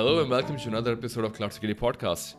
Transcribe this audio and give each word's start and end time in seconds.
Hello 0.00 0.20
and 0.20 0.30
welcome 0.30 0.56
to 0.56 0.68
another 0.68 0.94
episode 0.94 1.26
of 1.26 1.34
Cloud 1.34 1.52
Security 1.52 1.78
Podcast. 1.78 2.36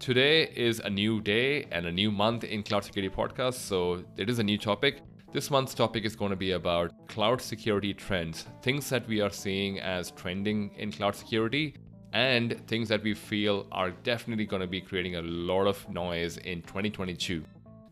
Today 0.00 0.50
is 0.56 0.80
a 0.80 0.90
new 0.90 1.20
day 1.20 1.64
and 1.70 1.86
a 1.86 1.92
new 1.92 2.10
month 2.10 2.42
in 2.42 2.64
Cloud 2.64 2.82
Security 2.82 3.14
Podcast, 3.14 3.54
so 3.54 4.02
it 4.16 4.28
is 4.28 4.40
a 4.40 4.42
new 4.42 4.58
topic. 4.58 5.00
This 5.32 5.48
month's 5.48 5.74
topic 5.74 6.04
is 6.04 6.16
going 6.16 6.30
to 6.30 6.36
be 6.36 6.50
about 6.50 7.06
cloud 7.06 7.40
security 7.40 7.94
trends, 7.94 8.46
things 8.62 8.90
that 8.90 9.06
we 9.06 9.20
are 9.20 9.30
seeing 9.30 9.78
as 9.78 10.10
trending 10.10 10.74
in 10.76 10.90
cloud 10.90 11.14
security, 11.14 11.76
and 12.12 12.60
things 12.66 12.88
that 12.88 13.04
we 13.04 13.14
feel 13.14 13.68
are 13.70 13.92
definitely 13.92 14.44
going 14.44 14.62
to 14.62 14.66
be 14.66 14.80
creating 14.80 15.14
a 15.14 15.22
lot 15.22 15.68
of 15.68 15.88
noise 15.88 16.38
in 16.38 16.62
2022. 16.62 17.44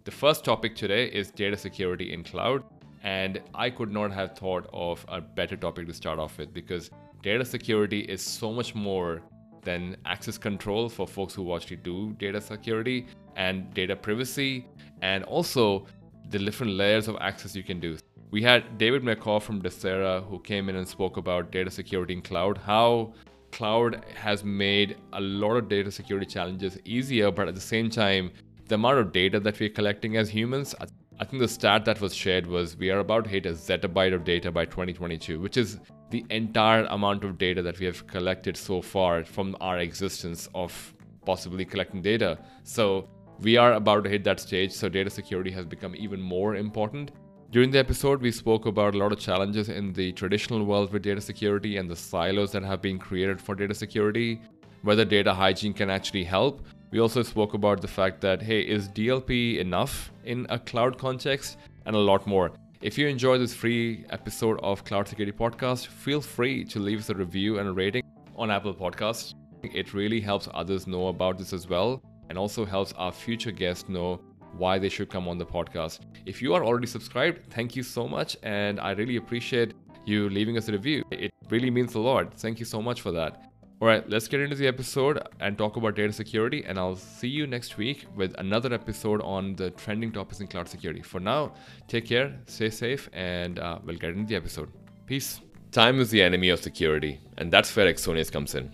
The 0.03 0.11
first 0.11 0.45
topic 0.45 0.75
today 0.75 1.07
is 1.07 1.31
data 1.31 1.57
security 1.57 2.13
in 2.13 2.25
cloud, 2.25 2.65
and 3.05 3.41
I 3.55 3.71
could 3.71 3.93
not 3.93 4.11
have 4.11 4.37
thought 4.37 4.69
of 4.73 5.07
a 5.07 5.21
better 5.21 5.57
topic 5.57 5.87
to 5.87 5.95
start 5.95 6.19
off 6.19 6.39
with 6.39 6.53
because 6.53 6.91
data 7.23 7.45
security 7.45 8.01
is 8.01 8.21
so 8.21 8.53
much 8.53 8.75
more 8.75 9.23
than 9.63 9.97
access 10.05 10.37
control 10.37 10.89
for 10.89 11.07
folks 11.07 11.33
who 11.35 11.55
actually 11.55 11.77
do 11.77 12.13
data 12.19 12.41
security 12.41 13.07
and 13.37 13.73
data 13.75 13.95
privacy, 13.95 14.67
and 15.03 15.25
also 15.25 15.87
the 16.31 16.39
different 16.39 16.73
layers 16.73 17.09
of 17.09 17.17
access 17.21 17.55
you 17.55 17.63
can 17.63 17.79
do. 17.79 17.97
We 18.31 18.43
had 18.43 18.77
David 18.77 19.03
McCaw 19.03 19.41
from 19.41 19.63
Dasera 19.63 20.27
who 20.29 20.41
came 20.41 20.69
in 20.69 20.77
and 20.77 20.89
spoke 20.89 21.17
about 21.17 21.53
data 21.53 21.71
security 21.71 22.15
in 22.15 22.23
cloud, 22.23 22.59
how 22.59 23.13
cloud 23.53 24.05
has 24.15 24.43
made 24.43 24.97
a 25.13 25.21
lot 25.21 25.57
of 25.57 25.69
data 25.69 25.91
security 25.91 26.27
challenges 26.27 26.79
easier, 26.85 27.31
but 27.31 27.47
at 27.47 27.55
the 27.55 27.61
same 27.61 27.89
time, 27.89 28.33
the 28.67 28.75
amount 28.75 28.99
of 28.99 29.13
data 29.13 29.39
that 29.39 29.61
we're 29.61 29.69
collecting 29.69 30.17
as 30.17 30.29
humans, 30.29 30.75
I 31.21 31.25
think 31.25 31.41
the 31.41 31.49
stat 31.49 31.85
that 31.85 32.01
was 32.01 32.15
shared 32.15 32.47
was 32.47 32.77
we 32.77 32.91
are 32.91 33.01
about 33.01 33.25
to 33.25 33.31
hit 33.31 33.47
a 33.47 33.53
zettabyte 33.53 34.15
of 34.15 34.25
data 34.25 34.51
by 34.51 34.65
2022, 34.65 35.39
which 35.39 35.57
is 35.57 35.79
the 36.13 36.25
entire 36.29 36.85
amount 36.91 37.25
of 37.25 37.39
data 37.39 37.63
that 37.63 37.81
we 37.81 37.87
have 37.87 38.07
collected 38.07 38.55
so 38.57 38.83
far 38.83 39.25
from 39.25 39.57
our 39.61 39.79
existence 39.79 40.49
of 40.55 40.95
possibly 41.25 41.65
collecting 41.65 42.03
data. 42.03 42.39
So 42.65 43.09
we 43.41 43.57
are 43.57 43.73
about 43.73 44.05
to 44.05 44.11
hit 44.11 44.23
that 44.25 44.39
stage, 44.39 44.73
so 44.73 44.91
data 44.91 45.09
security 45.09 45.51
has 45.51 45.65
become 45.65 45.97
even 45.97 46.21
more 46.21 46.55
important. 46.57 47.13
During 47.51 47.71
the 47.71 47.79
episode, 47.79 48.21
we 48.21 48.31
spoke 48.31 48.67
about 48.67 48.95
a 48.95 48.99
lot 48.99 49.13
of 49.13 49.19
challenges 49.19 49.71
in 49.71 49.95
the 49.95 50.13
traditional 50.13 50.65
world 50.65 50.93
with 50.93 51.03
data 51.03 51.21
security 51.21 51.79
and 51.79 51.91
the 51.91 51.97
silos 51.97 52.53
that 52.53 52.63
have 52.63 52.83
been 52.83 52.99
created 52.99 53.41
for 53.41 53.55
data 53.55 53.75
security, 53.75 54.41
whether 54.83 55.07
data 55.07 55.33
hygiene 55.33 55.73
can 55.73 55.89
actually 55.89 56.25
help. 56.25 56.67
We 56.91 57.01
also 57.01 57.23
spoke 57.23 57.55
about 57.55 57.81
the 57.81 57.89
fact 57.89 58.21
that, 58.21 58.43
hey, 58.43 58.61
is 58.61 58.89
DLP 58.91 59.59
enough 59.59 60.13
in 60.25 60.47
a 60.51 60.59
cloud 60.59 60.99
context? 60.99 61.57
And 61.85 61.97
a 61.97 61.99
lot 61.99 62.29
more. 62.29 62.53
If 62.83 62.99
you 62.99 63.07
enjoy 63.07 63.39
this 63.39 63.55
free 63.55 64.05
episode 64.11 64.59
of 64.61 64.83
Cloud 64.85 65.07
Security 65.07 65.31
Podcast, 65.31 65.87
feel 65.87 66.21
free 66.21 66.65
to 66.65 66.81
leave 66.81 66.99
us 66.99 67.11
a 67.11 67.15
review 67.15 67.61
and 67.61 67.69
a 67.69 67.73
rating 67.73 68.03
on 68.35 68.51
Apple 68.51 68.75
Podcasts. 68.75 69.35
It 69.63 69.95
really 69.95 70.21
helps 70.21 70.49
others 70.53 70.89
know 70.89 71.07
about 71.07 71.39
this 71.39 71.53
as 71.53 71.69
well, 71.69 72.03
and 72.29 72.37
also 72.37 72.65
helps 72.65 72.93
our 72.95 73.13
future 73.13 73.53
guests 73.53 73.89
know 73.89 74.21
why 74.59 74.81
they 74.81 74.89
should 74.89 75.11
come 75.11 75.29
on 75.29 75.39
the 75.39 75.47
podcast. 75.47 76.01
If 76.27 76.43
you 76.43 76.55
are 76.55 76.65
already 76.65 76.89
subscribed, 76.89 77.53
thank 77.53 77.77
you 77.77 77.85
so 77.85 78.09
much, 78.09 78.37
and 78.43 78.81
I 78.81 78.91
really 78.91 79.15
appreciate 79.15 79.75
you 80.05 80.29
leaving 80.29 80.59
us 80.59 80.69
a 80.69 80.73
review. 80.73 81.05
It 81.13 81.33
really 81.51 81.71
means 81.71 81.95
a 81.95 82.01
lot. 82.01 82.35
Thank 82.35 82.59
you 82.59 82.67
so 82.67 82.83
much 82.83 83.01
for 83.01 83.13
that. 83.13 83.52
All 83.83 83.89
right, 83.89 84.09
let's 84.09 84.29
get 84.29 84.39
into 84.39 84.55
the 84.55 84.69
episode 84.69 85.21
and 85.41 85.59
talk 85.59 85.75
about 85.75 85.97
data 85.97 86.13
security. 86.13 86.63
And 86.65 86.79
I'll 86.79 86.95
see 86.95 87.27
you 87.27 87.49
next 87.49 87.79
week 87.79 88.07
with 88.15 88.33
another 88.39 88.73
episode 88.73 89.21
on 89.23 89.57
the 89.57 89.71
trending 89.71 90.13
topics 90.13 90.39
in 90.39 90.47
cloud 90.47 90.69
security. 90.69 91.03
For 91.03 91.19
now, 91.19 91.55
take 91.89 92.07
care, 92.07 92.33
stay 92.47 92.71
safe, 92.71 93.11
and 93.13 93.59
uh, 93.59 93.81
we'll 93.85 93.97
get 93.97 94.11
into 94.11 94.29
the 94.29 94.37
episode. 94.37 94.71
Peace. 95.07 95.41
Time 95.73 95.99
is 95.99 96.13
the 96.13 96.23
enemy 96.23 96.51
of 96.51 96.63
security, 96.63 97.19
and 97.39 97.53
that's 97.53 97.75
where 97.75 97.93
Axonius 97.93 98.31
comes 98.31 98.55
in. 98.55 98.73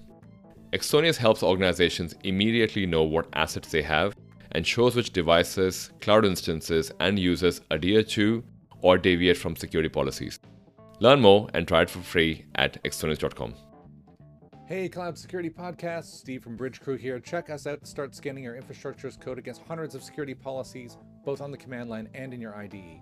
Axonius 0.75 1.17
helps 1.17 1.43
organizations 1.43 2.15
immediately 2.25 2.85
know 2.85 3.05
what 3.05 3.29
assets 3.33 3.71
they 3.71 3.81
have 3.81 4.15
and 4.53 4.67
shows 4.67 4.95
which 4.95 5.15
devices, 5.15 5.91
cloud 6.03 6.27
instances, 6.27 6.93
and 7.01 7.19
users 7.19 7.63
adhere 7.71 8.03
to 8.03 8.45
or 8.83 8.99
deviate 8.99 9.39
from 9.39 9.57
security 9.57 9.89
policies. 9.89 10.39
Learn 11.01 11.23
more 11.23 11.49
and 11.55 11.67
try 11.67 11.81
it 11.81 11.89
for 11.89 12.01
free 12.01 12.45
at 12.57 12.83
axonius.com. 12.85 13.55
Hey, 14.69 14.87
Cloud 14.87 15.17
Security 15.17 15.49
Podcast, 15.49 16.19
Steve 16.19 16.43
from 16.43 16.55
Bridgecrew 16.59 16.99
here. 16.99 17.19
Check 17.19 17.49
us 17.49 17.67
out 17.67 17.81
to 17.81 17.87
start 17.87 18.15
scanning 18.15 18.45
your 18.45 18.55
infrastructure 18.55 19.09
as 19.09 19.17
code 19.17 19.39
against 19.39 19.63
hundreds 19.63 19.95
of 19.95 20.03
security 20.03 20.35
policies, 20.35 20.99
both 21.25 21.41
on 21.41 21.51
the 21.51 21.57
command 21.57 21.89
line 21.89 22.07
and 22.13 22.35
in 22.35 22.41
your 22.43 22.55
IDE. 22.55 23.01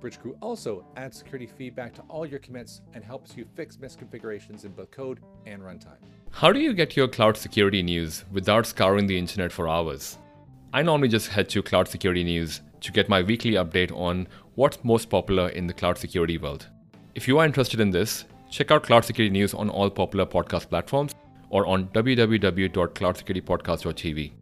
Bridgecrew 0.00 0.36
also 0.40 0.86
adds 0.96 1.18
security 1.18 1.48
feedback 1.48 1.92
to 1.94 2.02
all 2.02 2.24
your 2.24 2.38
commits 2.38 2.82
and 2.94 3.02
helps 3.02 3.36
you 3.36 3.44
fix 3.56 3.78
misconfigurations 3.78 4.64
in 4.64 4.70
both 4.70 4.92
code 4.92 5.18
and 5.44 5.60
runtime. 5.60 5.98
How 6.30 6.52
do 6.52 6.60
you 6.60 6.72
get 6.72 6.96
your 6.96 7.08
cloud 7.08 7.36
security 7.36 7.82
news 7.82 8.24
without 8.30 8.64
scouring 8.64 9.08
the 9.08 9.18
internet 9.18 9.50
for 9.50 9.68
hours? 9.68 10.18
I 10.72 10.82
normally 10.82 11.08
just 11.08 11.30
head 11.30 11.48
to 11.48 11.64
Cloud 11.64 11.88
Security 11.88 12.22
News 12.22 12.60
to 12.80 12.92
get 12.92 13.08
my 13.08 13.22
weekly 13.22 13.54
update 13.54 13.90
on 13.90 14.28
what's 14.54 14.84
most 14.84 15.10
popular 15.10 15.48
in 15.48 15.66
the 15.66 15.74
cloud 15.74 15.98
security 15.98 16.38
world. 16.38 16.68
If 17.16 17.26
you 17.26 17.38
are 17.38 17.44
interested 17.44 17.80
in 17.80 17.90
this, 17.90 18.24
Check 18.50 18.70
out 18.70 18.82
Cloud 18.82 19.04
Security 19.04 19.30
News 19.30 19.54
on 19.54 19.68
all 19.68 19.90
popular 19.90 20.24
podcast 20.24 20.70
platforms 20.70 21.14
or 21.50 21.66
on 21.66 21.88
www.cloudsecuritypodcast.tv. 21.88 24.32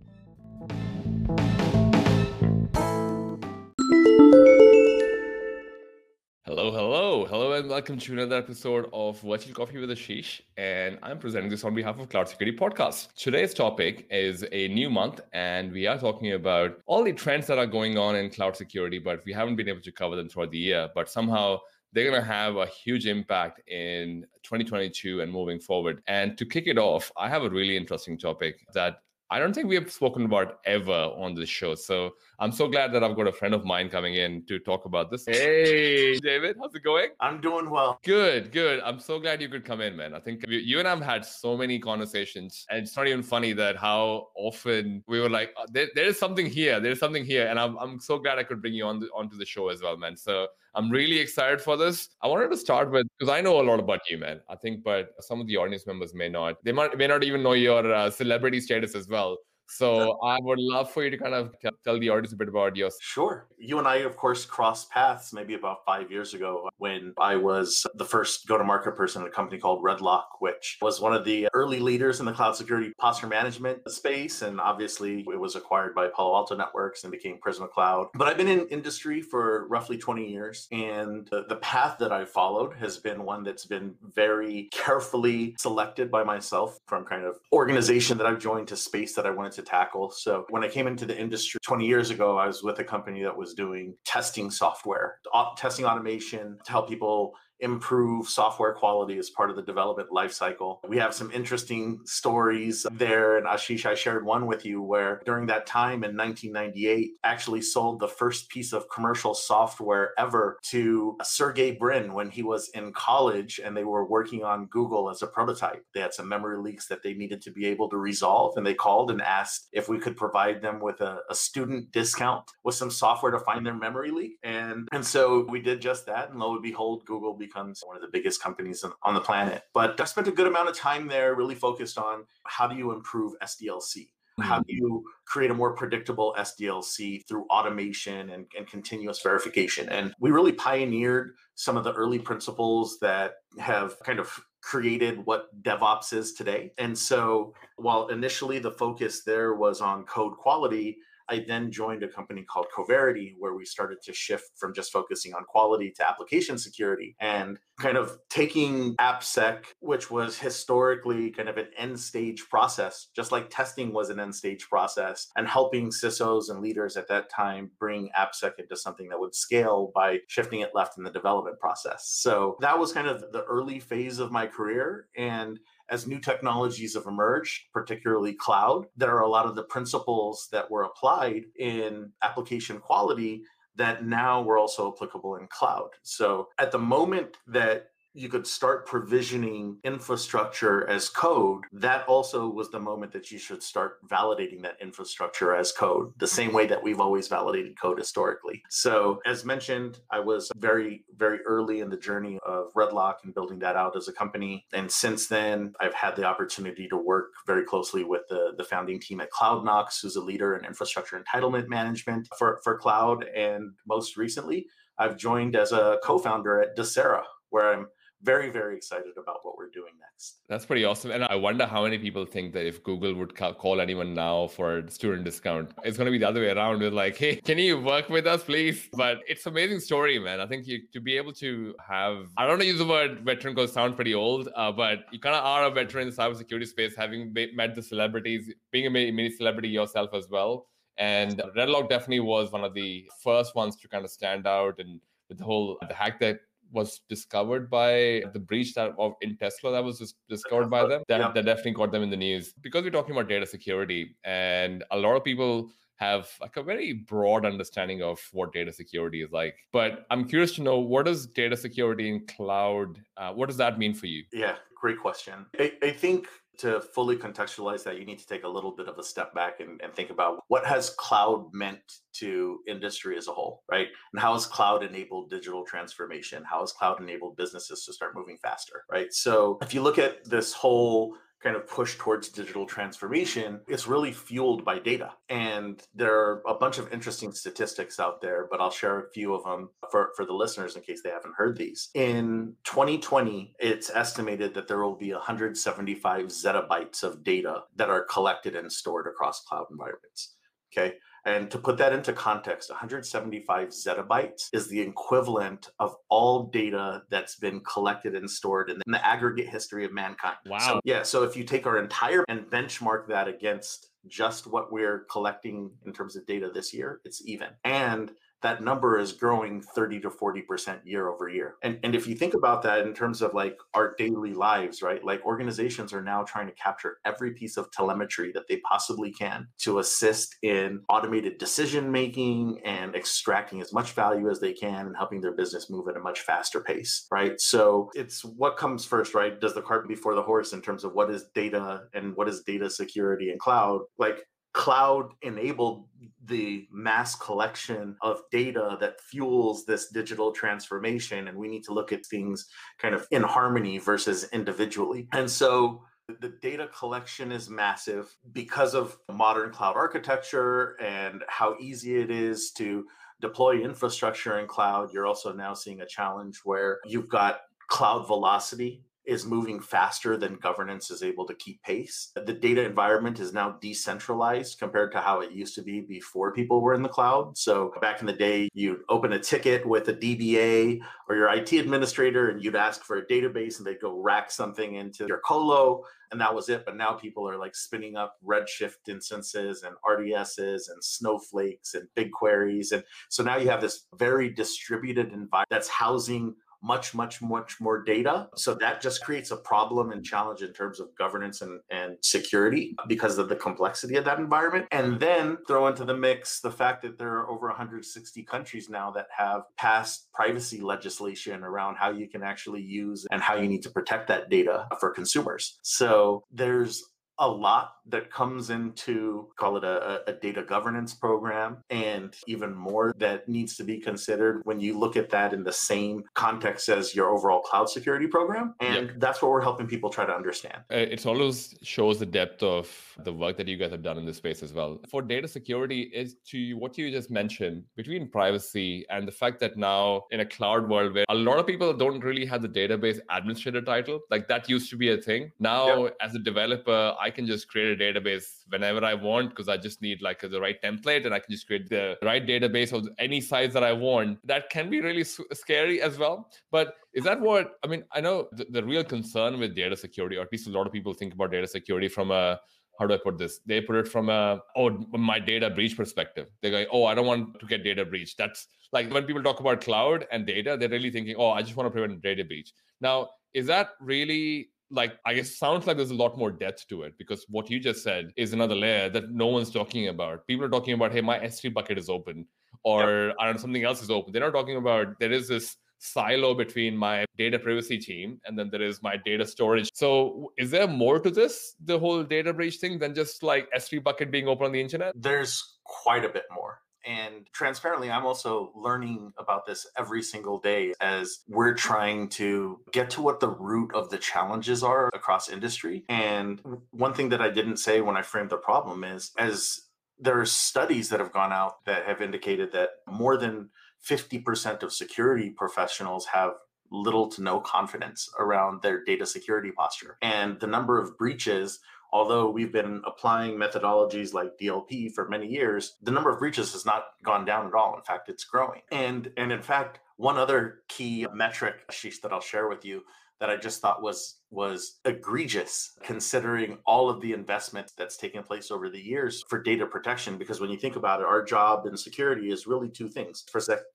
Hello, 6.45 6.71
hello, 6.71 7.27
hello, 7.27 7.53
and 7.53 7.69
welcome 7.69 7.99
to 7.99 8.13
another 8.13 8.37
episode 8.37 8.89
of 8.93 9.21
Virtual 9.21 9.53
Coffee 9.53 9.79
with 9.79 9.91
Ashish. 9.91 10.41
And 10.57 10.97
I'm 11.03 11.19
presenting 11.19 11.51
this 11.51 11.65
on 11.65 11.75
behalf 11.75 11.99
of 11.99 12.09
Cloud 12.09 12.29
Security 12.29 12.57
Podcast. 12.57 13.13
Today's 13.15 13.53
topic 13.53 14.07
is 14.13 14.45
a 14.53 14.69
new 14.69 14.89
month, 14.89 15.21
and 15.33 15.73
we 15.73 15.89
are 15.89 15.99
talking 15.99 16.35
about 16.35 16.79
all 16.87 17.03
the 17.03 17.13
trends 17.13 17.49
that 17.49 17.59
are 17.59 17.67
going 17.67 17.99
on 17.99 18.15
in 18.15 18.31
cloud 18.31 18.57
security, 18.57 19.01
but 19.01 19.25
we 19.27 19.33
haven't 19.33 19.57
been 19.57 19.69
able 19.69 19.81
to 19.81 19.91
cover 19.91 20.15
them 20.15 20.29
throughout 20.29 20.53
the 20.53 20.59
year. 20.59 20.89
But 20.95 21.11
somehow 21.11 21.59
they're 21.97 22.11
going 22.11 22.21
to 22.21 22.27
have 22.27 22.57
a 22.57 22.67
huge 22.67 23.07
impact 23.07 23.67
in 23.71 24.27
2022 24.43 25.23
and 25.23 25.33
moving 25.33 25.59
forward. 25.59 26.03
And 26.07 26.37
to 26.37 26.45
kick 26.45 26.67
it 26.67 26.77
off, 26.77 27.11
I 27.17 27.27
have 27.31 27.43
a 27.43 27.49
really 27.49 27.75
interesting 27.75 28.19
topic 28.19 28.67
that 28.75 28.99
I 29.31 29.39
don't 29.39 29.55
think 29.55 29.67
we 29.67 29.77
have 29.77 29.91
spoken 29.91 30.27
about 30.27 30.59
ever 30.67 30.93
on 30.93 31.35
this 31.35 31.49
show. 31.49 31.75
So 31.75 32.11
I'm 32.39 32.53
so 32.53 32.69
glad 32.69 32.93
that 32.93 33.03
I've 33.03 33.17
got 33.17 33.27
a 33.27 33.33
friend 33.33 33.55
of 33.55 33.65
mine 33.65 33.89
coming 33.89 34.15
in 34.15 34.45
to 34.47 34.59
talk 34.59 34.85
about 34.85 35.11
this. 35.11 35.25
Hey, 35.25 36.19
David, 36.23 36.57
how's 36.61 36.75
it 36.75 36.83
going? 36.83 37.09
I'm 37.19 37.41
doing 37.41 37.71
well. 37.71 37.99
Good, 38.05 38.53
good. 38.53 38.81
I'm 38.85 39.01
so 39.01 39.19
glad 39.19 39.41
you 39.41 39.49
could 39.49 39.65
come 39.65 39.81
in, 39.81 39.97
man. 39.97 40.15
I 40.15 40.21
think 40.21 40.45
you 40.47 40.79
and 40.79 40.87
I've 40.87 41.01
had 41.01 41.25
so 41.25 41.57
many 41.57 41.79
conversations, 41.79 42.67
and 42.69 42.81
it's 42.81 42.95
not 42.95 43.07
even 43.07 43.23
funny 43.23 43.55
that 43.55 43.77
how 43.77 44.29
often 44.37 45.03
we 45.07 45.19
were 45.19 45.31
like, 45.31 45.55
oh, 45.57 45.65
there, 45.73 45.89
there 45.95 46.05
is 46.05 46.19
something 46.19 46.45
here, 46.45 46.79
there's 46.79 47.01
something 47.01 47.25
here, 47.25 47.47
and 47.47 47.59
I'm, 47.59 47.79
I'm 47.79 47.99
so 47.99 48.19
glad 48.19 48.39
I 48.39 48.43
could 48.43 48.61
bring 48.61 48.75
you 48.75 48.85
on 48.85 49.01
the, 49.01 49.07
onto 49.15 49.39
the 49.39 49.47
show 49.47 49.69
as 49.69 49.81
well, 49.81 49.97
man. 49.97 50.15
So 50.15 50.49
I'm 50.75 50.91
really 50.91 51.19
excited 51.19 51.63
for 51.63 51.79
this. 51.79 52.11
I 52.21 52.27
wanted 52.27 52.51
to 52.51 52.57
start 52.59 52.91
with 52.91 53.07
because 53.19 53.33
I 53.33 53.41
know 53.41 53.61
a 53.61 53.65
lot 53.65 53.81
about 53.81 54.01
you, 54.11 54.19
man. 54.19 54.41
I 54.51 54.57
think, 54.57 54.85
but 54.85 55.15
some 55.21 55.41
of 55.41 55.47
the 55.47 55.57
audience 55.57 55.87
members 55.87 56.13
may 56.13 56.29
not. 56.29 56.63
They 56.65 56.73
might 56.73 56.99
may 56.99 57.07
not 57.07 57.25
even 57.25 57.43
know 57.43 57.55
your 57.55 57.91
uh, 57.91 58.11
celebrity 58.11 58.61
status 58.61 58.95
as 58.95 59.09
well. 59.09 59.39
So 59.69 60.19
I 60.23 60.39
would 60.41 60.59
love 60.59 60.91
for 60.91 61.05
you 61.05 61.11
to 61.11 61.19
kind 61.19 61.35
of 61.35 61.55
tell 61.85 61.99
the 61.99 62.09
audience 62.09 62.33
a 62.33 62.37
bit 62.37 62.49
about 62.49 62.77
yours. 62.77 62.97
Sure. 63.01 63.47
You 63.59 63.79
and 63.79 63.87
I, 63.87 63.97
of 63.97 64.17
course, 64.17 64.45
crossed 64.45 64.91
paths 64.91 65.33
maybe 65.33 65.55
about 65.55 65.85
five 65.85 66.11
years 66.11 66.35
ago 66.35 66.65
uh, 66.67 66.71
when 66.79 67.13
I 67.19 67.37
was 67.37 67.87
the 67.95 68.05
first 68.05 68.47
go-to-market 68.47 68.97
person 68.97 69.23
at 69.23 69.29
a 69.29 69.31
company 69.31 69.61
called 69.61 69.83
Redlock, 69.83 70.25
which 70.41 70.79
was 70.81 71.01
one 71.01 71.15
of 71.15 71.25
the 71.25 71.49
early 71.53 71.81
leaders 71.81 72.21
in 72.21 72.27
the 72.27 72.33
cloud 72.33 72.57
security 72.57 72.93
posture 72.99 73.27
management 73.27 73.91
space. 73.91 74.43
And 74.43 74.61
obviously, 74.61 75.21
it 75.21 75.41
was 75.41 75.57
acquired 75.57 75.95
by 75.95 76.09
Palo 76.09 76.35
Alto 76.35 76.57
Networks 76.57 77.05
and 77.05 77.11
became 77.11 77.39
Prisma 77.45 77.69
Cloud. 77.71 78.09
But 78.15 78.29
I've 78.29 78.37
been 78.37 78.49
in 78.49 78.67
industry 78.69 79.21
for 79.21 79.67
roughly 79.69 79.99
20 79.99 80.31
years, 80.31 80.69
and 80.71 81.27
the, 81.31 81.45
the 81.49 81.57
path 81.57 81.99
that 81.99 82.13
I've 82.13 82.31
followed 82.31 82.75
has 82.75 82.99
been 82.99 83.25
one 83.25 83.43
that's 83.43 83.67
been 83.67 83.95
very 84.15 84.69
carefully 84.73 85.55
selected 85.59 86.11
by 86.11 86.25
myself 86.25 86.79
from 86.87 87.05
kind 87.05 87.25
of 87.25 87.37
organization 87.53 88.19
that 88.19 88.27
I've 88.27 88.39
joined 88.39 88.69
to 88.69 88.77
space 88.77 89.15
that 89.15 89.27
I 89.27 89.31
wanted 89.31 89.56
to 89.57 89.63
tackle. 89.63 90.11
So 90.11 90.47
when 90.51 90.65
I 90.65 90.69
came 90.69 90.87
into 90.87 91.05
the 91.05 91.19
industry 91.19 91.59
20 91.63 91.85
years 91.85 92.11
ago, 92.11 92.39
I 92.39 92.47
was 92.47 92.63
with 92.63 92.79
a 92.79 92.85
company 92.85 93.23
that 93.25 93.37
was 93.37 93.53
doing 93.53 93.95
testing 94.05 94.51
software, 94.51 95.19
testing 95.57 95.85
automation 95.85 96.59
to 96.65 96.71
help 96.71 96.89
people 96.89 97.35
improve 97.61 98.29
software 98.29 98.75
quality 98.75 99.19
as 99.19 99.31
part 99.31 99.51
of 99.51 99.57
the 99.57 99.63
development 99.63 100.11
lifecycle. 100.11 100.79
We 100.89 100.99
have 100.99 101.15
some 101.15 101.31
interesting 101.31 102.01
stories 102.05 102.87
there. 102.93 103.39
And 103.39 103.47
Ashish, 103.47 103.87
I 103.87 103.95
shared 103.95 104.25
one 104.25 104.47
with 104.47 104.65
you 104.65 104.83
where 104.83 105.23
during 105.25 105.47
that 105.47 105.67
time 105.67 106.05
in 106.05 106.17
1998, 106.17 107.13
actually 107.25 107.63
sold 107.63 108.01
the 108.01 108.09
first 108.09 108.49
piece 108.49 108.73
of 108.73 108.89
commercial 108.89 109.35
software 109.35 110.13
ever 110.19 110.59
to 110.65 111.17
Sergey 111.23 111.73
Brin 111.73 112.13
when 112.13 112.31
he 112.31 112.43
was 112.43 112.71
in 112.75 112.93
college 112.93 113.61
and 113.65 113.77
they 113.77 113.85
were 113.85 114.07
working 114.07 114.45
on 114.45 114.67
Google 114.67 115.11
as 115.11 115.23
a 115.23 115.27
prototype. 115.27 115.85
They 115.95 116.01
had 116.01 116.15
some 116.15 116.29
memory 116.29 116.59
leaks 116.59 116.87
that 116.89 117.03
they 117.03 117.15
needed 117.15 117.43
to 117.43 117.51
be 117.51 117.67
able 117.67 117.89
to 117.91 117.97
resolve. 117.97 118.57
And 118.57 118.67
they 118.67 118.75
called 118.75 119.11
and 119.11 119.23
asked 119.23 119.69
if 119.73 119.89
we 119.89 119.99
could 119.99 120.17
provide 120.17 120.63
them 120.63 120.81
with 120.81 121.01
a, 121.01 121.21
a 121.31 121.35
student 121.35 121.93
discount 121.93 122.45
with 122.65 122.75
some 122.75 122.91
software 122.91 123.33
to 123.33 123.41
find 123.41 123.65
their 123.65 123.75
memory 123.75 124.11
leak. 124.11 124.39
And, 124.43 124.89
and 124.93 125.05
so 125.05 125.47
we 125.49 125.61
did 125.61 125.81
just 125.81 126.07
that. 126.07 126.31
And 126.31 126.39
lo 126.39 126.55
and 126.55 126.63
behold, 126.63 127.05
Google 127.07 127.37
becomes 127.47 127.83
one 127.85 127.97
of 127.97 128.03
the 128.03 128.09
biggest 128.13 128.43
companies 128.43 128.85
on 129.03 129.15
the 129.15 129.21
planet. 129.21 129.63
But 129.75 130.01
I 130.01 130.05
spent 130.05 130.29
a 130.29 130.33
good 130.33 130.47
amount 130.47 130.69
of 130.69 130.77
time 130.77 131.09
there, 131.09 131.35
really 131.35 131.55
focused 131.55 131.99
on 131.99 132.25
how 132.45 132.67
do 132.67 132.77
you 132.77 132.93
improve 132.93 133.35
SDLC? 133.43 134.09
How 134.39 134.59
do 134.59 134.65
mm-hmm. 134.65 134.85
you 134.85 135.05
create 135.25 135.51
a 135.51 135.55
more 135.55 135.75
predictable 135.75 136.35
SDLC 136.39 137.27
through 137.27 137.45
automation 137.45 138.31
and, 138.31 138.47
and, 138.57 138.67
continuous 138.67 139.23
verification? 139.23 139.89
And 139.89 140.13
we 140.21 140.31
really 140.31 140.53
pioneered 140.53 141.33
some 141.55 141.79
of 141.79 141.85
the 141.85 141.95
early 141.95 142.19
principles 142.19 142.99
that 143.01 143.37
have 143.59 143.99
kind 144.01 144.19
of 144.19 144.39
created 144.61 145.25
what 145.25 145.47
DevOps 145.63 146.13
is 146.13 146.35
today. 146.35 146.73
And 146.77 146.99
so 146.99 147.55
while 147.77 148.09
initially 148.09 148.59
the 148.59 148.73
focus 148.73 149.23
there 149.25 149.55
was 149.55 149.81
on 149.81 150.05
code 150.05 150.37
quality, 150.37 150.99
I 151.29 151.45
then 151.47 151.71
joined 151.71 152.03
a 152.03 152.09
company 152.09 152.43
called 152.43 152.67
Coverity, 152.75 153.35
where 153.39 153.55
we 153.55 153.65
started 153.65 154.03
to 154.03 154.13
shift 154.13 154.51
from 154.57 154.75
just 154.75 154.93
focusing 154.93 155.35
on 155.35 155.45
quality 155.45 155.91
to 155.97 156.09
application 156.09 156.59
security 156.59 157.17
and 157.21 157.59
kind 157.81 157.97
of 157.97 158.19
taking 158.31 158.95
AppSec, 158.97 159.65
which 159.81 160.11
was 160.11 160.39
historically 160.39 161.31
kind 161.31 161.49
of 161.49 161.59
an 161.59 161.69
end 161.77 161.99
stage 161.99 162.45
process, 162.49 163.09
just 163.15 163.33
like 163.33 163.51
testing 163.51 163.93
was 163.93 164.09
an 164.11 164.19
end 164.19 164.35
stage 164.35 164.69
process, 164.69 165.29
and 165.37 165.47
helping 165.47 165.91
CISOs 165.91 166.49
and 166.51 166.61
leaders 166.61 166.97
at 166.97 167.09
that 167.09 167.29
time 167.29 167.71
bring 167.79 168.11
AppSec 168.19 168.53
into 168.59 168.77
something 168.77 169.09
that 169.09 169.21
would 169.21 169.35
scale 169.35 169.93
by 169.95 170.19
shifting 170.29 170.61
it 170.61 170.71
left 170.75 170.97
in 170.97 171.05
the 171.05 171.11
development 171.11 171.59
process. 171.59 172.07
So 172.09 172.57
that 172.61 172.79
was 172.79 172.93
kind 172.93 173.09
of 173.09 173.33
the 173.33 173.45
early 173.45 173.79
phase 173.79 174.19
of 174.19 174.33
my 174.33 174.47
career. 174.47 175.09
And 175.17 175.61
as 175.89 176.07
new 176.07 176.19
technologies 176.19 176.95
have 176.95 177.07
emerged, 177.07 177.65
particularly 177.73 178.35
cloud, 178.35 178.87
there 178.97 179.17
are 179.17 179.23
a 179.23 179.29
lot 179.29 179.47
of 179.47 179.55
the 179.55 179.63
principles 179.65 180.49
that 180.53 180.71
were 180.71 180.85
applied 180.85 181.45
in 181.59 182.13
application 182.23 182.79
quality 182.79 183.43
that 183.77 184.05
now 184.05 184.43
were 184.43 184.59
also 184.59 184.93
applicable 184.93 185.37
in 185.37 185.47
cloud. 185.49 185.91
So 186.03 186.49
at 186.59 186.73
the 186.73 186.79
moment 186.79 187.37
that 187.47 187.91
you 188.17 188.29
could 188.29 188.47
start 188.47 188.87
provisioning 188.87 189.79
infrastructure 189.85 190.89
as 190.89 191.09
code, 191.09 191.65
that 191.73 192.07
also 192.09 192.49
was 192.49 192.71
the 192.71 192.81
moment 192.81 193.13
that 193.13 193.31
you 193.31 193.39
should 193.39 193.63
start 193.63 193.99
validating 194.09 194.63
that 194.63 194.77
infrastructure 194.81 195.55
as 195.55 195.71
code, 195.71 196.13
the 196.17 196.27
same 196.27 196.53
way 196.53 196.67
that 196.67 196.83
we've 196.83 197.01
always 197.01 197.29
validated 197.29 197.79
code 197.79 197.99
historically. 197.99 198.63
So, 198.71 199.21
as 199.27 199.45
mentioned, 199.45 199.99
I 200.11 200.21
was 200.21 200.51
very, 200.57 201.05
very 201.17 201.41
early 201.43 201.81
in 201.81 201.91
the 201.91 201.97
journey 201.97 202.39
of 202.47 202.73
Redlock 202.75 203.17
and 203.25 203.35
building 203.35 203.59
that 203.59 203.77
out 203.77 203.97
as 203.97 204.09
a 204.09 204.13
company. 204.13 204.65
And 204.73 204.91
since 204.91 205.27
then, 205.27 205.75
I've 205.79 205.95
had 205.95 206.17
the 206.17 206.25
opportunity 206.25 206.89
to 206.89 206.97
work 206.97 207.33
very 207.47 207.65
closely 207.65 208.03
with 208.03 208.23
the, 208.29 208.55
the 208.57 208.65
founding 208.65 208.99
team 208.99 209.21
at 209.21 209.31
CloudKnox, 209.31 210.01
who's 210.03 210.17
a 210.17 210.23
leader 210.23 210.57
in 210.57 210.65
infrastructure 210.65 211.23
entitlement 211.23 211.69
management 211.69 212.29
for, 212.39 212.61
for 212.65 212.79
cloud. 212.79 213.25
And 213.25 213.73
most 213.87 214.17
recently, 214.17 214.67
I've 214.99 215.19
joined 215.19 215.57
as 215.57 215.73
a 215.73 215.99
co 216.03 216.19
founder 216.19 216.63
at 216.63 216.77
Dasera, 216.77 217.23
where 217.51 217.73
I'm 217.73 217.87
very 218.27 218.51
very 218.51 218.77
excited 218.77 219.15
about 219.23 219.39
what 219.45 219.57
we're 219.57 219.71
doing 219.71 219.93
next. 220.01 220.41
That's 220.49 220.67
pretty 220.67 220.85
awesome 220.85 221.11
and 221.13 221.25
i 221.25 221.37
wonder 221.47 221.67
how 221.75 221.83
many 221.85 221.99
people 221.99 222.27
think 222.35 222.53
that 222.55 222.67
if 222.67 222.83
google 222.83 223.15
would 223.15 223.35
call 223.37 223.81
anyone 223.81 224.13
now 224.15 224.49
for 224.49 224.79
a 224.79 224.91
student 224.91 225.25
discount 225.25 225.71
it's 225.85 225.97
going 225.97 226.07
to 226.07 226.11
be 226.17 226.19
the 226.19 226.29
other 226.29 226.41
way 226.41 226.51
around 226.51 226.81
with 226.81 226.93
like 226.93 227.17
hey 227.17 227.37
can 227.37 227.59
you 227.59 227.81
work 227.81 228.09
with 228.09 228.27
us 228.27 228.43
please? 228.43 228.89
But 228.93 229.19
it's 229.29 229.47
amazing 229.47 229.81
story 229.81 230.19
man. 230.19 230.41
I 230.41 230.47
think 230.47 230.67
you 230.67 230.77
to 230.93 231.01
be 231.01 231.17
able 231.17 231.33
to 231.45 231.75
have 231.95 232.17
i 232.37 232.43
don't 232.43 232.55
want 232.57 232.63
to 232.63 232.67
use 232.67 232.79
the 232.79 232.91
word 232.97 233.21
veteran 233.21 233.55
because 233.55 233.71
it 233.71 233.75
sounds 233.75 233.95
pretty 233.95 234.15
old 234.15 234.49
uh, 234.57 234.73
but 234.73 235.05
you 235.13 235.19
kind 235.19 235.37
of 235.37 235.45
are 235.45 235.65
a 235.67 235.71
veteran 235.71 236.09
in 236.09 236.15
the 236.15 236.17
cybersecurity 236.21 236.67
space 236.67 236.95
having 236.97 237.33
met 237.55 237.75
the 237.75 237.83
celebrities 237.83 238.53
being 238.71 238.87
a 238.87 238.91
mini 238.91 239.31
celebrity 239.31 239.69
yourself 239.69 240.11
as 240.15 240.29
well. 240.29 240.67
And 240.99 241.43
redlock 241.57 241.89
definitely 241.89 242.21
was 242.21 242.51
one 242.53 242.65
of 242.65 242.73
the 242.75 243.09
first 243.23 243.55
ones 243.55 243.77
to 243.77 243.89
kind 243.89 244.05
of 244.05 244.11
stand 244.11 244.47
out 244.47 244.79
and 244.79 245.01
with 245.29 245.39
the 245.39 245.45
whole 245.45 245.79
the 245.87 245.95
hack 245.95 246.19
that 246.21 246.41
was 246.71 247.01
discovered 247.09 247.71
by 247.71 248.23
the 248.33 248.39
breach 248.39 248.75
that 248.75 248.93
of 248.99 249.15
in 249.21 249.37
Tesla 249.37 249.73
that 249.73 249.85
was 249.85 250.15
discovered 250.29 250.71
by 250.71 250.87
them. 250.87 251.03
That, 251.09 251.21
yeah. 251.21 251.33
that 251.33 251.45
definitely 251.45 251.73
got 251.73 251.93
them 251.93 252.03
in 252.03 252.11
the 252.11 252.17
news 252.17 252.53
because 252.61 252.85
we're 252.85 252.91
talking 252.91 253.13
about 253.13 253.29
data 253.29 253.47
security, 253.47 254.17
and 254.25 254.85
a 254.91 254.97
lot 254.97 255.17
of 255.17 255.25
people 255.25 255.71
have 255.97 256.29
like 256.41 256.57
a 256.57 256.63
very 256.63 256.93
broad 256.93 257.47
understanding 257.47 258.03
of 258.03 258.21
what 258.33 258.53
data 258.53 258.73
security 258.73 259.23
is 259.23 259.33
like. 259.33 259.57
But 259.73 260.07
I'm 260.11 260.29
curious 260.29 260.55
to 260.57 260.63
know 260.63 260.79
what 260.79 261.07
does 261.07 261.27
data 261.27 261.57
security 261.57 262.09
in 262.09 262.27
cloud? 262.27 263.01
Uh, 263.17 263.33
what 263.33 263.49
does 263.49 263.57
that 263.57 263.79
mean 263.79 263.95
for 263.95 264.07
you? 264.07 264.25
Yeah, 264.33 264.57
great 264.79 265.01
question. 265.01 265.47
I, 265.59 265.73
I 265.83 265.91
think 265.91 266.29
to 266.59 266.81
fully 266.81 267.17
contextualize 267.17 267.85
that, 267.85 267.99
you 267.99 268.05
need 268.05 268.19
to 268.19 268.27
take 268.27 268.45
a 268.45 268.49
little 268.49 268.71
bit 268.71 268.89
of 268.89 268.99
a 268.99 269.03
step 269.03 269.35
back 269.35 269.61
and, 269.61 269.81
and, 269.83 269.95
think 269.95 270.11
about 270.11 270.43
what 270.49 270.67
has 270.67 270.91
cloud 270.91 271.49
meant 271.53 271.81
to 272.13 272.59
industry 272.69 273.17
as 273.17 273.29
a 273.29 273.33
whole, 273.33 273.63
right? 273.71 273.89
And 274.13 274.21
how 274.21 274.35
has 274.35 274.47
cloud 274.47 274.83
enabled 274.83 275.31
digital 275.31 275.65
transformation? 275.65 276.45
How 276.45 276.61
has 276.61 276.73
cloud 276.73 277.01
enabled 277.01 277.37
businesses 277.37 277.85
to 277.85 277.93
start 277.93 278.15
moving 278.15 278.37
faster, 278.43 278.85
right? 278.91 279.13
So 279.13 279.59
if 279.63 279.73
you 279.73 279.83
look 279.83 279.99
at 279.99 280.25
this 280.25 280.53
whole 280.53 281.17
kind 281.43 281.57
of 281.57 281.67
push 281.67 281.97
towards 281.97 282.29
digital 282.29 282.67
transformation, 282.67 283.61
it's 283.69 283.87
really 283.87 284.13
fueled 284.13 284.65
by 284.65 284.79
data. 284.79 285.13
And 285.29 285.83
there 285.95 286.15
are 286.15 286.43
a 286.47 286.55
bunch 286.55 286.79
of 286.79 286.93
interesting 286.93 287.33
statistics 287.33 288.01
out 288.01 288.21
there, 288.21 288.49
but 288.51 288.61
I'll 288.61 288.71
share 288.71 289.01
a 289.01 289.11
few 289.11 289.35
of 289.35 289.45
them 289.45 289.71
for, 289.91 290.11
for 290.17 290.25
the 290.25 290.33
listeners 290.33 290.77
in 290.77 290.83
case 290.83 291.03
they 291.03 291.11
haven't 291.11 291.35
heard 291.37 291.57
these. 291.57 291.91
In 291.95 292.55
2020, 292.65 293.55
it's 293.59 293.91
estimated 293.91 294.55
that 294.55 294.67
there 294.69 294.83
will 294.83 294.97
be 294.97 295.13
175 295.13 296.27
zettabytes 296.27 297.03
of 297.03 297.23
data 297.23 297.65
that 297.77 297.91
are 297.91 298.05
collected 298.05 298.57
and 298.57 298.73
stored 298.73 299.07
across 299.07 299.45
cloud 299.45 299.67
environments. 299.71 300.37
Okay. 300.73 300.95
And 301.27 301.51
to 301.51 301.59
put 301.59 301.77
that 301.79 301.93
into 301.93 302.13
context, 302.13 302.71
175 302.71 303.69
zettabytes 303.69 304.49
is 304.53 304.69
the 304.69 304.81
equivalent 304.81 305.71
of 305.81 305.97
all 306.09 306.45
data 306.45 307.03
that's 307.11 307.35
been 307.37 307.61
collected 307.61 308.15
and 308.15 308.31
stored 308.31 308.71
in 308.71 308.81
the 308.87 309.07
aggregate 309.07 309.49
history 309.49 309.85
of 309.85 309.93
mankind. 309.93 310.37
Wow. 310.47 310.59
So, 310.59 310.81
yeah. 310.85 311.03
So 311.03 311.25
if 311.25 311.37
you 311.37 311.43
take 311.43 311.67
our 311.67 311.79
entire 311.79 312.25
and 312.29 312.43
benchmark 312.47 313.09
that 313.09 313.27
against 313.27 313.89
just 314.07 314.47
what 314.47 314.73
we're 314.73 315.01
collecting 315.11 315.73
in 315.85 315.93
terms 315.93 316.15
of 316.15 316.25
data 316.27 316.49
this 316.55 316.73
year, 316.73 317.01
it's 317.05 317.27
even. 317.27 317.49
And 317.65 318.13
that 318.43 318.63
number 318.63 318.99
is 318.99 319.13
growing 319.13 319.63
30 319.63 320.01
to 320.01 320.11
40% 320.11 320.81
year 320.85 321.09
over 321.09 321.29
year. 321.29 321.57
And, 321.63 321.79
and 321.83 321.95
if 321.95 322.07
you 322.07 322.15
think 322.15 322.35
about 322.35 322.63
that 322.63 322.87
in 322.87 322.93
terms 322.93 323.23
of 323.23 323.35
like 323.35 323.57
our 323.75 323.95
daily 323.97 324.35
lives, 324.35 324.83
right? 324.83 325.03
Like 325.03 325.25
organizations 325.25 325.93
are 325.93 326.03
now 326.03 326.23
trying 326.23 326.47
to 326.47 326.53
capture 326.53 326.99
every 327.05 327.33
piece 327.33 327.57
of 327.57 327.71
telemetry 327.73 328.33
that 328.33 328.47
they 328.49 328.59
possibly 328.59 329.13
can 329.13 329.49
to 329.61 329.79
assist 329.79 330.37
in 330.43 330.83
automated 330.89 331.39
decision 331.39 331.91
making 331.91 332.61
and 332.65 332.95
extracting 332.95 333.61
as 333.61 333.73
much 333.73 333.93
value 333.93 334.31
as 334.31 334.41
they 334.41 334.53
can 334.53 334.87
and 334.87 334.97
helping 334.97 335.21
their 335.21 335.35
business 335.35 335.71
move 335.71 335.89
at 335.89 335.97
a 335.97 336.01
much 336.01 336.21
faster 336.21 336.61
pace, 336.61 337.07
right? 337.11 337.41
So 337.41 337.91
it's 337.95 338.25
what 338.25 338.57
comes 338.57 338.85
first, 338.85 339.15
right? 339.15 339.41
Does 339.41 339.55
the 339.55 339.63
cart 339.63 339.89
before 339.89 340.15
the 340.15 340.23
horse 340.23 340.53
in 340.53 340.61
terms 340.61 340.85
of 340.85 340.93
what 340.93 341.11
is 341.11 341.25
data 341.35 341.85
and 341.95 342.15
what 342.17 342.29
is 342.29 342.43
data 342.43 342.69
security 342.69 343.31
and 343.31 343.41
cloud? 343.41 343.83
Like 343.99 344.27
cloud 344.57 345.13
enabled 345.21 345.87
the 346.25 346.67
mass 346.73 347.15
collection 347.15 347.95
of 348.01 348.23
data 348.33 348.79
that 348.81 348.99
fuels 349.03 349.67
this 349.67 349.91
digital 349.91 350.33
transformation 350.33 351.29
and 351.29 351.37
we 351.37 351.47
need 351.47 351.63
to 351.63 351.75
look 351.75 351.93
at 351.93 352.07
things 352.07 352.49
kind 352.79 352.95
of 352.95 353.07
in 353.11 353.23
harmony 353.23 353.77
versus 353.77 354.27
individually. 354.33 355.09
And 355.13 355.31
so 355.31 355.85
the 356.21 356.33
data 356.41 356.69
collection 356.77 357.33
is 357.33 357.51
massive. 357.51 358.17
Because 358.33 358.75
of 358.75 358.97
modern 359.13 359.53
cloud 359.53 359.77
architecture 359.77 360.81
and 360.81 361.23
how 361.29 361.57
easy 361.61 361.99
it 361.99 362.11
is 362.11 362.51
to 362.53 362.87
deploy 363.21 363.63
infrastructure 363.63 364.39
in 364.41 364.47
cloud 364.47 364.93
you're 364.93 365.07
also 365.07 365.33
now 365.33 365.55
seeing 365.55 365.81
a 365.81 365.87
challenge 365.87 366.41
where 366.45 366.81
you've 366.85 367.09
got 367.09 367.41
cloud 367.69 368.07
velocity 368.07 368.83
is 369.07 369.27
moving 369.27 369.61
faster 369.61 370.17
than 370.17 370.37
governance 370.37 370.91
is 370.91 371.03
able 371.03 371.27
to 371.27 371.35
keep 371.35 371.63
pace. 371.63 372.13
The 372.15 372.33
data 372.33 372.65
environment 372.65 373.21
is 373.21 373.33
now 373.33 373.57
decentralized 373.61 374.59
compared 374.59 374.93
to 374.93 375.01
how 375.01 375.21
it 375.21 375.33
used 375.33 375.55
to 375.57 375.63
be 375.63 375.81
before 375.81 376.33
people 376.33 376.61
were 376.61 376.75
in 376.75 376.83
the 376.83 376.89
cloud. 376.89 377.37
So 377.37 377.73
back 377.81 378.01
in 378.01 378.07
the 378.07 378.13
day, 378.13 378.49
you'd 378.53 378.81
open 378.89 379.13
a 379.13 379.19
ticket 379.19 379.67
with 379.67 379.89
a 379.89 379.95
DBA 379.95 380.81
or 381.09 381.17
your 381.17 381.33
IT 381.33 381.53
administrator 381.53 382.31
and 382.31 382.43
you'd 382.43 382.57
ask 382.57 382.83
for 382.83 382.97
a 382.97 383.07
database 383.07 383.59
and 383.59 383.67
they'd 383.67 383.81
go 383.81 384.01
rack 384.01 384.31
something 384.31 384.75
into 384.75 385.07
your 385.07 385.21
colo 385.21 385.83
and 386.13 386.21
that 386.21 386.35
was 386.35 386.49
it. 386.49 386.65
But 386.65 386.77
now 386.77 386.93
people 386.93 387.29
are 387.29 387.39
like 387.39 387.55
spinning 387.55 387.97
up 387.97 388.17
Redshift 388.25 388.89
instances 388.89 389.63
and 389.63 389.75
RDSs 389.85 390.71
and 390.71 390.83
snowflakes 390.83 391.75
and 391.75 391.89
BigQueries. 391.97 392.73
And 392.73 392.85
so 393.09 393.23
now 393.23 393.37
you 393.37 393.49
have 393.49 393.61
this 393.61 393.87
very 393.95 394.31
distributed 394.31 395.07
environment 395.07 395.49
that's 395.51 395.69
housing 395.69 396.35
much, 396.67 396.95
much, 396.95 397.23
much 397.23 397.61
more 397.61 397.83
data. 397.83 398.29
So 398.35 398.55
that 398.55 398.81
just 398.81 399.03
creates 399.05 399.31
a 399.31 399.37
problem 399.37 399.93
and 399.93 400.05
challenge 400.05 400.43
in 400.43 400.53
terms 400.53 400.81
of 400.81 400.89
governance 400.99 401.41
and, 401.41 401.61
and 401.71 401.97
security 402.03 402.75
because 402.89 403.19
of 403.19 403.29
the 403.29 403.37
complexity 403.37 403.97
of 403.97 404.05
that 404.05 404.19
environment. 404.19 404.67
And 404.73 404.99
then 404.99 405.39
throw 405.47 405.69
into 405.69 405.85
the 405.85 405.97
mix 405.97 406.41
the 406.41 406.51
fact 406.51 406.83
that 406.83 406.99
there 406.99 407.13
are 407.13 407.31
over 407.31 407.47
160 407.47 408.23
countries 408.25 408.69
now 408.69 408.91
that 408.93 409.07
have 409.17 409.43
passed 409.57 410.09
privacy 410.13 410.61
legislation 410.61 411.45
around 411.45 411.77
how 411.77 411.91
you 411.91 412.09
can 412.09 412.23
actually 412.23 412.63
use 412.63 413.07
and 413.11 413.23
how 413.23 413.37
you 413.37 413.49
need 413.49 413.63
to 413.63 413.71
protect 413.71 414.09
that 414.09 414.29
data 414.29 414.67
for 414.81 414.91
consumers. 414.91 415.59
So 415.63 416.25
there's 416.33 416.83
a 417.19 417.29
lot 417.29 417.77
that 417.89 418.11
comes 418.11 418.51
into 418.51 419.29
call 419.37 419.57
it 419.57 419.65
a, 419.65 420.03
a, 420.09 420.13
data 420.15 420.43
governance 420.43 420.95
program 420.95 421.59
and 421.71 422.17
even 422.27 422.55
more 422.55 422.93
that 422.99 423.29
needs 423.29 423.57
to 423.57 423.65
be 423.65 423.79
considered 423.79 424.41
when 424.45 424.59
you 424.59 424.79
look 424.79 424.97
at 424.97 425.09
that 425.11 425.33
in 425.33 425.43
the 425.45 425.53
same 425.53 426.03
context 426.15 426.69
as 426.69 426.95
your 426.95 427.11
overall 427.11 427.41
cloud 427.41 427.69
security 427.69 428.07
program 428.07 428.55
and 428.61 428.89
yep. 428.89 428.95
that's 428.99 429.23
what 429.23 429.31
we're 429.31 429.41
helping 429.41 429.67
people 429.67 429.89
try 429.89 430.05
to 430.05 430.15
understand 430.15 430.59
uh, 430.73 430.77
it 430.77 431.05
always 431.07 431.55
shows 431.63 431.99
the 431.99 432.07
depth 432.07 432.43
of 432.43 432.69
the 433.05 433.13
work 433.13 433.37
that 433.37 433.47
you 433.47 433.57
guys 433.57 433.71
have 433.71 433.83
done 433.83 433.99
in 433.99 434.05
this 434.05 434.17
space 434.17 434.43
as 434.43 434.53
well 434.53 434.81
for 434.89 435.01
data 435.01 435.29
security 435.29 435.83
is 435.95 436.17
to 436.27 436.55
what 436.55 436.77
you 436.77 436.91
just 436.91 437.11
mentioned 437.11 437.63
between 437.77 438.09
privacy 438.09 438.85
and 438.91 439.07
the 439.07 439.13
fact 439.13 439.39
that 439.39 439.57
now 439.57 440.05
in 440.11 440.21
a 440.21 440.27
cloud 440.27 440.69
world 440.69 440.93
where 440.95 441.05
a 441.09 441.15
lot 441.15 441.39
of 441.39 441.47
people 441.47 441.73
don't 441.73 442.01
really 442.01 442.27
have 442.27 442.43
the 442.43 442.49
database 442.49 442.99
administrator 443.11 443.63
title 443.63 444.01
like 444.11 444.27
that 444.27 444.49
used 444.49 444.69
to 444.71 444.77
be 444.77 444.91
a 444.91 444.97
thing 444.97 445.31
now 445.39 445.85
yep. 445.85 445.97
as 446.01 446.15
a 446.15 446.19
developer 446.19 446.95
I 447.06 447.06
can 447.11 447.27
just 447.27 447.49
create 447.49 447.81
a 447.81 447.85
database 447.85 448.43
whenever 448.49 448.85
I 448.85 448.95
want 448.95 449.31
because 449.31 449.49
I 449.49 449.57
just 449.57 449.83
need 449.83 450.03
like 450.03 450.21
the 450.21 450.41
right 450.41 450.61
template 450.63 451.05
and 451.05 451.15
I 451.15 451.19
can 451.19 451.31
just 451.31 451.47
create 451.47 451.69
the 451.69 451.97
right 452.03 452.27
database 452.27 452.73
of 452.73 452.89
any 452.99 453.21
size 453.21 453.53
that 453.53 453.65
I 453.65 453.73
want. 453.73 454.19
That 454.27 454.51
can 454.51 454.71
be 454.71 454.81
really 454.81 455.05
scary 455.05 455.83
as 455.83 455.99
well. 455.99 456.31
But 456.51 456.75
is 456.95 457.05
that 457.05 457.21
what 457.21 457.53
I 457.65 457.69
mean? 457.69 457.85
I 457.93 458.01
know 458.01 458.29
the, 458.33 458.47
the 458.51 458.65
real 458.65 458.85
concern 458.85 459.39
with 459.39 459.55
data 459.55 459.77
security, 459.77 460.17
or 460.17 460.23
at 460.23 460.33
least 460.33 460.47
a 460.47 460.51
lot 460.51 460.67
of 460.67 460.73
people 460.73 460.95
think 460.95 461.15
about 461.15 461.33
data 461.33 461.47
security 461.47 461.89
from 461.89 462.11
a 462.11 462.41
how 462.79 462.87
do 462.87 462.95
I 462.95 462.99
put 462.99 463.19
this? 463.19 463.41
They 463.47 463.61
put 463.61 463.77
it 463.77 463.89
from 463.89 464.09
a 464.11 464.41
oh 464.57 464.71
my 464.93 465.19
data 465.19 465.51
breach 465.51 465.77
perspective. 465.77 466.27
They're 466.41 466.51
going, 466.51 466.67
oh, 466.71 466.85
I 466.85 466.95
don't 466.95 467.07
want 467.07 467.41
to 467.41 467.47
get 467.47 467.65
data 467.65 467.85
breach. 467.85 468.17
That's 468.17 468.49
like 468.73 468.91
when 468.91 469.05
people 469.05 469.23
talk 469.23 469.41
about 469.41 469.61
cloud 469.61 470.07
and 470.13 470.27
data, 470.27 470.57
they're 470.59 470.69
really 470.69 470.91
thinking, 470.91 471.17
oh, 471.19 471.31
I 471.31 471.43
just 471.43 471.57
want 471.57 471.67
to 471.67 471.71
prevent 471.71 472.03
data 472.03 472.25
breach. 472.25 472.53
Now, 472.81 473.11
is 473.35 473.47
that 473.47 473.71
really 473.81 474.51
like 474.71 474.99
I 475.05 475.15
guess 475.15 475.37
sounds 475.37 475.67
like 475.67 475.77
there's 475.77 475.91
a 475.91 475.95
lot 475.95 476.19
more 476.19 476.31
depth 476.31 476.67
to 476.69 476.83
it 476.83 476.95
because 476.99 477.25
what 477.29 477.51
you 477.51 477.61
just 477.61 477.83
said 477.83 478.13
is 478.17 478.33
another 478.33 478.55
layer 478.55 478.89
that 478.91 479.11
no 479.11 479.27
one's 479.27 479.51
talking 479.51 479.89
about. 479.89 480.27
People 480.27 480.45
are 480.45 480.49
talking 480.49 480.75
about, 480.75 480.93
hey, 480.93 481.01
my 481.01 481.19
S3 481.19 481.55
bucket 481.55 481.79
is 481.79 481.89
open, 481.89 482.27
or 482.65 483.09
yep. 483.09 483.17
I 483.21 483.25
don't 483.27 483.37
know, 483.37 483.41
something 483.41 483.65
else 483.65 483.83
is 483.83 483.91
open. 483.91 484.13
They're 484.13 484.23
not 484.23 484.33
talking 484.33 484.57
about 484.57 484.99
there 484.99 485.13
is 485.13 485.29
this 485.29 485.57
silo 485.79 486.35
between 486.35 486.77
my 486.77 487.05
data 487.19 487.39
privacy 487.39 487.79
team 487.79 488.19
and 488.25 488.39
then 488.39 488.49
there 488.51 488.63
is 488.63 488.83
my 488.83 488.97
data 489.05 489.27
storage. 489.27 489.69
So 489.75 490.33
is 490.39 490.51
there 490.51 490.67
more 490.67 490.99
to 491.01 491.11
this, 491.11 491.55
the 491.65 491.79
whole 491.79 492.03
data 492.03 492.33
breach 492.33 492.57
thing, 492.57 492.79
than 492.79 492.95
just 492.95 493.23
like 493.23 493.49
S3 493.57 493.83
bucket 493.83 494.11
being 494.11 494.29
open 494.29 494.47
on 494.47 494.53
the 494.53 494.61
internet? 494.61 494.95
There's 494.97 495.59
quite 495.65 496.05
a 496.05 496.09
bit 496.09 496.25
more. 496.35 496.61
And 496.87 497.27
transparently, 497.33 497.91
I'm 497.91 498.07
also 498.07 498.53
learning 498.55 499.13
about 499.19 499.45
this 499.45 499.67
every 499.77 500.03
single 500.03 500.39
day 500.39 500.73
as 500.81 501.19
we're 501.27 501.55
trying 501.55 502.09
to 502.11 502.61
get 502.73 502.91
to 502.91 503.03
what 503.03 503.19
the 503.19 503.29
root 503.29 503.75
of 503.75 503.91
the 503.91 503.99
challenges 503.99 504.63
are 504.63 504.89
across 504.95 505.29
industry. 505.29 505.85
And 505.89 506.41
one 506.71 506.95
thing 506.95 507.09
that 507.09 507.21
I 507.21 507.29
didn't 507.31 507.57
say 507.57 507.81
when 507.81 507.97
I 507.97 508.03
framed 508.03 508.31
the 508.31 508.37
problem 508.37 508.85
is 508.85 509.11
as 509.19 509.63
there 509.99 510.21
are 510.21 510.27
studies 510.27 510.89
that 510.91 511.01
have 511.01 511.13
gone 511.13 511.33
out 511.33 511.65
that 511.65 511.87
have 511.87 512.01
indicated 512.01 512.53
that 512.53 512.71
more 512.87 513.17
than 513.17 513.51
50% 513.89 514.63
of 514.63 514.73
security 514.73 515.31
professionals 515.31 516.07
have 516.07 516.35
little 516.71 517.09
to 517.09 517.23
no 517.23 517.41
confidence 517.41 518.09
around 518.19 518.63
their 518.63 518.83
data 518.85 519.07
security 519.07 519.51
posture. 519.53 519.97
And 520.03 520.41
the 520.41 520.47
number 520.47 520.81
of 520.81 520.99
breaches 520.99 521.61
although 521.93 522.31
we've 522.31 522.53
been 522.53 522.83
applying 522.87 523.37
methodologies 523.37 524.13
like 524.13 524.39
DLP 524.39 524.93
for 524.93 525.09
many 525.09 525.27
years, 525.27 525.77
the 525.83 525.91
number 525.91 526.11
of 526.11 526.19
breaches 526.19 526.53
has 526.53 526.67
not 526.67 526.85
gone 527.03 527.25
down 527.25 527.47
at 527.47 527.55
all. 527.55 527.77
In 527.77 527.83
fact, 527.83 528.09
it's 528.09 528.25
growing. 528.25 528.63
And 528.71 529.13
and 529.17 529.33
in 529.33 529.43
fact, 529.43 529.81
one 529.97 530.19
other 530.19 530.61
key 530.69 531.07
metric, 531.13 531.57
Ashish, 531.71 532.01
that 532.03 532.13
I'll 532.13 532.21
share 532.21 532.49
with 532.49 532.65
you 532.65 532.83
that 533.21 533.31
I 533.31 533.37
just 533.37 533.61
thought 533.61 533.83
was 533.83 534.21
was 534.31 534.81
egregious 534.85 535.73
considering 535.83 536.59
all 536.67 536.91
of 536.91 537.01
the 537.01 537.13
investment 537.13 537.73
that's 537.79 537.97
taken 537.97 538.23
place 538.23 538.51
over 538.51 538.69
the 538.69 538.81
years 538.81 539.25
for 539.29 539.41
data 539.41 539.65
protection. 539.67 540.19
Because 540.19 540.41
when 540.41 540.51
you 540.51 540.59
think 540.59 540.77
about 540.77 541.01
it 541.01 541.07
our 541.07 541.25
job 541.25 541.67
in 541.67 541.77
security 541.77 542.31
is 542.31 542.47
really 542.47 542.69
two 542.69 542.89
things. 542.89 543.25